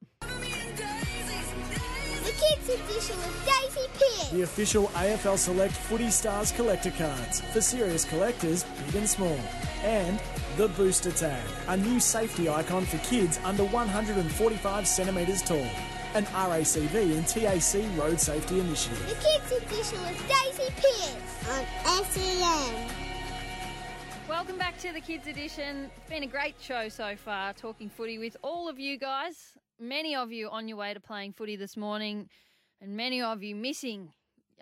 The 2.44 2.57
kids 2.57 2.68
edition 2.68 3.16
with 3.16 3.46
Daisy 3.46 3.88
Pierce. 3.98 4.28
The 4.30 4.42
official 4.42 4.88
AFL 4.88 5.38
Select 5.38 5.72
Footy 5.72 6.11
Stars 6.11 6.52
collector 6.52 6.90
cards 6.90 7.40
for 7.40 7.61
serious 7.61 8.04
collectors, 8.04 8.64
big 8.87 8.96
and 8.96 9.09
small. 9.09 9.38
And 9.83 10.20
the 10.57 10.68
Booster 10.68 11.12
Tag, 11.12 11.42
a 11.68 11.76
new 11.76 11.98
safety 11.98 12.48
icon 12.48 12.85
for 12.85 12.98
kids 12.98 13.38
under 13.44 13.64
145 13.64 14.87
centimetres 14.87 15.42
tall. 15.42 15.66
An 16.14 16.24
RACV 16.26 17.16
and 17.16 17.26
TAC 17.26 17.98
road 17.98 18.20
safety 18.20 18.61
initiative. 18.61 19.09
The 19.09 19.14
kids 19.14 19.52
edition 19.52 20.02
with 20.02 20.20
Daisy 20.28 20.72
Pierce 20.76 21.48
on 21.48 22.04
SEN. 22.04 22.90
Welcome 24.28 24.59
back 24.59 24.76
to 24.78 24.92
the 24.92 25.00
Kids 25.00 25.26
Edition. 25.26 25.90
It's 25.96 26.11
been 26.11 26.24
a 26.24 26.26
great 26.26 26.57
show 26.61 26.88
so 26.88 27.16
far, 27.16 27.54
talking 27.54 27.88
footy 27.88 28.18
with 28.18 28.37
all 28.42 28.68
of 28.68 28.78
you 28.78 28.98
guys. 28.98 29.54
Many 29.80 30.14
of 30.14 30.30
you 30.30 30.48
on 30.50 30.68
your 30.68 30.76
way 30.76 30.94
to 30.94 31.00
playing 31.00 31.32
footy 31.32 31.56
this 31.56 31.76
morning, 31.76 32.28
and 32.80 32.96
many 32.96 33.20
of 33.20 33.42
you 33.42 33.56
missing 33.56 34.12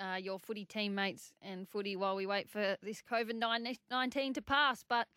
uh, 0.01 0.16
your 0.16 0.38
footy 0.38 0.64
teammates 0.64 1.35
and 1.42 1.68
footy 1.68 1.96
while 1.96 2.16
we 2.16 2.27
wait 2.27 2.48
for 2.48 2.79
this 2.83 3.03
COVID 3.03 3.77
19 3.90 4.35
to 4.35 4.42
pass. 4.42 4.85
But 4.88 5.09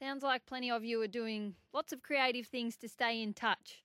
sounds 0.00 0.24
like 0.24 0.44
plenty 0.46 0.72
of 0.72 0.84
you 0.84 1.00
are 1.02 1.06
doing 1.06 1.54
lots 1.72 1.92
of 1.92 2.02
creative 2.02 2.46
things 2.46 2.76
to 2.78 2.88
stay 2.88 3.22
in 3.22 3.32
touch. 3.32 3.84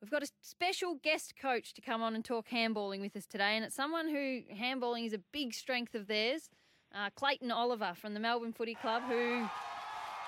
We've 0.00 0.10
got 0.10 0.22
a 0.22 0.28
special 0.40 0.94
guest 0.94 1.34
coach 1.40 1.74
to 1.74 1.82
come 1.82 2.02
on 2.02 2.14
and 2.14 2.24
talk 2.24 2.48
handballing 2.48 3.02
with 3.02 3.14
us 3.14 3.26
today, 3.26 3.54
and 3.56 3.66
it's 3.66 3.76
someone 3.76 4.08
who 4.08 4.40
handballing 4.54 5.04
is 5.04 5.12
a 5.12 5.20
big 5.32 5.52
strength 5.52 5.94
of 5.94 6.06
theirs. 6.06 6.48
Uh, 6.94 7.10
Clayton 7.14 7.50
Oliver 7.50 7.92
from 7.94 8.14
the 8.14 8.20
Melbourne 8.20 8.52
Footy 8.54 8.74
Club, 8.74 9.02
who, 9.06 9.46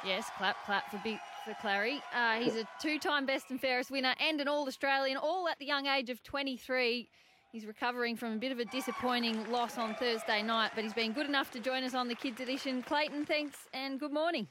yes, 0.04 0.28
clap, 0.36 0.56
clap 0.66 0.90
for 0.90 1.00
big 1.02 1.18
for 1.44 1.54
Clary. 1.60 2.02
Uh, 2.14 2.36
he's 2.36 2.56
a 2.56 2.66
two-time 2.80 3.26
best 3.26 3.50
and 3.50 3.60
fairest 3.60 3.90
winner 3.90 4.14
and 4.18 4.40
an 4.40 4.48
All-Australian, 4.48 5.16
all 5.16 5.46
at 5.48 5.58
the 5.58 5.66
young 5.66 5.86
age 5.86 6.08
of 6.08 6.22
23. 6.22 7.08
He's 7.52 7.66
recovering 7.66 8.16
from 8.16 8.32
a 8.32 8.36
bit 8.36 8.50
of 8.50 8.58
a 8.58 8.64
disappointing 8.64 9.50
loss 9.50 9.78
on 9.78 9.94
Thursday 9.94 10.42
night, 10.42 10.72
but 10.74 10.82
he's 10.82 10.94
been 10.94 11.12
good 11.12 11.26
enough 11.26 11.50
to 11.52 11.60
join 11.60 11.84
us 11.84 11.94
on 11.94 12.08
the 12.08 12.14
Kids 12.14 12.40
Edition. 12.40 12.82
Clayton, 12.82 13.26
thanks 13.26 13.68
and 13.72 14.00
good 14.00 14.12
morning. 14.12 14.48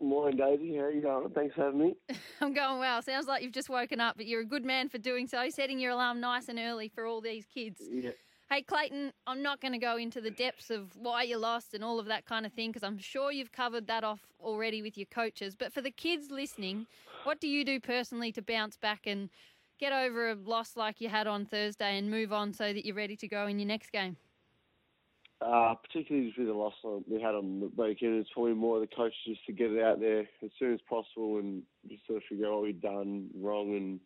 Morning, 0.00 0.36
Daisy. 0.36 0.76
How 0.76 0.82
are 0.82 0.90
you 0.92 1.02
going? 1.02 1.28
Thanks 1.30 1.56
for 1.56 1.64
having 1.64 1.80
me. 1.80 1.96
I'm 2.40 2.54
going 2.54 2.78
well. 2.78 3.02
Sounds 3.02 3.26
like 3.26 3.42
you've 3.42 3.52
just 3.52 3.68
woken 3.68 4.00
up, 4.00 4.16
but 4.16 4.26
you're 4.26 4.42
a 4.42 4.46
good 4.46 4.64
man 4.64 4.88
for 4.88 4.98
doing 4.98 5.26
so, 5.26 5.48
setting 5.48 5.80
your 5.80 5.92
alarm 5.92 6.20
nice 6.20 6.48
and 6.48 6.58
early 6.58 6.88
for 6.88 7.04
all 7.04 7.20
these 7.20 7.46
kids. 7.52 7.80
Yeah. 7.90 8.10
Hey, 8.50 8.62
Clayton, 8.62 9.12
I'm 9.26 9.42
not 9.42 9.60
going 9.60 9.72
to 9.72 9.78
go 9.78 9.98
into 9.98 10.22
the 10.22 10.30
depths 10.30 10.70
of 10.70 10.96
why 10.96 11.22
you 11.22 11.36
lost 11.36 11.74
and 11.74 11.84
all 11.84 12.00
of 12.00 12.06
that 12.06 12.24
kind 12.24 12.46
of 12.46 12.52
thing 12.54 12.70
because 12.70 12.82
I'm 12.82 12.96
sure 12.96 13.30
you've 13.30 13.52
covered 13.52 13.86
that 13.88 14.04
off 14.04 14.20
already 14.40 14.80
with 14.80 14.96
your 14.96 15.06
coaches. 15.10 15.54
But 15.54 15.70
for 15.70 15.82
the 15.82 15.90
kids 15.90 16.30
listening, 16.30 16.86
what 17.24 17.40
do 17.40 17.46
you 17.46 17.62
do 17.62 17.78
personally 17.78 18.32
to 18.32 18.40
bounce 18.40 18.78
back 18.78 19.06
and 19.06 19.28
get 19.78 19.92
over 19.92 20.30
a 20.30 20.34
loss 20.34 20.78
like 20.78 20.98
you 20.98 21.10
had 21.10 21.26
on 21.26 21.44
Thursday 21.44 21.98
and 21.98 22.10
move 22.10 22.32
on 22.32 22.54
so 22.54 22.72
that 22.72 22.86
you're 22.86 22.96
ready 22.96 23.16
to 23.16 23.28
go 23.28 23.46
in 23.48 23.58
your 23.58 23.68
next 23.68 23.92
game? 23.92 24.16
Uh, 25.42 25.74
particularly 25.74 26.32
with 26.38 26.46
the 26.46 26.54
loss 26.54 26.72
we 27.06 27.20
had 27.20 27.34
on 27.34 27.60
the 27.60 27.70
weekend, 27.76 28.18
it's 28.18 28.30
probably 28.32 28.54
more 28.54 28.76
of 28.76 28.80
the 28.80 28.96
coach 28.96 29.12
just 29.26 29.44
to 29.44 29.52
get 29.52 29.70
it 29.70 29.82
out 29.84 30.00
there 30.00 30.20
as 30.42 30.50
soon 30.58 30.72
as 30.72 30.80
possible 30.88 31.36
and 31.36 31.62
just 31.86 32.06
sort 32.06 32.16
of 32.16 32.22
figure 32.30 32.46
out 32.46 32.54
what 32.54 32.62
we've 32.62 32.80
done 32.80 33.28
wrong 33.36 33.76
and 33.76 34.00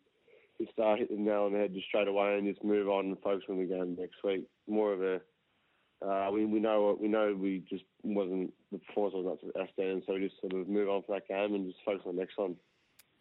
start 0.71 0.99
hitting 0.99 1.25
the 1.25 1.31
nail 1.31 1.43
on 1.43 1.53
the 1.53 1.59
head 1.59 1.73
just 1.73 1.87
straight 1.87 2.07
away 2.07 2.37
and 2.37 2.47
just 2.47 2.63
move 2.63 2.87
on 2.87 3.05
and 3.05 3.17
focus 3.21 3.45
on 3.49 3.57
the 3.57 3.65
game 3.65 3.95
next 3.99 4.23
week. 4.23 4.47
More 4.67 4.93
of 4.93 5.01
a 5.01 5.21
uh, 6.05 6.29
we 6.31 6.45
we 6.45 6.59
know 6.59 6.97
we 6.99 7.07
know 7.07 7.35
we 7.37 7.63
just 7.69 7.83
wasn't 8.03 8.53
the 8.71 8.77
performance 8.79 9.15
was 9.15 9.39
not 9.53 9.61
our 9.61 9.67
standard, 9.73 10.03
so 10.05 10.13
we 10.13 10.27
just 10.27 10.39
sort 10.41 10.53
of 10.53 10.67
move 10.67 10.89
on 10.89 11.01
for 11.03 11.15
that 11.15 11.27
game 11.27 11.55
and 11.55 11.65
just 11.65 11.83
focus 11.85 12.03
on 12.05 12.15
the 12.15 12.21
next 12.21 12.37
one. 12.37 12.55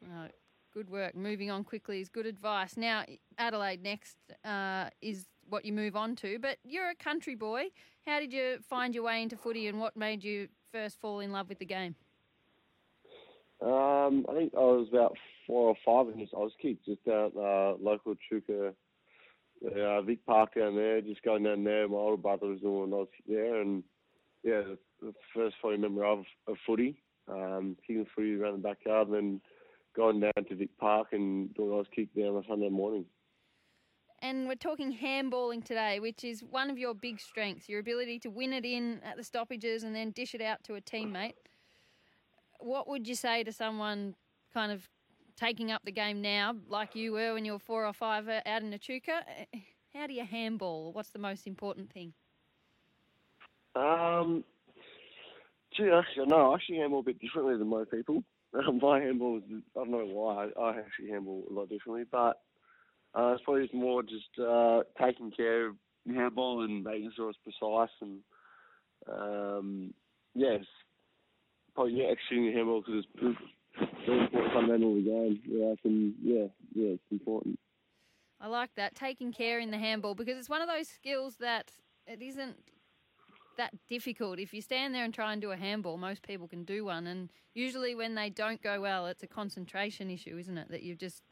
Uh, 0.05 0.29
good 0.75 0.91
work. 0.91 1.15
Moving 1.15 1.51
on 1.51 1.63
quickly 1.63 2.01
is 2.01 2.09
good 2.09 2.27
advice. 2.27 2.77
Now 2.77 3.05
Adelaide 3.39 3.83
next 3.83 4.17
uh, 4.45 4.91
is 5.01 5.27
what 5.49 5.65
you 5.65 5.73
move 5.73 5.95
on 5.95 6.17
to, 6.17 6.39
but 6.41 6.59
you're 6.65 6.91
a 6.91 6.95
country 6.95 7.35
boy. 7.35 7.67
How 8.07 8.19
did 8.19 8.33
you 8.33 8.59
find 8.69 8.95
your 8.95 9.05
way 9.05 9.23
into 9.23 9.37
footy, 9.37 9.69
and 9.69 9.79
what 9.79 9.97
made 9.97 10.25
you 10.25 10.49
first 10.73 11.01
fall 11.01 11.21
in 11.21 11.31
love 11.31 11.49
with 11.49 11.61
the 11.61 11.67
game? 11.67 11.95
Um, 13.61 14.27
I 14.29 14.35
think 14.35 14.55
I 14.57 14.61
was 14.61 14.89
about 14.91 15.17
four 15.53 15.69
or 15.69 15.77
five, 15.85 16.11
and 16.11 16.19
just 16.19 16.33
was 16.33 16.53
kids 16.61 16.79
just 16.87 17.07
out 17.09 17.33
uh, 17.37 17.77
local 17.79 18.15
Echuca, 18.15 18.73
uh, 19.77 20.01
Vic 20.01 20.25
Park 20.25 20.55
down 20.55 20.77
there, 20.77 21.03
just 21.03 21.23
going 21.23 21.43
down 21.43 21.63
there. 21.63 21.87
My 21.87 21.97
older 21.97 22.17
brother 22.17 22.47
was 22.47 22.61
doing 22.61 22.91
was 22.91 23.09
there, 23.29 23.61
and 23.61 23.85
yeah, 24.43 24.63
the, 25.03 25.13
first 25.35 25.57
footy 25.61 25.77
memory 25.77 26.09
of, 26.09 26.25
of 26.49 26.57
footy, 26.67 27.03
um, 27.29 27.77
kicking 27.87 28.07
footy 28.15 28.35
around 28.35 28.55
the 28.55 28.69
backyard, 28.69 29.09
and 29.09 29.17
then 29.17 29.41
going 29.95 30.21
down 30.21 30.45
to 30.49 30.55
Vic 30.55 30.71
Park 30.79 31.09
and 31.13 31.53
doing 31.55 31.69
those 31.69 31.87
kick 31.95 32.09
there 32.17 32.31
on 32.31 32.43
a 32.43 32.49
Sunday 32.49 32.71
morning. 32.71 33.05
And 34.23 34.47
we're 34.49 34.55
talking 34.55 34.97
handballing 34.97 35.63
today, 35.63 36.01
which 36.01 36.25
is 36.25 36.43
one 36.43 36.71
of 36.71 36.79
your 36.79 36.95
big 36.95 37.21
strengths, 37.21 37.69
your 37.69 37.81
ability 37.81 38.21
to 38.21 38.31
win 38.31 38.55
it 38.55 38.65
in 38.65 39.01
at 39.05 39.19
the 39.19 39.25
stoppages 39.25 39.83
and 39.83 39.95
then 39.95 40.13
dish 40.13 40.35
it 40.35 40.41
out 40.41 40.65
to 40.65 40.77
a 40.77 40.81
teammate. 40.81 41.35
What 42.59 42.89
would 42.89 43.07
you 43.07 43.17
say 43.17 43.43
to 43.45 43.53
someone 43.53 44.15
kind 44.55 44.71
of 44.71 44.89
taking 45.37 45.71
up 45.71 45.83
the 45.85 45.93
game 45.93 46.23
now, 46.23 46.55
like 46.69 46.95
you 46.95 47.13
were 47.13 47.35
when 47.35 47.45
you 47.45 47.53
were 47.53 47.59
four 47.59 47.87
or 47.87 47.93
five 47.93 48.29
out 48.29 48.63
in 48.63 48.73
Echuca? 48.73 49.23
How 49.95 50.07
do 50.07 50.15
you 50.15 50.25
handball? 50.25 50.93
What's 50.93 51.11
the 51.11 51.19
most 51.19 51.47
important 51.47 51.93
thing? 51.93 52.13
Um, 53.75 54.45
gee, 55.77 55.91
actually, 55.91 56.27
no, 56.27 56.53
I 56.53 56.55
actually 56.55 56.79
handball 56.79 57.01
a 57.01 57.05
bit 57.05 57.21
differently 57.21 57.57
than 57.57 57.69
most 57.69 57.91
people. 57.91 58.23
my 58.81 59.01
handball, 59.01 59.39
is, 59.39 59.63
I 59.77 59.81
don't 59.81 59.91
know 59.91 60.07
why, 60.07 60.49
I 60.61 60.79
actually 60.79 61.11
handball 61.11 61.45
a 61.51 61.53
lot 61.53 61.69
differently, 61.69 62.05
but 62.11 62.41
uh, 63.15 63.33
it's 63.33 63.43
probably 63.45 63.71
more 63.73 64.03
just 64.03 64.39
uh, 64.41 64.83
taking 65.03 65.31
care 65.31 65.69
of 65.69 65.77
handball 66.07 66.63
and 66.63 66.85
making 66.85 67.13
sure 67.17 67.31
it's 67.31 67.39
precise 67.43 67.91
and 68.01 68.21
um, 69.11 69.95
yeah, 70.35 70.53
it's 70.53 70.67
probably 71.75 71.95
yeah, 71.95 72.07
executing 72.11 72.47
the 72.47 72.53
handball 72.53 72.81
because 72.81 73.05
it's 73.21 73.39
very 74.07 74.29
fundamental 74.53 74.97
of 74.97 75.05
the 75.05 75.11
game. 75.11 75.41
Yeah, 75.47 75.75
can, 75.83 76.15
yeah, 76.23 76.47
yeah, 76.75 76.95
it's 76.95 77.03
important. 77.11 77.59
I 78.41 78.49
like 78.49 78.71
that 78.77 78.95
taking 78.95 79.33
care 79.33 79.61
in 79.61 79.71
the 79.71 79.79
handball 79.79 80.15
because 80.15 80.37
it's 80.37 80.49
one 80.49 80.63
of 80.63 80.69
those 80.69 80.89
skills 80.89 81.37
that 81.37 81.71
it 82.07 82.21
isn't 82.21 82.57
that 83.57 83.73
difficult. 83.89 84.39
If 84.39 84.53
you 84.53 84.61
stand 84.61 84.95
there 84.95 85.05
and 85.05 85.15
try 85.15 85.33
and 85.33 85.41
do 85.41 85.53
a 85.53 85.57
handball, 85.57 85.97
most 85.97 86.23
people 86.23 86.49
can 86.49 86.65
do 86.65 86.85
one, 86.85 87.07
and 87.07 87.31
usually 87.55 87.95
when 87.95 88.15
they 88.15 88.31
don't 88.31 88.63
go 88.63 88.81
well, 88.81 89.07
it's 89.07 89.23
a 89.23 89.29
concentration 89.29 90.11
issue, 90.11 90.37
isn't 90.39 90.59
it? 90.59 90.69
That 90.71 90.83
you've 90.83 90.99
just 90.99 91.23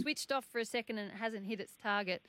switched 0.00 0.30
off 0.30 0.44
for 0.44 0.58
a 0.58 0.64
second 0.64 0.98
and 0.98 1.10
it 1.10 1.16
hasn't 1.16 1.46
hit 1.46 1.60
its 1.60 1.74
target. 1.82 2.22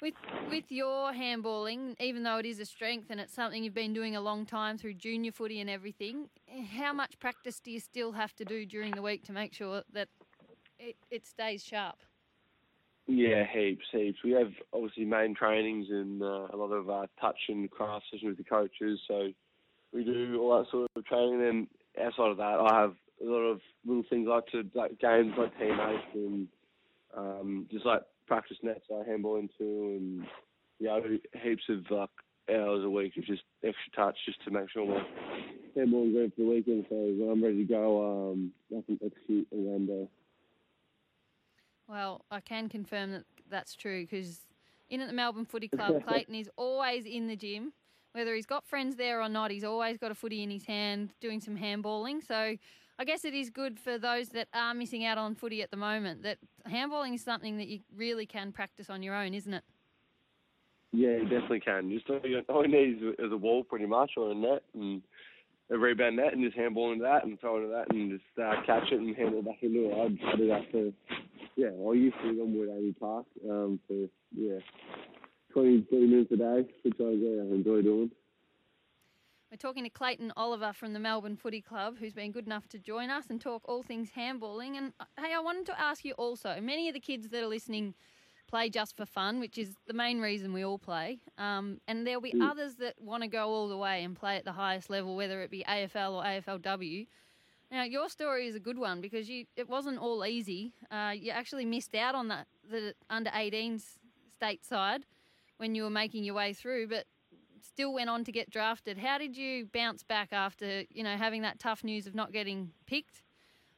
With 0.00 0.14
with 0.50 0.64
your 0.72 1.12
handballing, 1.12 1.94
even 2.00 2.22
though 2.22 2.38
it 2.38 2.46
is 2.46 2.58
a 2.58 2.64
strength 2.64 3.08
and 3.10 3.20
it's 3.20 3.34
something 3.34 3.62
you've 3.62 3.74
been 3.74 3.92
doing 3.92 4.16
a 4.16 4.20
long 4.20 4.46
time 4.46 4.78
through 4.78 4.94
junior 4.94 5.30
footy 5.30 5.60
and 5.60 5.68
everything, 5.68 6.30
how 6.74 6.92
much 6.92 7.18
practice 7.18 7.60
do 7.60 7.70
you 7.70 7.80
still 7.80 8.12
have 8.12 8.34
to 8.36 8.44
do 8.44 8.64
during 8.64 8.92
the 8.92 9.02
week 9.02 9.24
to 9.24 9.32
make 9.32 9.52
sure 9.52 9.82
that 9.92 10.08
it, 10.78 10.96
it 11.10 11.26
stays 11.26 11.62
sharp? 11.62 11.96
Yeah, 13.06 13.44
heaps, 13.52 13.84
heaps. 13.92 14.18
We 14.24 14.30
have 14.32 14.52
obviously 14.72 15.04
main 15.04 15.34
trainings 15.34 15.88
and 15.90 16.22
uh, 16.22 16.46
a 16.52 16.56
lot 16.56 16.72
of 16.72 16.88
uh, 16.88 17.06
touch 17.20 17.38
and 17.48 17.70
craft 17.70 18.06
sessions 18.10 18.28
with 18.28 18.38
the 18.38 18.44
coaches. 18.44 19.00
So 19.06 19.30
we 19.92 20.04
do 20.04 20.38
all 20.40 20.58
that 20.58 20.70
sort 20.70 20.88
of 20.96 21.04
training. 21.04 21.42
And 21.42 21.66
outside 22.00 22.30
of 22.30 22.36
that, 22.38 22.60
I 22.60 22.80
have 22.80 22.94
a 23.20 23.24
lot 23.24 23.40
of 23.40 23.60
little 23.84 24.04
things 24.08 24.28
like 24.28 24.46
to 24.52 24.64
like 24.74 24.98
games 24.98 25.32
like 25.36 25.58
teammates 25.58 26.04
and 26.14 26.48
um, 27.16 27.66
just 27.70 27.84
like 27.84 28.02
practice 28.30 28.58
nets 28.62 28.86
I 28.94 29.02
handball 29.10 29.38
into, 29.38 29.50
and 29.60 30.24
yeah, 30.78 30.92
I 30.92 31.00
do 31.00 31.18
heaps 31.42 31.64
of 31.68 31.78
like 31.90 32.10
hours 32.48 32.84
a 32.84 32.88
week 32.88 33.16
of 33.16 33.24
just 33.24 33.42
extra 33.64 33.92
touch 33.96 34.16
just 34.24 34.42
to 34.44 34.52
make 34.52 34.70
sure 34.70 34.86
my 34.86 35.04
handball's 35.76 36.14
ready 36.14 36.30
for 36.36 36.42
the 36.42 36.48
weekend. 36.48 36.86
So 36.88 36.94
when 36.94 37.28
I'm 37.28 37.42
ready 37.42 37.56
to 37.56 37.64
go, 37.64 38.30
um, 38.30 38.52
I 38.70 38.82
can 38.86 39.00
execute 39.04 39.48
around 39.52 39.88
there. 39.88 40.06
Well, 41.88 42.24
I 42.30 42.38
can 42.38 42.68
confirm 42.68 43.10
that 43.10 43.24
that's 43.50 43.74
true 43.74 44.06
because 44.08 44.38
in 44.90 45.00
at 45.00 45.08
the 45.08 45.12
Melbourne 45.12 45.44
Footy 45.44 45.66
Club, 45.66 46.00
Clayton 46.06 46.36
is 46.36 46.48
always 46.56 47.06
in 47.06 47.26
the 47.26 47.34
gym. 47.34 47.72
Whether 48.12 48.36
he's 48.36 48.46
got 48.46 48.64
friends 48.64 48.94
there 48.94 49.20
or 49.20 49.28
not, 49.28 49.50
he's 49.50 49.64
always 49.64 49.98
got 49.98 50.12
a 50.12 50.14
footy 50.14 50.44
in 50.44 50.50
his 50.50 50.64
hand 50.64 51.10
doing 51.20 51.40
some 51.40 51.56
handballing. 51.56 52.24
So 52.24 52.56
I 53.00 53.04
guess 53.04 53.24
it 53.24 53.32
is 53.32 53.48
good 53.48 53.80
for 53.80 53.96
those 53.96 54.28
that 54.28 54.48
are 54.52 54.74
missing 54.74 55.06
out 55.06 55.16
on 55.16 55.34
footy 55.34 55.62
at 55.62 55.70
the 55.70 55.76
moment. 55.78 56.22
That 56.22 56.36
handballing 56.68 57.14
is 57.14 57.24
something 57.24 57.56
that 57.56 57.66
you 57.66 57.80
really 57.96 58.26
can 58.26 58.52
practice 58.52 58.90
on 58.90 59.02
your 59.02 59.14
own, 59.14 59.32
isn't 59.32 59.54
it? 59.54 59.64
Yeah, 60.92 61.12
you 61.12 61.22
definitely 61.22 61.60
can. 61.60 61.90
Just 61.90 62.10
all 62.10 62.20
you, 62.22 62.42
all 62.50 62.66
you 62.66 62.70
need 62.70 63.02
is, 63.18 63.32
a 63.32 63.36
wall, 63.38 63.64
pretty 63.64 63.86
much, 63.86 64.10
or 64.18 64.32
a 64.32 64.34
net, 64.34 64.62
and 64.74 65.00
a 65.70 65.78
rebound 65.78 66.16
net, 66.16 66.34
and 66.34 66.44
just 66.44 66.58
handball 66.58 66.92
into 66.92 67.04
that, 67.04 67.24
and 67.24 67.40
throw 67.40 67.56
into 67.56 67.70
that, 67.70 67.86
and 67.88 68.10
just 68.10 68.38
uh, 68.38 68.60
catch 68.66 68.92
it 68.92 69.00
and 69.00 69.16
handle 69.16 69.40
back 69.40 69.62
into 69.62 69.88
it. 69.88 69.94
I'd, 69.94 70.34
i 70.34 70.36
do 70.36 70.48
that 70.48 70.70
for 70.70 70.92
yeah. 71.56 71.68
I 71.68 71.92
used 71.94 72.16
to 72.22 72.28
on 72.28 72.54
Wood 72.54 72.68
Amy 72.68 72.92
Park 72.92 73.24
um, 73.48 73.80
for 73.88 74.08
yeah 74.36 74.58
20, 75.54 75.86
30 75.90 76.06
minutes 76.06 76.32
a 76.32 76.36
day, 76.36 76.68
which 76.82 76.96
I, 77.00 77.10
yeah, 77.12 77.42
I 77.44 77.54
enjoy 77.54 77.80
doing. 77.80 78.10
We're 79.50 79.56
talking 79.56 79.82
to 79.82 79.90
Clayton 79.90 80.32
Oliver 80.36 80.72
from 80.72 80.92
the 80.92 81.00
Melbourne 81.00 81.36
Footy 81.36 81.60
Club, 81.60 81.96
who's 81.98 82.12
been 82.12 82.30
good 82.30 82.46
enough 82.46 82.68
to 82.68 82.78
join 82.78 83.10
us 83.10 83.24
and 83.30 83.40
talk 83.40 83.62
all 83.64 83.82
things 83.82 84.10
handballing. 84.16 84.76
And 84.76 84.92
uh, 85.00 85.06
hey, 85.18 85.34
I 85.34 85.40
wanted 85.40 85.66
to 85.66 85.80
ask 85.80 86.04
you 86.04 86.12
also 86.12 86.60
many 86.62 86.86
of 86.86 86.94
the 86.94 87.00
kids 87.00 87.28
that 87.30 87.42
are 87.42 87.48
listening 87.48 87.94
play 88.46 88.68
just 88.70 88.96
for 88.96 89.04
fun, 89.06 89.40
which 89.40 89.58
is 89.58 89.74
the 89.88 89.92
main 89.92 90.20
reason 90.20 90.52
we 90.52 90.64
all 90.64 90.78
play. 90.78 91.18
Um, 91.36 91.80
and 91.88 92.06
there'll 92.06 92.20
be 92.20 92.32
Mm. 92.32 92.48
others 92.48 92.76
that 92.76 92.94
want 93.00 93.24
to 93.24 93.28
go 93.28 93.48
all 93.48 93.68
the 93.68 93.76
way 93.76 94.04
and 94.04 94.14
play 94.14 94.36
at 94.36 94.44
the 94.44 94.52
highest 94.52 94.88
level, 94.88 95.16
whether 95.16 95.42
it 95.42 95.50
be 95.50 95.64
AFL 95.66 96.14
or 96.14 96.22
AFLW. 96.24 97.08
Now, 97.72 97.82
your 97.82 98.08
story 98.08 98.46
is 98.46 98.54
a 98.54 98.60
good 98.60 98.78
one 98.78 99.00
because 99.00 99.28
you 99.28 99.46
it 99.56 99.68
wasn't 99.68 99.98
all 99.98 100.24
easy. 100.24 100.74
Uh, 100.92 101.12
you 101.16 101.32
actually 101.32 101.64
missed 101.64 101.96
out 101.96 102.14
on 102.14 102.28
that 102.28 102.46
the 102.70 102.94
under 103.08 103.30
18s 103.30 103.98
state 104.32 104.64
side 104.64 105.06
when 105.56 105.74
you 105.74 105.82
were 105.82 105.90
making 105.90 106.22
your 106.22 106.34
way 106.36 106.52
through, 106.52 106.86
but 106.86 107.06
still 107.72 107.92
went 107.92 108.10
on 108.10 108.24
to 108.24 108.32
get 108.32 108.50
drafted. 108.50 108.98
How 108.98 109.18
did 109.18 109.36
you 109.36 109.66
bounce 109.72 110.02
back 110.02 110.32
after 110.32 110.84
you 110.90 111.02
know 111.02 111.16
having 111.16 111.42
that 111.42 111.58
tough 111.58 111.84
news 111.84 112.06
of 112.06 112.14
not 112.14 112.32
getting 112.32 112.70
picked, 112.86 113.22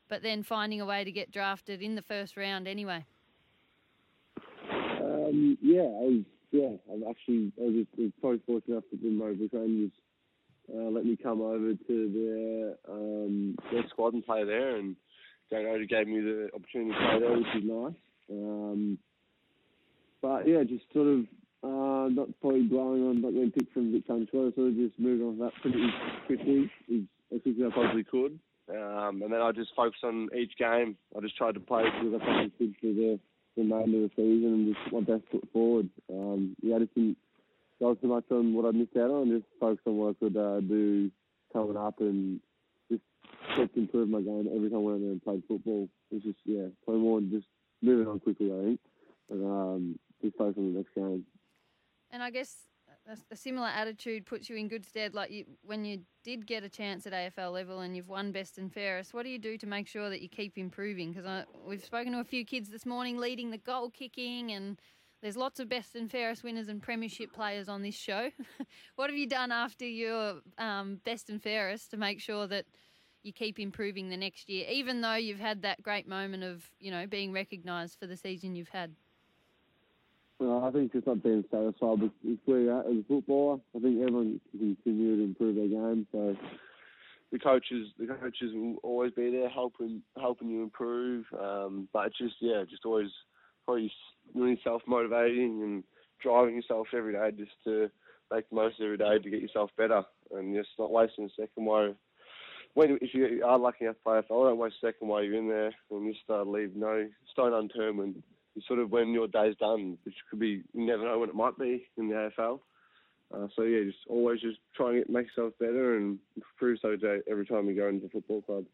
but 0.09 0.23
then 0.23 0.43
finding 0.43 0.81
a 0.81 0.87
way 0.87 1.05
to 1.05 1.13
get 1.13 1.31
drafted 1.31 1.83
in 1.83 1.95
the 1.95 2.03
first 2.03 2.37
round 2.37 2.67
anyway? 2.67 3.05
Um, 4.71 5.59
yeah, 5.61 5.83
I 5.83 6.05
was, 6.09 6.25
yeah, 6.51 6.71
I've 6.93 7.09
actually, 7.09 7.53
I 7.59 7.65
was, 7.65 7.87
I 7.99 8.03
was 8.03 8.13
probably 8.21 8.41
fortunate 8.47 8.73
enough 8.75 8.85
that 8.91 9.03
the 9.03 9.11
Murray 9.11 9.37
Bushrangers 9.37 9.93
uh, 10.73 10.91
let 10.91 11.05
me 11.05 11.17
come 11.21 11.41
over 11.41 11.75
to 11.75 12.77
their, 12.89 12.95
um, 12.95 13.57
their 13.71 13.85
squad 13.89 14.15
and 14.15 14.25
play 14.25 14.45
there, 14.45 14.77
and 14.77 14.97
Jane 15.51 15.67
Oda 15.67 15.87
gave 15.87 16.07
me 16.07 16.21
the 16.21 16.51
opportunity 16.55 16.93
to 16.93 16.99
play 16.99 17.21
there, 17.21 17.37
which 17.37 17.47
is 17.57 17.65
nice. 17.65 17.95
Um, 18.31 18.99
but 20.21 20.49
yeah, 20.49 20.63
just 20.63 20.85
sort 20.93 21.09
of 21.09 21.25
uh, 21.63 22.09
not 22.09 22.29
probably 22.41 22.67
dwelling 22.67 23.07
on 23.07 23.23
not 23.23 23.33
getting 23.33 23.53
picked 23.53 23.73
from 23.73 23.93
Vic 23.93 24.07
sort 24.07 24.69
of 24.69 24.75
just 24.75 24.99
moved 24.99 25.23
on 25.23 25.39
that 25.39 25.53
pretty 25.63 25.87
quickly, 26.27 26.71
as, 26.91 27.01
quickly 27.29 27.65
as 27.65 27.73
I 27.73 27.75
possibly 27.75 28.05
could. 28.05 28.39
Um, 28.69 29.23
and 29.23 29.33
then 29.33 29.41
I 29.41 29.53
just 29.53 29.71
focused 29.77 30.05
on 30.05 30.29
each 30.37 30.57
game. 30.59 30.97
I 31.17 31.21
just 31.21 31.37
tried 31.37 31.55
to 31.55 31.61
play 31.61 31.83
as 31.83 32.15
I 32.15 32.25
possibly 32.25 32.53
for 32.81 32.87
the 32.87 33.19
remainder 33.57 34.05
of 34.05 34.11
the 34.11 34.11
season 34.17 34.55
and 34.55 34.75
just 34.75 34.93
my 34.93 35.01
best 35.01 35.31
foot 35.31 35.49
forward. 35.53 35.89
Um, 36.11 36.57
yeah, 36.63 36.77
I 36.77 36.79
just 36.81 36.95
didn't 36.95 37.19
go 37.81 37.95
too 37.95 38.09
much 38.09 38.25
on 38.31 38.55
what 38.55 38.67
I 38.67 38.71
missed 38.71 38.97
out 38.97 39.11
on, 39.11 39.31
just 39.31 39.47
focus 39.61 39.83
on 39.87 39.97
what 39.97 40.17
I 40.17 40.25
could 40.25 40.37
uh, 40.37 40.61
do 40.61 41.11
coming 41.53 41.77
up 41.77 42.01
and 42.01 42.41
just 42.91 43.03
kept 43.57 43.77
improving 43.77 44.13
my 44.13 44.21
game 44.21 44.49
every 44.55 44.71
time 44.71 44.79
I 44.79 44.83
went 44.83 45.01
there 45.01 45.11
and 45.11 45.23
played 45.23 45.43
football. 45.49 45.89
It's 46.11 46.25
just, 46.25 46.39
yeah, 46.45 46.67
probably 46.85 47.03
more 47.03 47.19
and 47.19 47.31
just 47.31 47.47
moving 47.83 48.07
on 48.07 48.21
quickly, 48.21 48.53
I 48.53 48.65
think, 48.65 48.81
and 49.31 49.45
um, 49.45 49.99
just 50.23 50.37
focus 50.37 50.55
on 50.57 50.73
the 50.73 50.79
next 50.79 50.95
game. 50.95 51.25
And 52.13 52.23
I 52.23 52.31
guess 52.31 52.55
a, 53.09 53.17
a 53.31 53.37
similar 53.37 53.69
attitude 53.69 54.27
puts 54.27 54.49
you 54.49 54.57
in 54.57 54.69
good 54.69 54.85
stead. 54.85 55.15
Like 55.15 55.31
you, 55.31 55.45
when 55.63 55.85
you 55.85 56.03
did 56.25 56.47
get 56.47 56.63
a 56.63 56.69
chance 56.69 57.07
at 57.07 57.13
AFL 57.13 57.53
level 57.53 57.81
and 57.81 57.97
you've 57.97 58.09
won 58.09 58.33
best 58.33 58.59
and 58.59 58.73
fairest, 58.73 59.15
what 59.15 59.25
do 59.25 59.31
you 59.31 59.39
do 59.39 59.57
to 59.59 59.67
make 59.67 59.89
sure 59.89 60.11
that 60.11 60.21
you 60.21 60.29
keep 60.29 60.59
improving? 60.59 61.13
Because 61.13 61.45
we've 61.67 61.85
spoken 61.85 62.13
to 62.13 62.21
a 62.21 62.25
few 62.25 62.45
kids 62.45 62.69
this 62.69 62.87
morning 62.87 63.19
leading 63.19 63.51
the 63.51 63.59
goal 63.59 63.91
kicking, 63.91 64.53
and 64.53 64.79
there's 65.23 65.37
lots 65.37 65.61
of 65.61 65.69
best 65.69 65.95
and 65.95 66.11
fairest 66.11 66.45
winners 66.45 66.69
and 66.69 66.83
premiership 66.83 67.33
players 67.33 67.69
on 67.69 67.83
this 67.83 67.95
show. 67.95 68.31
what 68.97 69.11
have 69.11 69.19
you 69.19 69.27
done 69.27 69.51
after 69.51 69.87
your 69.87 70.41
um, 70.59 71.01
best 71.05 71.31
and 71.31 71.43
fairest 71.43 71.91
to 71.91 71.97
make 71.97 72.21
sure 72.21 72.47
that 72.47 72.67
you 73.23 73.33
keep 73.33 73.59
improving 73.59 74.09
the 74.09 74.17
next 74.17 74.49
year, 74.49 74.67
even 74.69 75.01
though 75.01 75.15
you've 75.15 75.39
had 75.39 75.63
that 75.63 75.83
great 75.83 76.09
moment 76.09 76.43
of 76.43 76.69
you 76.79 76.91
know 76.91 77.07
being 77.07 77.33
recognised 77.33 77.99
for 77.99 78.07
the 78.07 78.17
season 78.17 78.55
you've 78.55 78.69
had? 78.69 78.95
Well, 80.43 80.65
I 80.65 80.73
think 80.73 80.93
just 80.93 81.07
not 81.07 81.23
being 81.23 81.45
satisfied 81.53 82.01
with, 82.01 82.11
with 82.25 82.39
where 82.47 82.61
you're 82.61 82.81
at 82.81 82.87
as 82.87 82.97
a 82.97 83.05
footballer. 83.07 83.61
I 83.77 83.79
think 83.79 84.01
everyone 84.01 84.41
can 84.51 84.77
continue 84.83 85.17
to 85.19 85.23
improve 85.23 85.55
their 85.55 85.69
game. 85.69 86.05
So 86.11 86.37
the 87.31 87.39
coaches, 87.39 87.91
the 87.97 88.07
coaches 88.09 88.53
will 88.53 88.75
always 88.83 89.13
be 89.13 89.31
there 89.31 89.49
helping 89.49 90.03
helping 90.19 90.49
you 90.49 90.65
improve. 90.65 91.27
Um, 91.41 91.89
but 91.93 92.09
it's 92.09 92.19
just 92.19 92.35
yeah, 92.41 92.65
just 92.69 92.85
always 92.85 93.11
probably 93.67 93.93
really 94.35 94.61
self 94.65 94.83
motivating 94.89 95.63
and 95.63 95.85
driving 96.21 96.57
yourself 96.57 96.89
every 96.93 97.13
day 97.13 97.31
just 97.39 97.53
to 97.63 97.89
make 98.33 98.51
the 98.51 98.57
most 98.57 98.81
of 98.81 98.85
every 98.87 98.99
day 98.99 99.21
to 99.23 99.31
get 99.31 99.43
yourself 99.43 99.71
better 99.79 100.03
and 100.33 100.57
just 100.57 100.71
not 100.77 100.91
wasting 100.91 101.27
a 101.27 101.41
second 101.41 101.67
while. 101.67 101.95
When 102.75 102.99
if 103.01 103.15
you 103.15 103.45
are 103.47 103.59
lucky 103.61 103.85
enough 103.85 103.95
to 103.99 104.03
play 104.03 104.21
AFL, 104.23 104.49
don't 104.49 104.59
waste 104.59 104.77
a 104.83 104.87
second 104.89 105.07
while 105.07 105.23
you're 105.23 105.37
in 105.37 105.49
there 105.49 105.73
and 105.93 106.13
just 106.13 106.29
uh, 106.29 106.43
leave 106.43 106.75
no 106.75 107.07
stone 107.31 107.53
unturned 107.53 107.99
when 107.99 108.25
sort 108.67 108.79
of 108.79 108.91
when 108.91 109.13
your 109.13 109.29
day's 109.29 109.57
done, 109.57 109.99
which 110.05 110.15
could 110.31 110.39
be 110.39 110.63
you 110.75 110.87
never 110.87 111.05
know 111.05 111.19
when 111.19 111.29
it 111.29 111.35
might 111.35 111.59
be 111.59 111.87
in 111.97 112.09
the 112.09 112.31
AFL. 112.39 112.61
Uh, 113.35 113.47
so 113.57 113.63
yeah, 113.63 113.85
just 113.85 113.99
always 114.09 114.41
just 114.41 114.59
try 114.75 114.97
and 114.97 115.09
make 115.09 115.27
yourself 115.29 115.55
better 115.59 115.97
and 115.97 116.19
improve 116.37 116.79
so 116.83 116.97
every 117.31 117.47
time 117.47 117.69
you 117.69 117.75
go 117.75 117.89
into 117.89 118.07
the 118.07 118.11
football 118.11 118.43
club. 118.43 118.65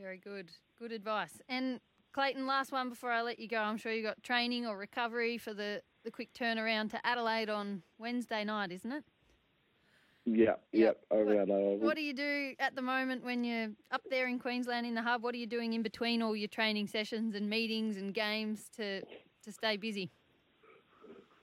Very 0.00 0.18
good. 0.18 0.50
Good 0.78 0.92
advice. 0.92 1.40
And 1.48 1.80
Clayton, 2.12 2.46
last 2.46 2.72
one 2.72 2.88
before 2.88 3.10
I 3.10 3.22
let 3.22 3.38
you 3.38 3.48
go. 3.48 3.58
I'm 3.58 3.76
sure 3.76 3.92
you 3.92 4.02
got 4.02 4.22
training 4.22 4.66
or 4.66 4.78
recovery 4.78 5.38
for 5.38 5.52
the, 5.52 5.82
the 6.04 6.10
quick 6.10 6.32
turnaround 6.32 6.90
to 6.90 7.06
Adelaide 7.06 7.50
on 7.50 7.82
Wednesday 7.98 8.44
night, 8.44 8.72
isn't 8.72 8.90
it? 8.90 9.04
Yeah, 10.34 10.54
yep, 10.72 11.00
over 11.10 11.34
that. 11.34 11.50
Over. 11.50 11.84
What 11.84 11.96
do 11.96 12.02
you 12.02 12.14
do 12.14 12.54
at 12.58 12.74
the 12.74 12.82
moment 12.82 13.24
when 13.24 13.44
you're 13.44 13.68
up 13.90 14.02
there 14.10 14.28
in 14.28 14.38
Queensland 14.38 14.86
in 14.86 14.94
the 14.94 15.02
hub? 15.02 15.22
What 15.22 15.34
are 15.34 15.38
you 15.38 15.46
doing 15.46 15.72
in 15.72 15.82
between 15.82 16.22
all 16.22 16.36
your 16.36 16.48
training 16.48 16.88
sessions 16.88 17.34
and 17.34 17.48
meetings 17.48 17.96
and 17.96 18.12
games 18.12 18.68
to, 18.76 19.00
to 19.00 19.52
stay 19.52 19.76
busy? 19.76 20.10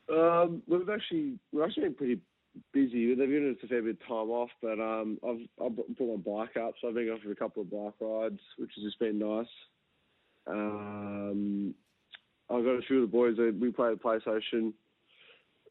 Um, 0.10 0.62
we've 0.68 0.90
actually 0.90 1.40
we've 1.52 1.64
actually 1.64 1.84
been 1.84 1.96
pretty 1.96 2.20
busy. 2.74 3.16
They've 3.16 3.28
given 3.28 3.52
us 3.52 3.64
a 3.64 3.68
fair 3.68 3.82
bit 3.82 3.98
of 4.02 4.08
time 4.08 4.30
off, 4.30 4.52
but 4.62 4.80
um, 4.80 5.18
I've 5.28 5.66
I've 5.66 5.76
brought 5.98 6.26
my 6.26 6.46
bike 6.46 6.58
up, 6.58 6.76
so 6.80 6.88
I've 6.88 6.94
been 6.96 7.08
going 7.08 7.22
for 7.22 7.32
a 7.32 7.36
couple 7.36 7.64
of 7.64 7.72
bike 7.72 7.94
rides, 8.00 8.40
which 8.58 8.72
has 8.76 8.84
just 8.84 9.00
been 9.00 9.20
nice. 9.20 9.48
Um, 10.48 11.74
I've 12.50 12.64
got 12.64 12.72
a 12.72 12.82
few 12.84 13.04
of 13.04 13.10
the 13.10 13.18
boys. 13.18 13.38
that 13.38 13.58
We 13.60 13.72
play 13.72 13.90
the 13.90 13.96
PlayStation. 13.96 14.74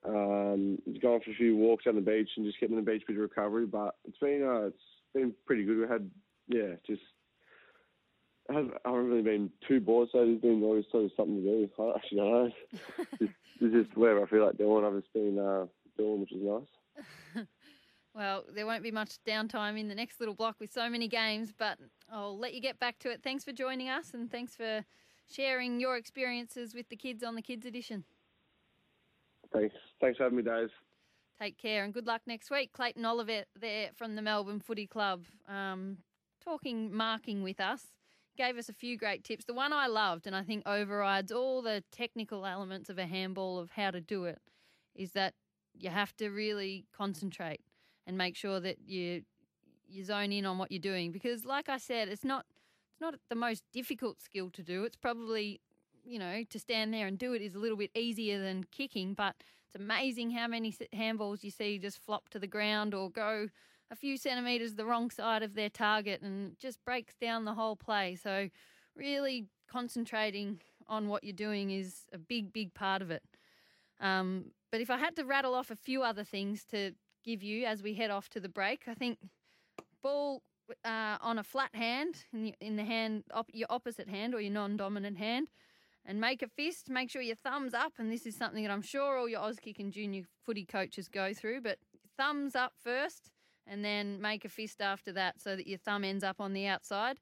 Um, 0.07 0.79
going 1.01 1.21
for 1.23 1.31
a 1.31 1.35
few 1.35 1.57
walks 1.57 1.85
on 1.87 1.95
the 1.95 2.01
beach 2.03 2.29
and 2.37 2.45
just 2.45 2.61
getting 2.61 2.77
the 2.77 2.83
beach 2.83 3.03
bit 3.07 3.17
of 3.17 3.23
recovery. 3.23 3.67
But 3.67 3.95
it's 4.07 4.19
been 4.19 4.43
uh, 4.43 4.67
it's 4.67 4.77
been 5.15 5.33
pretty 5.47 5.65
good. 5.65 5.79
We 5.79 5.89
had 5.89 6.11
yeah, 6.49 6.75
just 6.87 7.03
I 8.51 8.55
haven't, 8.55 8.75
I 8.85 8.91
haven't 8.91 9.09
really 9.09 9.23
been 9.23 9.51
too 9.67 9.81
bored, 9.81 10.09
so 10.13 10.19
there's 10.19 10.41
been 10.41 10.63
always 10.63 10.85
sort 10.91 11.05
of 11.05 11.11
something 11.17 11.43
to 11.43 11.43
do. 11.43 11.71
I 11.79 11.97
actually 11.97 12.19
don't 12.19 12.33
know. 12.33 12.51
just, 13.19 13.33
it's 13.61 13.75
just 13.75 13.97
whatever 13.97 14.25
I 14.25 14.29
feel 14.29 14.45
like 14.45 14.59
doing. 14.59 14.85
I've 14.85 15.01
just 15.01 15.13
been 15.15 15.39
uh, 15.39 15.67
doing, 15.97 16.21
which 16.21 16.33
is 16.33 16.43
nice. 16.43 17.47
Well, 18.15 18.45
there 18.55 18.65
won't 18.65 18.85
be 18.85 18.93
much 18.93 19.19
downtime 19.27 19.79
in 19.79 19.89
the 19.89 19.95
next 19.95 20.21
little 20.21 20.37
block 20.37 20.57
with 20.61 20.73
so 20.73 20.89
many 20.89 21.09
games, 21.09 21.53
but 21.57 21.79
I'll 22.11 22.39
let 22.39 22.55
you 22.55 22.61
get 22.61 22.79
back 22.79 23.01
to 23.01 23.11
it. 23.11 23.23
Thanks 23.25 23.43
for 23.43 23.51
joining 23.51 23.89
us 23.89 24.15
and 24.15 24.31
thanks 24.31 24.55
for 24.55 24.85
sharing 25.29 25.81
your 25.81 25.97
experiences 25.97 26.75
with 26.75 26.89
the 26.91 26.97
kids 26.97 27.25
on 27.25 27.35
the 27.35 27.43
Kids 27.43 27.67
Edition. 27.67 28.05
Thanks. 29.53 29.75
Thanks 30.05 30.19
for 30.19 30.25
having 30.25 30.37
me, 30.37 30.43
Dave. 30.43 30.69
Take 31.41 31.57
care 31.57 31.83
and 31.83 31.95
good 31.95 32.07
luck 32.07 32.21
next 32.27 32.51
week. 32.51 32.75
Clayton 32.75 33.07
Oliver 33.07 33.45
there 33.59 33.89
from 33.95 34.17
the 34.17 34.21
Melbourne 34.21 34.61
Footy 34.61 34.87
Club 34.87 35.25
um, 35.49 35.97
talking 36.45 36.95
marking 36.95 37.43
with 37.43 37.59
us. 37.59 37.87
Gave 38.37 38.59
us 38.59 38.69
a 38.69 38.75
few 38.75 38.99
great 38.99 39.25
tips. 39.25 39.47
The 39.47 39.55
one 39.55 39.73
I 39.73 39.87
loved 39.87 40.27
and 40.27 40.37
I 40.37 40.43
think 40.43 40.69
overrides 40.69 41.33
all 41.33 41.63
the 41.63 41.83
technical 41.91 42.45
elements 42.45 42.91
of 42.91 42.99
a 42.99 43.07
handball 43.07 43.59
of 43.59 43.71
how 43.71 43.91
to 43.93 44.01
do 44.03 44.25
it 44.25 44.43
is 44.95 45.13
that 45.13 45.33
you 45.73 45.89
have 45.89 46.15
to 46.19 46.29
really 46.29 46.85
concentrate 46.95 47.63
and 48.07 48.19
make 48.19 48.37
sure 48.37 48.61
that 48.61 48.77
you 48.87 49.23
you 49.89 50.05
zone 50.05 50.33
in 50.33 50.45
on 50.45 50.59
what 50.59 50.71
you're 50.71 50.81
doing 50.81 51.13
because 51.13 51.47
like 51.47 51.71
I 51.71 51.79
said 51.79 52.09
it's 52.09 52.25
not 52.25 52.45
it's 52.93 53.01
not 53.01 53.15
the 53.31 53.37
most 53.37 53.65
difficult 53.73 54.21
skill 54.21 54.51
to 54.51 54.63
do. 54.63 54.85
It's 54.85 54.97
probably 54.97 55.63
you 56.05 56.19
know, 56.19 56.45
to 56.51 56.59
stand 56.59 56.93
there 56.93 57.07
and 57.07 57.19
do 57.19 57.33
it 57.33 57.41
is 57.41 57.55
a 57.55 57.59
little 57.59 57.79
bit 57.79 57.91
easier 57.95 58.39
than 58.39 58.65
kicking, 58.71 59.15
but 59.15 59.35
it's 59.75 59.83
amazing 59.83 60.31
how 60.31 60.47
many 60.47 60.73
handballs 60.95 61.43
you 61.43 61.51
see 61.51 61.79
just 61.79 61.99
flop 61.99 62.29
to 62.31 62.39
the 62.39 62.47
ground 62.47 62.95
or 62.95 63.11
go 63.11 63.49
a 63.91 63.97
few 63.97 64.17
centimetres 64.17 64.75
the 64.75 64.87
wrong 64.87 65.11
side 65.11 65.43
of 65.43 65.55
their 65.55 65.69
target 65.69 66.23
and 66.23 66.59
just 66.59 66.85
breaks 66.85 67.15
down 67.21 67.45
the 67.45 67.55
whole 67.55 67.77
play. 67.77 68.17
So, 68.17 68.49
really 68.97 69.47
concentrating 69.71 70.61
on 70.87 71.09
what 71.09 71.25
you're 71.25 71.33
doing 71.33 71.71
is 71.71 72.03
a 72.13 72.19
big, 72.19 72.53
big 72.53 72.73
part 72.75 73.03
of 73.03 73.11
it. 73.11 73.23
Um, 74.01 74.53
but 74.71 74.81
if 74.81 74.91
I 74.91 74.99
had 74.99 75.17
to 75.17 75.25
rattle 75.25 75.55
off 75.55 75.71
a 75.71 75.77
few 75.77 76.03
other 76.03 76.25
things 76.25 76.65
to 76.67 76.93
give 77.25 77.43
you 77.43 77.67
as 77.67 77.83
we 77.83 77.95
head 77.95 78.11
off 78.11 78.29
to 78.31 78.41
the 78.41 78.49
break, 78.49 78.83
I 78.87 78.95
think 78.95 79.19
ball 80.03 80.43
uh, 80.85 81.19
on 81.21 81.39
a 81.39 81.45
flat 81.45 81.75
hand 81.75 82.25
in, 82.61 82.77
the 82.77 82.85
hand, 82.85 83.25
op- 83.33 83.51
your 83.53 83.69
opposite 83.71 84.09
hand 84.09 84.35
or 84.35 84.41
your 84.41 84.53
non-dominant 84.53 85.19
hand, 85.19 85.49
and 86.07 86.21
make 86.21 86.43
a 86.43 86.49
fist. 86.49 86.89
Make 86.89 87.11
sure 87.11 87.23
your 87.23 87.37
thumbs 87.37 87.75
up, 87.75 87.95
and 87.99 88.11
this 88.11 88.27
is 88.27 88.37
something 88.37 88.63
that 88.63 88.73
I'm 88.73 88.83
sure 88.83 89.19
all 89.19 89.29
your 89.29 89.41
Auskick 89.41 89.79
and 89.79 89.93
junior 89.93 90.25
footy 90.45 90.65
coaches 90.65 91.09
go 91.09 91.33
through. 91.33 91.63
But 91.63 91.79
thumbs 92.17 92.55
up 92.55 92.73
first, 92.83 93.31
and 93.67 93.85
then 93.85 94.21
make 94.21 94.45
a 94.45 94.49
fist 94.49 94.81
after 94.81 95.13
that, 95.13 95.41
so 95.41 95.57
that 95.57 95.67
your 95.67 95.79
thumb 95.79 96.05
ends 96.05 96.25
up 96.25 96.41
on 96.41 96.53
the 96.53 96.67
outside. 96.67 97.19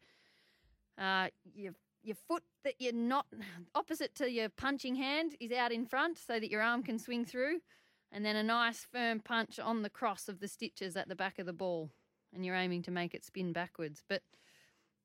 Uh, 0.99 1.29
your 1.55 1.73
your 2.03 2.17
foot 2.17 2.43
that 2.65 2.75
you're 2.79 2.93
not 2.93 3.27
opposite 3.75 4.15
to 4.17 4.31
your 4.31 4.49
punching 4.49 4.97
hand 4.97 5.37
is 5.41 5.53
out 5.53 5.73
in 5.73 5.87
front 5.87 6.19
so 6.19 6.41
that 6.41 6.51
your 6.51 6.63
arm 6.63 6.83
can 6.83 6.99
swing 6.99 7.25
through. 7.25 7.61
And 8.11 8.27
then 8.27 8.37
a 8.37 8.43
nice 8.43 8.87
firm 8.93 9.21
punch 9.21 9.59
on 9.59 9.83
the 9.83 9.89
cross 9.91 10.29
of 10.29 10.41
the 10.41 10.49
stitches 10.49 10.97
at 10.97 11.09
the 11.09 11.17
back 11.17 11.39
of 11.39 11.47
the 11.47 11.53
ball. 11.53 11.91
And 12.35 12.45
you're 12.45 12.57
aiming 12.57 12.83
to 12.83 12.91
make 12.91 13.15
it 13.15 13.25
spin 13.25 13.53
backwards. 13.53 14.03
But 14.09 14.23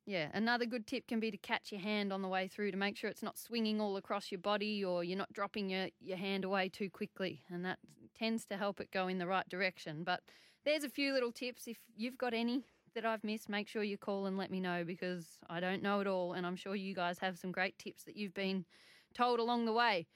yeah, 0.08 0.30
another 0.34 0.66
good 0.66 0.88
tip 0.88 1.06
can 1.06 1.20
be 1.20 1.32
to 1.32 1.38
catch 1.38 1.70
your 1.70 1.82
hand 1.82 2.14
on 2.14 2.22
the 2.22 2.30
way 2.30 2.48
through 2.48 2.72
to 2.72 2.78
make 2.78 2.96
sure 2.96 3.10
it's 3.10 3.22
not 3.22 3.38
swinging 3.38 3.82
all 3.82 3.98
across 3.98 4.32
your 4.32 4.40
body 4.40 4.84
or 4.84 5.04
you're 5.04 5.18
not 5.18 5.34
dropping 5.34 5.70
your, 5.70 5.90
your 6.00 6.16
hand 6.16 6.46
away 6.46 6.70
too 6.70 6.90
quickly. 6.90 7.42
And 7.52 7.66
that 7.66 7.78
tends 8.18 8.46
to 8.46 8.56
help 8.56 8.80
it 8.80 8.90
go 8.90 9.10
in 9.10 9.18
the 9.18 9.28
right 9.28 9.48
direction. 9.50 10.06
But 10.06 10.22
there's 10.64 10.86
a 10.86 10.90
few 10.90 11.14
little 11.14 11.34
tips. 11.34 11.68
If 11.68 11.78
you've 11.94 12.18
got 12.18 12.34
any 12.34 12.64
that 12.96 13.06
I've 13.06 13.26
missed, 13.26 13.50
make 13.50 13.68
sure 13.68 13.84
you 13.84 13.98
call 13.98 14.28
and 14.28 14.38
let 14.38 14.50
me 14.50 14.62
know 14.62 14.86
because 14.86 15.40
I 15.50 15.60
don't 15.60 15.84
know 15.84 16.00
it 16.00 16.08
all. 16.08 16.32
And 16.32 16.48
I'm 16.48 16.56
sure 16.56 16.74
you 16.74 16.96
guys 16.96 17.20
have 17.20 17.38
some 17.38 17.52
great 17.52 17.78
tips 17.78 18.04
that 18.06 18.16
you've 18.16 18.34
been 18.34 18.64
told 19.14 19.42
along 19.42 19.66
the 19.66 19.74
way. 19.74 20.08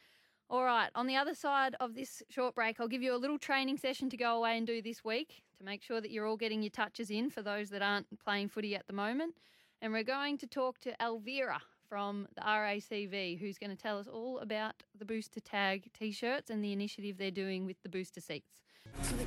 All 0.50 0.64
right, 0.64 0.90
on 0.96 1.08
the 1.08 1.18
other 1.18 1.36
side 1.36 1.76
of 1.82 1.96
this 1.96 2.24
short 2.30 2.56
break, 2.56 2.80
I'll 2.80 2.88
give 2.88 3.02
you 3.02 3.14
a 3.14 3.18
little 3.18 3.38
training 3.38 3.78
session 3.78 4.10
to 4.10 4.18
go 4.18 4.38
away 4.38 4.58
and 4.58 4.66
do 4.66 4.82
this 4.82 5.04
week 5.04 5.44
to 5.58 5.66
make 5.66 5.82
sure 5.84 6.02
that 6.02 6.12
you're 6.12 6.26
all 6.26 6.38
getting 6.38 6.62
your 6.62 6.72
touches 6.72 7.10
in 7.12 7.30
for 7.30 7.42
those 7.42 7.70
that 7.70 7.82
aren't 7.82 8.08
playing 8.20 8.50
footy 8.50 8.76
at 8.76 8.88
the 8.88 8.94
moment. 8.94 9.36
And 9.84 9.92
we're 9.94 10.04
going 10.04 10.38
to 10.38 10.46
talk 10.46 10.80
to 10.82 10.94
Elvira 11.02 11.60
from 11.90 12.28
the 12.36 12.42
RACV, 12.42 13.40
who's 13.40 13.58
going 13.58 13.72
to 13.72 13.76
tell 13.76 13.98
us 13.98 14.06
all 14.08 14.38
about 14.38 14.76
the 14.98 15.06
Booster 15.06 15.40
Tag 15.40 15.90
t 15.98 16.12
shirts 16.12 16.52
and 16.52 16.64
the 16.64 16.72
initiative 16.72 17.18
they're 17.18 17.32
doing 17.32 17.66
with 17.66 17.82
the 17.82 17.90
booster 17.90 18.22
seats. 18.22 18.62
The 19.02 19.18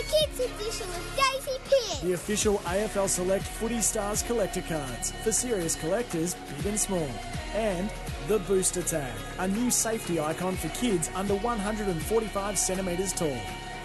kids 0.00 0.40
edition 0.40 0.88
of 0.88 1.16
Daisy 1.16 1.58
Pierce. 1.68 2.00
The 2.00 2.12
official 2.14 2.58
AFL 2.60 3.08
Select 3.10 3.44
Footy 3.44 3.82
Stars 3.82 4.22
collector 4.22 4.62
cards 4.62 5.12
for 5.22 5.30
serious 5.30 5.76
collectors, 5.76 6.34
big 6.56 6.66
and 6.66 6.80
small. 6.80 7.08
And 7.54 7.90
the 8.26 8.38
Booster 8.40 8.82
Tag, 8.82 9.12
a 9.38 9.46
new 9.46 9.70
safety 9.70 10.18
icon 10.18 10.56
for 10.56 10.68
kids 10.70 11.10
under 11.14 11.34
145 11.34 12.58
centimetres 12.58 13.12
tall. 13.12 13.36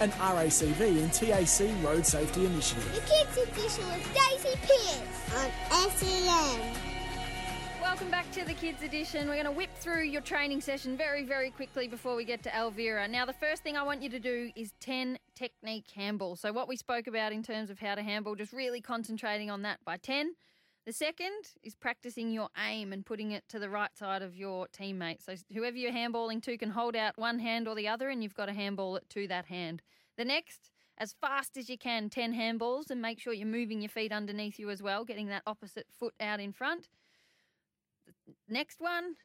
An 0.01 0.11
RACV 0.11 1.03
and 1.03 1.11
TAC 1.11 1.83
road 1.83 2.05
safety 2.05 2.45
initiative. 2.45 2.89
The 2.95 3.01
kids 3.01 3.37
edition 3.37 3.85
with 3.87 4.07
Daisy 4.13 4.57
Pierce 4.61 5.35
on 5.35 5.89
SEN. 5.91 6.61
Welcome 7.81 8.09
back 8.09 8.31
to 8.31 8.45
the 8.45 8.53
Kids 8.53 8.81
Edition. 8.81 9.27
We're 9.27 9.33
going 9.33 9.45
to 9.45 9.51
whip 9.51 9.75
through 9.75 10.03
your 10.03 10.21
training 10.21 10.61
session 10.61 10.95
very, 10.95 11.25
very 11.25 11.49
quickly 11.49 11.89
before 11.89 12.15
we 12.15 12.23
get 12.23 12.41
to 12.43 12.57
Elvira. 12.57 13.09
Now, 13.09 13.25
the 13.25 13.33
first 13.33 13.61
thing 13.61 13.75
I 13.75 13.83
want 13.83 14.01
you 14.01 14.09
to 14.11 14.19
do 14.19 14.51
is 14.55 14.71
10 14.79 15.19
technique 15.35 15.91
handball. 15.93 16.37
So, 16.37 16.53
what 16.53 16.69
we 16.69 16.77
spoke 16.77 17.07
about 17.07 17.33
in 17.33 17.43
terms 17.43 17.69
of 17.69 17.77
how 17.77 17.95
to 17.95 18.01
handball, 18.01 18.35
just 18.35 18.53
really 18.53 18.79
concentrating 18.79 19.51
on 19.51 19.63
that 19.63 19.79
by 19.83 19.97
10. 19.97 20.33
The 20.85 20.93
second 20.93 21.53
is 21.61 21.75
practicing 21.75 22.31
your 22.31 22.49
aim 22.57 22.93
and 22.93 23.05
putting 23.05 23.31
it 23.31 23.43
to 23.49 23.59
the 23.59 23.69
right 23.69 23.95
side 23.95 24.21
of 24.21 24.35
your 24.35 24.67
teammate. 24.67 25.23
So, 25.23 25.35
whoever 25.53 25.77
you're 25.77 25.91
handballing 25.91 26.41
to 26.43 26.57
can 26.57 26.71
hold 26.71 26.95
out 26.95 27.17
one 27.17 27.39
hand 27.39 27.67
or 27.67 27.75
the 27.75 27.87
other, 27.87 28.09
and 28.09 28.23
you've 28.23 28.33
got 28.33 28.47
to 28.47 28.53
handball 28.53 28.95
it 28.95 29.07
to 29.09 29.27
that 29.27 29.45
hand. 29.45 29.81
The 30.17 30.25
next, 30.25 30.71
as 30.97 31.13
fast 31.13 31.57
as 31.57 31.69
you 31.69 31.77
can, 31.77 32.09
10 32.09 32.33
handballs, 32.33 32.89
and 32.89 33.01
make 33.01 33.19
sure 33.19 33.33
you're 33.33 33.45
moving 33.45 33.81
your 33.81 33.89
feet 33.89 34.11
underneath 34.11 34.57
you 34.57 34.69
as 34.69 34.81
well, 34.81 35.05
getting 35.05 35.27
that 35.27 35.43
opposite 35.45 35.87
foot 35.97 36.13
out 36.19 36.39
in 36.39 36.53
front. 36.53 36.87
Next 38.47 38.79
one, 38.79 39.15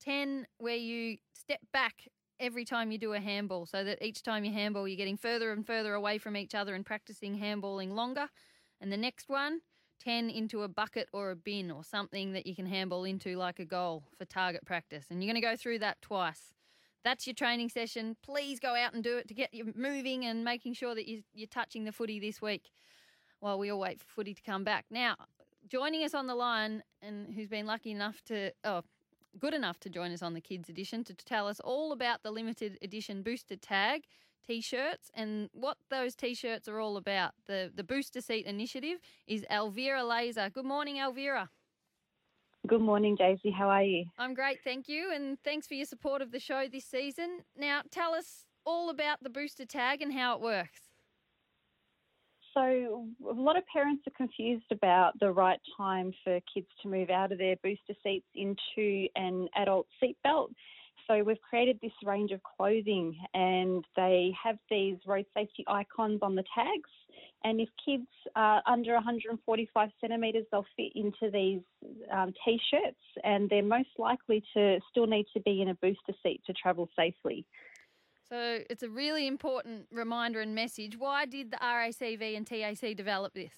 10 0.00 0.46
where 0.58 0.76
you 0.76 1.18
step 1.34 1.60
back 1.72 2.08
every 2.40 2.64
time 2.64 2.90
you 2.90 2.98
do 2.98 3.12
a 3.12 3.20
handball 3.20 3.66
so 3.66 3.84
that 3.84 4.02
each 4.02 4.22
time 4.22 4.44
you 4.44 4.52
handball, 4.52 4.88
you're 4.88 4.96
getting 4.96 5.16
further 5.16 5.52
and 5.52 5.64
further 5.64 5.94
away 5.94 6.18
from 6.18 6.36
each 6.36 6.54
other 6.54 6.74
and 6.74 6.84
practicing 6.84 7.38
handballing 7.38 7.92
longer. 7.92 8.28
And 8.80 8.90
the 8.90 8.96
next 8.96 9.28
one, 9.28 9.60
10 10.02 10.30
into 10.30 10.62
a 10.62 10.68
bucket 10.68 11.08
or 11.12 11.30
a 11.30 11.36
bin 11.36 11.70
or 11.70 11.84
something 11.84 12.32
that 12.32 12.46
you 12.46 12.54
can 12.54 12.66
handball 12.66 13.04
into 13.04 13.36
like 13.36 13.58
a 13.58 13.64
goal 13.64 14.02
for 14.18 14.24
target 14.24 14.64
practice. 14.64 15.06
And 15.10 15.22
you're 15.22 15.32
going 15.32 15.40
to 15.40 15.48
go 15.48 15.56
through 15.56 15.78
that 15.80 16.02
twice. 16.02 16.54
That's 17.04 17.26
your 17.26 17.34
training 17.34 17.68
session. 17.68 18.16
Please 18.22 18.60
go 18.60 18.74
out 18.74 18.94
and 18.94 19.02
do 19.02 19.16
it 19.16 19.28
to 19.28 19.34
get 19.34 19.54
you 19.54 19.72
moving 19.76 20.24
and 20.24 20.44
making 20.44 20.74
sure 20.74 20.94
that 20.94 21.08
you- 21.08 21.24
you're 21.34 21.46
touching 21.46 21.84
the 21.84 21.92
footy 21.92 22.18
this 22.18 22.40
week 22.40 22.70
while 23.40 23.58
we 23.58 23.70
all 23.70 23.80
wait 23.80 24.00
for 24.00 24.06
footy 24.06 24.34
to 24.34 24.42
come 24.42 24.64
back. 24.64 24.86
Now, 24.90 25.16
joining 25.68 26.04
us 26.04 26.14
on 26.14 26.26
the 26.26 26.34
line 26.34 26.82
and 27.00 27.32
who's 27.34 27.48
been 27.48 27.66
lucky 27.66 27.90
enough 27.90 28.22
to, 28.24 28.52
oh, 28.64 28.82
good 29.38 29.54
enough 29.54 29.80
to 29.80 29.90
join 29.90 30.12
us 30.12 30.22
on 30.22 30.34
the 30.34 30.40
kids 30.40 30.68
edition 30.68 31.04
to 31.04 31.14
tell 31.14 31.48
us 31.48 31.58
all 31.60 31.92
about 31.92 32.22
the 32.22 32.30
limited 32.30 32.78
edition 32.82 33.22
booster 33.22 33.56
tag 33.56 34.06
t-shirts 34.46 35.10
and 35.14 35.48
what 35.52 35.76
those 35.90 36.14
t-shirts 36.14 36.68
are 36.68 36.80
all 36.80 36.96
about. 36.96 37.32
The 37.46 37.70
the 37.74 37.84
booster 37.84 38.20
seat 38.20 38.46
initiative 38.46 38.98
is 39.26 39.44
Elvira 39.50 40.04
Laser. 40.04 40.50
Good 40.50 40.64
morning, 40.64 40.96
Elvira. 40.96 41.50
Good 42.66 42.80
morning, 42.80 43.16
Daisy. 43.16 43.50
How 43.50 43.68
are 43.68 43.82
you? 43.82 44.04
I'm 44.18 44.34
great, 44.34 44.60
thank 44.62 44.88
you, 44.88 45.10
and 45.12 45.36
thanks 45.42 45.66
for 45.66 45.74
your 45.74 45.86
support 45.86 46.22
of 46.22 46.30
the 46.30 46.38
show 46.38 46.68
this 46.70 46.84
season. 46.84 47.40
Now, 47.56 47.82
tell 47.90 48.14
us 48.14 48.44
all 48.64 48.88
about 48.88 49.20
the 49.20 49.30
booster 49.30 49.66
tag 49.66 50.00
and 50.00 50.12
how 50.12 50.36
it 50.36 50.40
works. 50.40 50.80
So, 52.54 53.08
a 53.28 53.32
lot 53.32 53.56
of 53.56 53.64
parents 53.72 54.04
are 54.06 54.12
confused 54.16 54.70
about 54.70 55.18
the 55.18 55.32
right 55.32 55.58
time 55.76 56.12
for 56.22 56.38
kids 56.54 56.68
to 56.82 56.88
move 56.88 57.10
out 57.10 57.32
of 57.32 57.38
their 57.38 57.56
booster 57.64 57.94
seats 58.02 58.26
into 58.34 59.08
an 59.16 59.48
adult 59.56 59.86
seatbelt. 60.00 60.50
So, 61.12 61.22
we've 61.22 61.40
created 61.42 61.78
this 61.82 61.92
range 62.04 62.30
of 62.30 62.40
clothing, 62.42 63.18
and 63.34 63.84
they 63.96 64.32
have 64.42 64.56
these 64.70 64.96
road 65.06 65.26
safety 65.34 65.64
icons 65.68 66.20
on 66.22 66.34
the 66.34 66.44
tags. 66.54 66.90
And 67.44 67.60
if 67.60 67.68
kids 67.84 68.06
are 68.34 68.62
under 68.66 68.94
145 68.94 69.88
centimetres, 70.00 70.46
they'll 70.50 70.64
fit 70.76 70.92
into 70.94 71.30
these 71.30 71.60
um, 72.10 72.32
t 72.44 72.58
shirts, 72.70 72.96
and 73.24 73.50
they're 73.50 73.62
most 73.62 73.90
likely 73.98 74.42
to 74.54 74.78
still 74.90 75.06
need 75.06 75.26
to 75.34 75.40
be 75.40 75.60
in 75.60 75.68
a 75.68 75.74
booster 75.74 76.14
seat 76.22 76.40
to 76.46 76.54
travel 76.54 76.88
safely. 76.96 77.44
So, 78.30 78.60
it's 78.70 78.82
a 78.82 78.88
really 78.88 79.26
important 79.26 79.88
reminder 79.92 80.40
and 80.40 80.54
message. 80.54 80.96
Why 80.96 81.26
did 81.26 81.50
the 81.50 81.58
RACV 81.58 82.36
and 82.36 82.46
TAC 82.46 82.96
develop 82.96 83.34
this? 83.34 83.52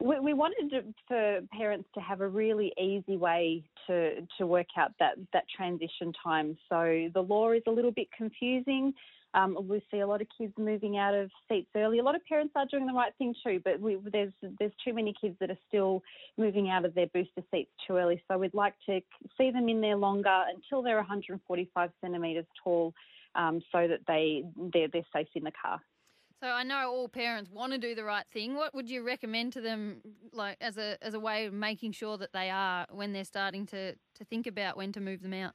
We, 0.00 0.18
we 0.18 0.32
wanted 0.32 0.70
to, 0.70 0.82
for 1.06 1.40
parents 1.52 1.88
to 1.94 2.00
have 2.00 2.20
a 2.22 2.28
really 2.28 2.72
easy 2.80 3.16
way 3.16 3.62
to, 3.86 4.26
to 4.38 4.46
work 4.46 4.68
out 4.76 4.92
that, 4.98 5.16
that 5.32 5.44
transition 5.54 6.12
time. 6.24 6.56
So 6.68 7.08
the 7.12 7.20
law 7.20 7.52
is 7.52 7.62
a 7.66 7.70
little 7.70 7.90
bit 7.90 8.08
confusing. 8.16 8.94
Um, 9.34 9.56
we 9.68 9.82
see 9.90 10.00
a 10.00 10.06
lot 10.06 10.20
of 10.20 10.26
kids 10.36 10.52
moving 10.58 10.96
out 10.96 11.14
of 11.14 11.30
seats 11.48 11.68
early. 11.76 11.98
A 11.98 12.02
lot 12.02 12.16
of 12.16 12.24
parents 12.24 12.52
are 12.56 12.66
doing 12.66 12.86
the 12.86 12.92
right 12.92 13.12
thing 13.18 13.34
too, 13.44 13.60
but 13.64 13.78
we, 13.80 13.96
there's 14.12 14.32
there's 14.58 14.72
too 14.84 14.92
many 14.92 15.14
kids 15.20 15.36
that 15.38 15.50
are 15.50 15.58
still 15.68 16.02
moving 16.36 16.68
out 16.68 16.84
of 16.84 16.94
their 16.94 17.06
booster 17.08 17.42
seats 17.52 17.70
too 17.86 17.96
early. 17.96 18.20
So 18.26 18.38
we'd 18.38 18.54
like 18.54 18.74
to 18.86 19.00
see 19.38 19.50
them 19.52 19.68
in 19.68 19.80
there 19.80 19.96
longer 19.96 20.44
until 20.52 20.82
they're 20.82 20.96
145 20.96 21.90
centimetres 22.00 22.46
tall, 22.64 22.92
um, 23.36 23.62
so 23.70 23.86
that 23.86 24.00
they 24.08 24.42
they're, 24.72 24.88
they're 24.88 25.06
safe 25.14 25.28
in 25.36 25.44
the 25.44 25.52
car. 25.52 25.80
So 26.40 26.46
I 26.46 26.62
know 26.62 26.90
all 26.90 27.08
parents 27.08 27.50
want 27.50 27.72
to 27.72 27.78
do 27.78 27.94
the 27.94 28.04
right 28.04 28.24
thing. 28.32 28.54
What 28.54 28.74
would 28.74 28.88
you 28.88 29.02
recommend 29.02 29.52
to 29.52 29.60
them, 29.60 30.00
like 30.32 30.56
as 30.62 30.78
a 30.78 30.96
as 31.02 31.12
a 31.12 31.20
way 31.20 31.44
of 31.44 31.52
making 31.52 31.92
sure 31.92 32.16
that 32.16 32.32
they 32.32 32.48
are 32.48 32.86
when 32.90 33.12
they're 33.12 33.24
starting 33.24 33.66
to 33.66 33.92
to 33.92 34.24
think 34.24 34.46
about 34.46 34.76
when 34.78 34.90
to 34.92 35.00
move 35.00 35.20
them 35.20 35.34
out? 35.34 35.52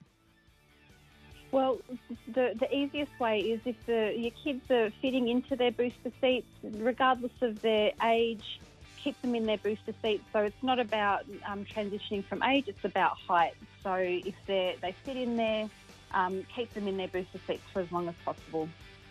Well, 1.52 1.80
the 2.28 2.54
the 2.60 2.72
easiest 2.72 3.20
way 3.20 3.40
is 3.40 3.62
if 3.66 3.84
the 3.88 4.14
your 4.16 4.32
kids 4.44 4.70
are 4.70 4.92
fitting 5.02 5.28
into 5.28 5.56
their 5.56 5.72
booster 5.72 6.12
seats, 6.22 6.48
regardless 6.62 7.32
of 7.42 7.60
their 7.64 7.92
age, 8.04 8.60
keep 9.04 9.20
them 9.24 9.34
in 9.34 9.48
their 9.48 9.58
booster 9.58 9.94
seats. 10.04 10.24
So 10.34 10.40
it's 10.44 10.62
not 10.62 10.80
about 10.80 11.26
um, 11.48 11.66
transitioning 11.66 12.24
from 12.26 12.44
age; 12.44 12.66
it's 12.68 12.86
about 12.86 13.18
height. 13.28 13.56
So 13.82 13.96
if 13.96 14.36
they 14.46 14.76
they 14.84 14.92
fit 15.04 15.18
in 15.18 15.36
there, 15.36 15.68
um, 16.14 16.46
keep 16.56 16.72
them 16.76 16.88
in 16.88 16.98
their 16.98 17.08
booster 17.08 17.40
seats 17.48 17.64
for 17.74 17.80
as 17.80 17.92
long 17.92 18.08
as 18.08 18.16
possible. 18.24 18.70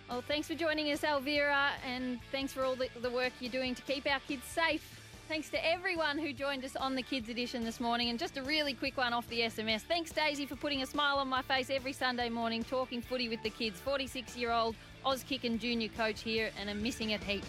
Well, 0.08 0.20
thanks 0.20 0.46
for 0.46 0.54
joining 0.54 0.92
us, 0.92 1.02
Elvira, 1.02 1.70
and 1.84 2.20
thanks 2.30 2.52
for 2.52 2.62
all 2.62 2.76
the, 2.76 2.88
the 3.00 3.10
work 3.10 3.32
you're 3.40 3.50
doing 3.50 3.74
to 3.74 3.82
keep 3.82 4.06
our 4.06 4.20
kids 4.20 4.44
safe. 4.44 5.00
Thanks 5.28 5.48
to 5.48 5.66
everyone 5.66 6.18
who 6.18 6.34
joined 6.34 6.62
us 6.66 6.76
on 6.76 6.94
the 6.94 7.02
Kids 7.02 7.30
Edition 7.30 7.64
this 7.64 7.80
morning. 7.80 8.10
And 8.10 8.18
just 8.18 8.36
a 8.36 8.42
really 8.42 8.74
quick 8.74 8.98
one 8.98 9.14
off 9.14 9.26
the 9.28 9.40
SMS. 9.40 9.80
Thanks, 9.80 10.10
Daisy, 10.10 10.44
for 10.44 10.56
putting 10.56 10.82
a 10.82 10.86
smile 10.86 11.16
on 11.16 11.28
my 11.28 11.40
face 11.40 11.70
every 11.70 11.94
Sunday 11.94 12.28
morning, 12.28 12.62
talking 12.62 13.00
footy 13.00 13.30
with 13.30 13.42
the 13.42 13.48
kids. 13.48 13.80
46 13.80 14.36
year 14.36 14.52
old 14.52 14.76
Auskick 15.06 15.44
and 15.44 15.58
junior 15.58 15.88
coach 15.88 16.20
here, 16.20 16.50
and 16.60 16.68
I'm 16.68 16.82
missing 16.82 17.10
it 17.10 17.22
heaps. 17.22 17.48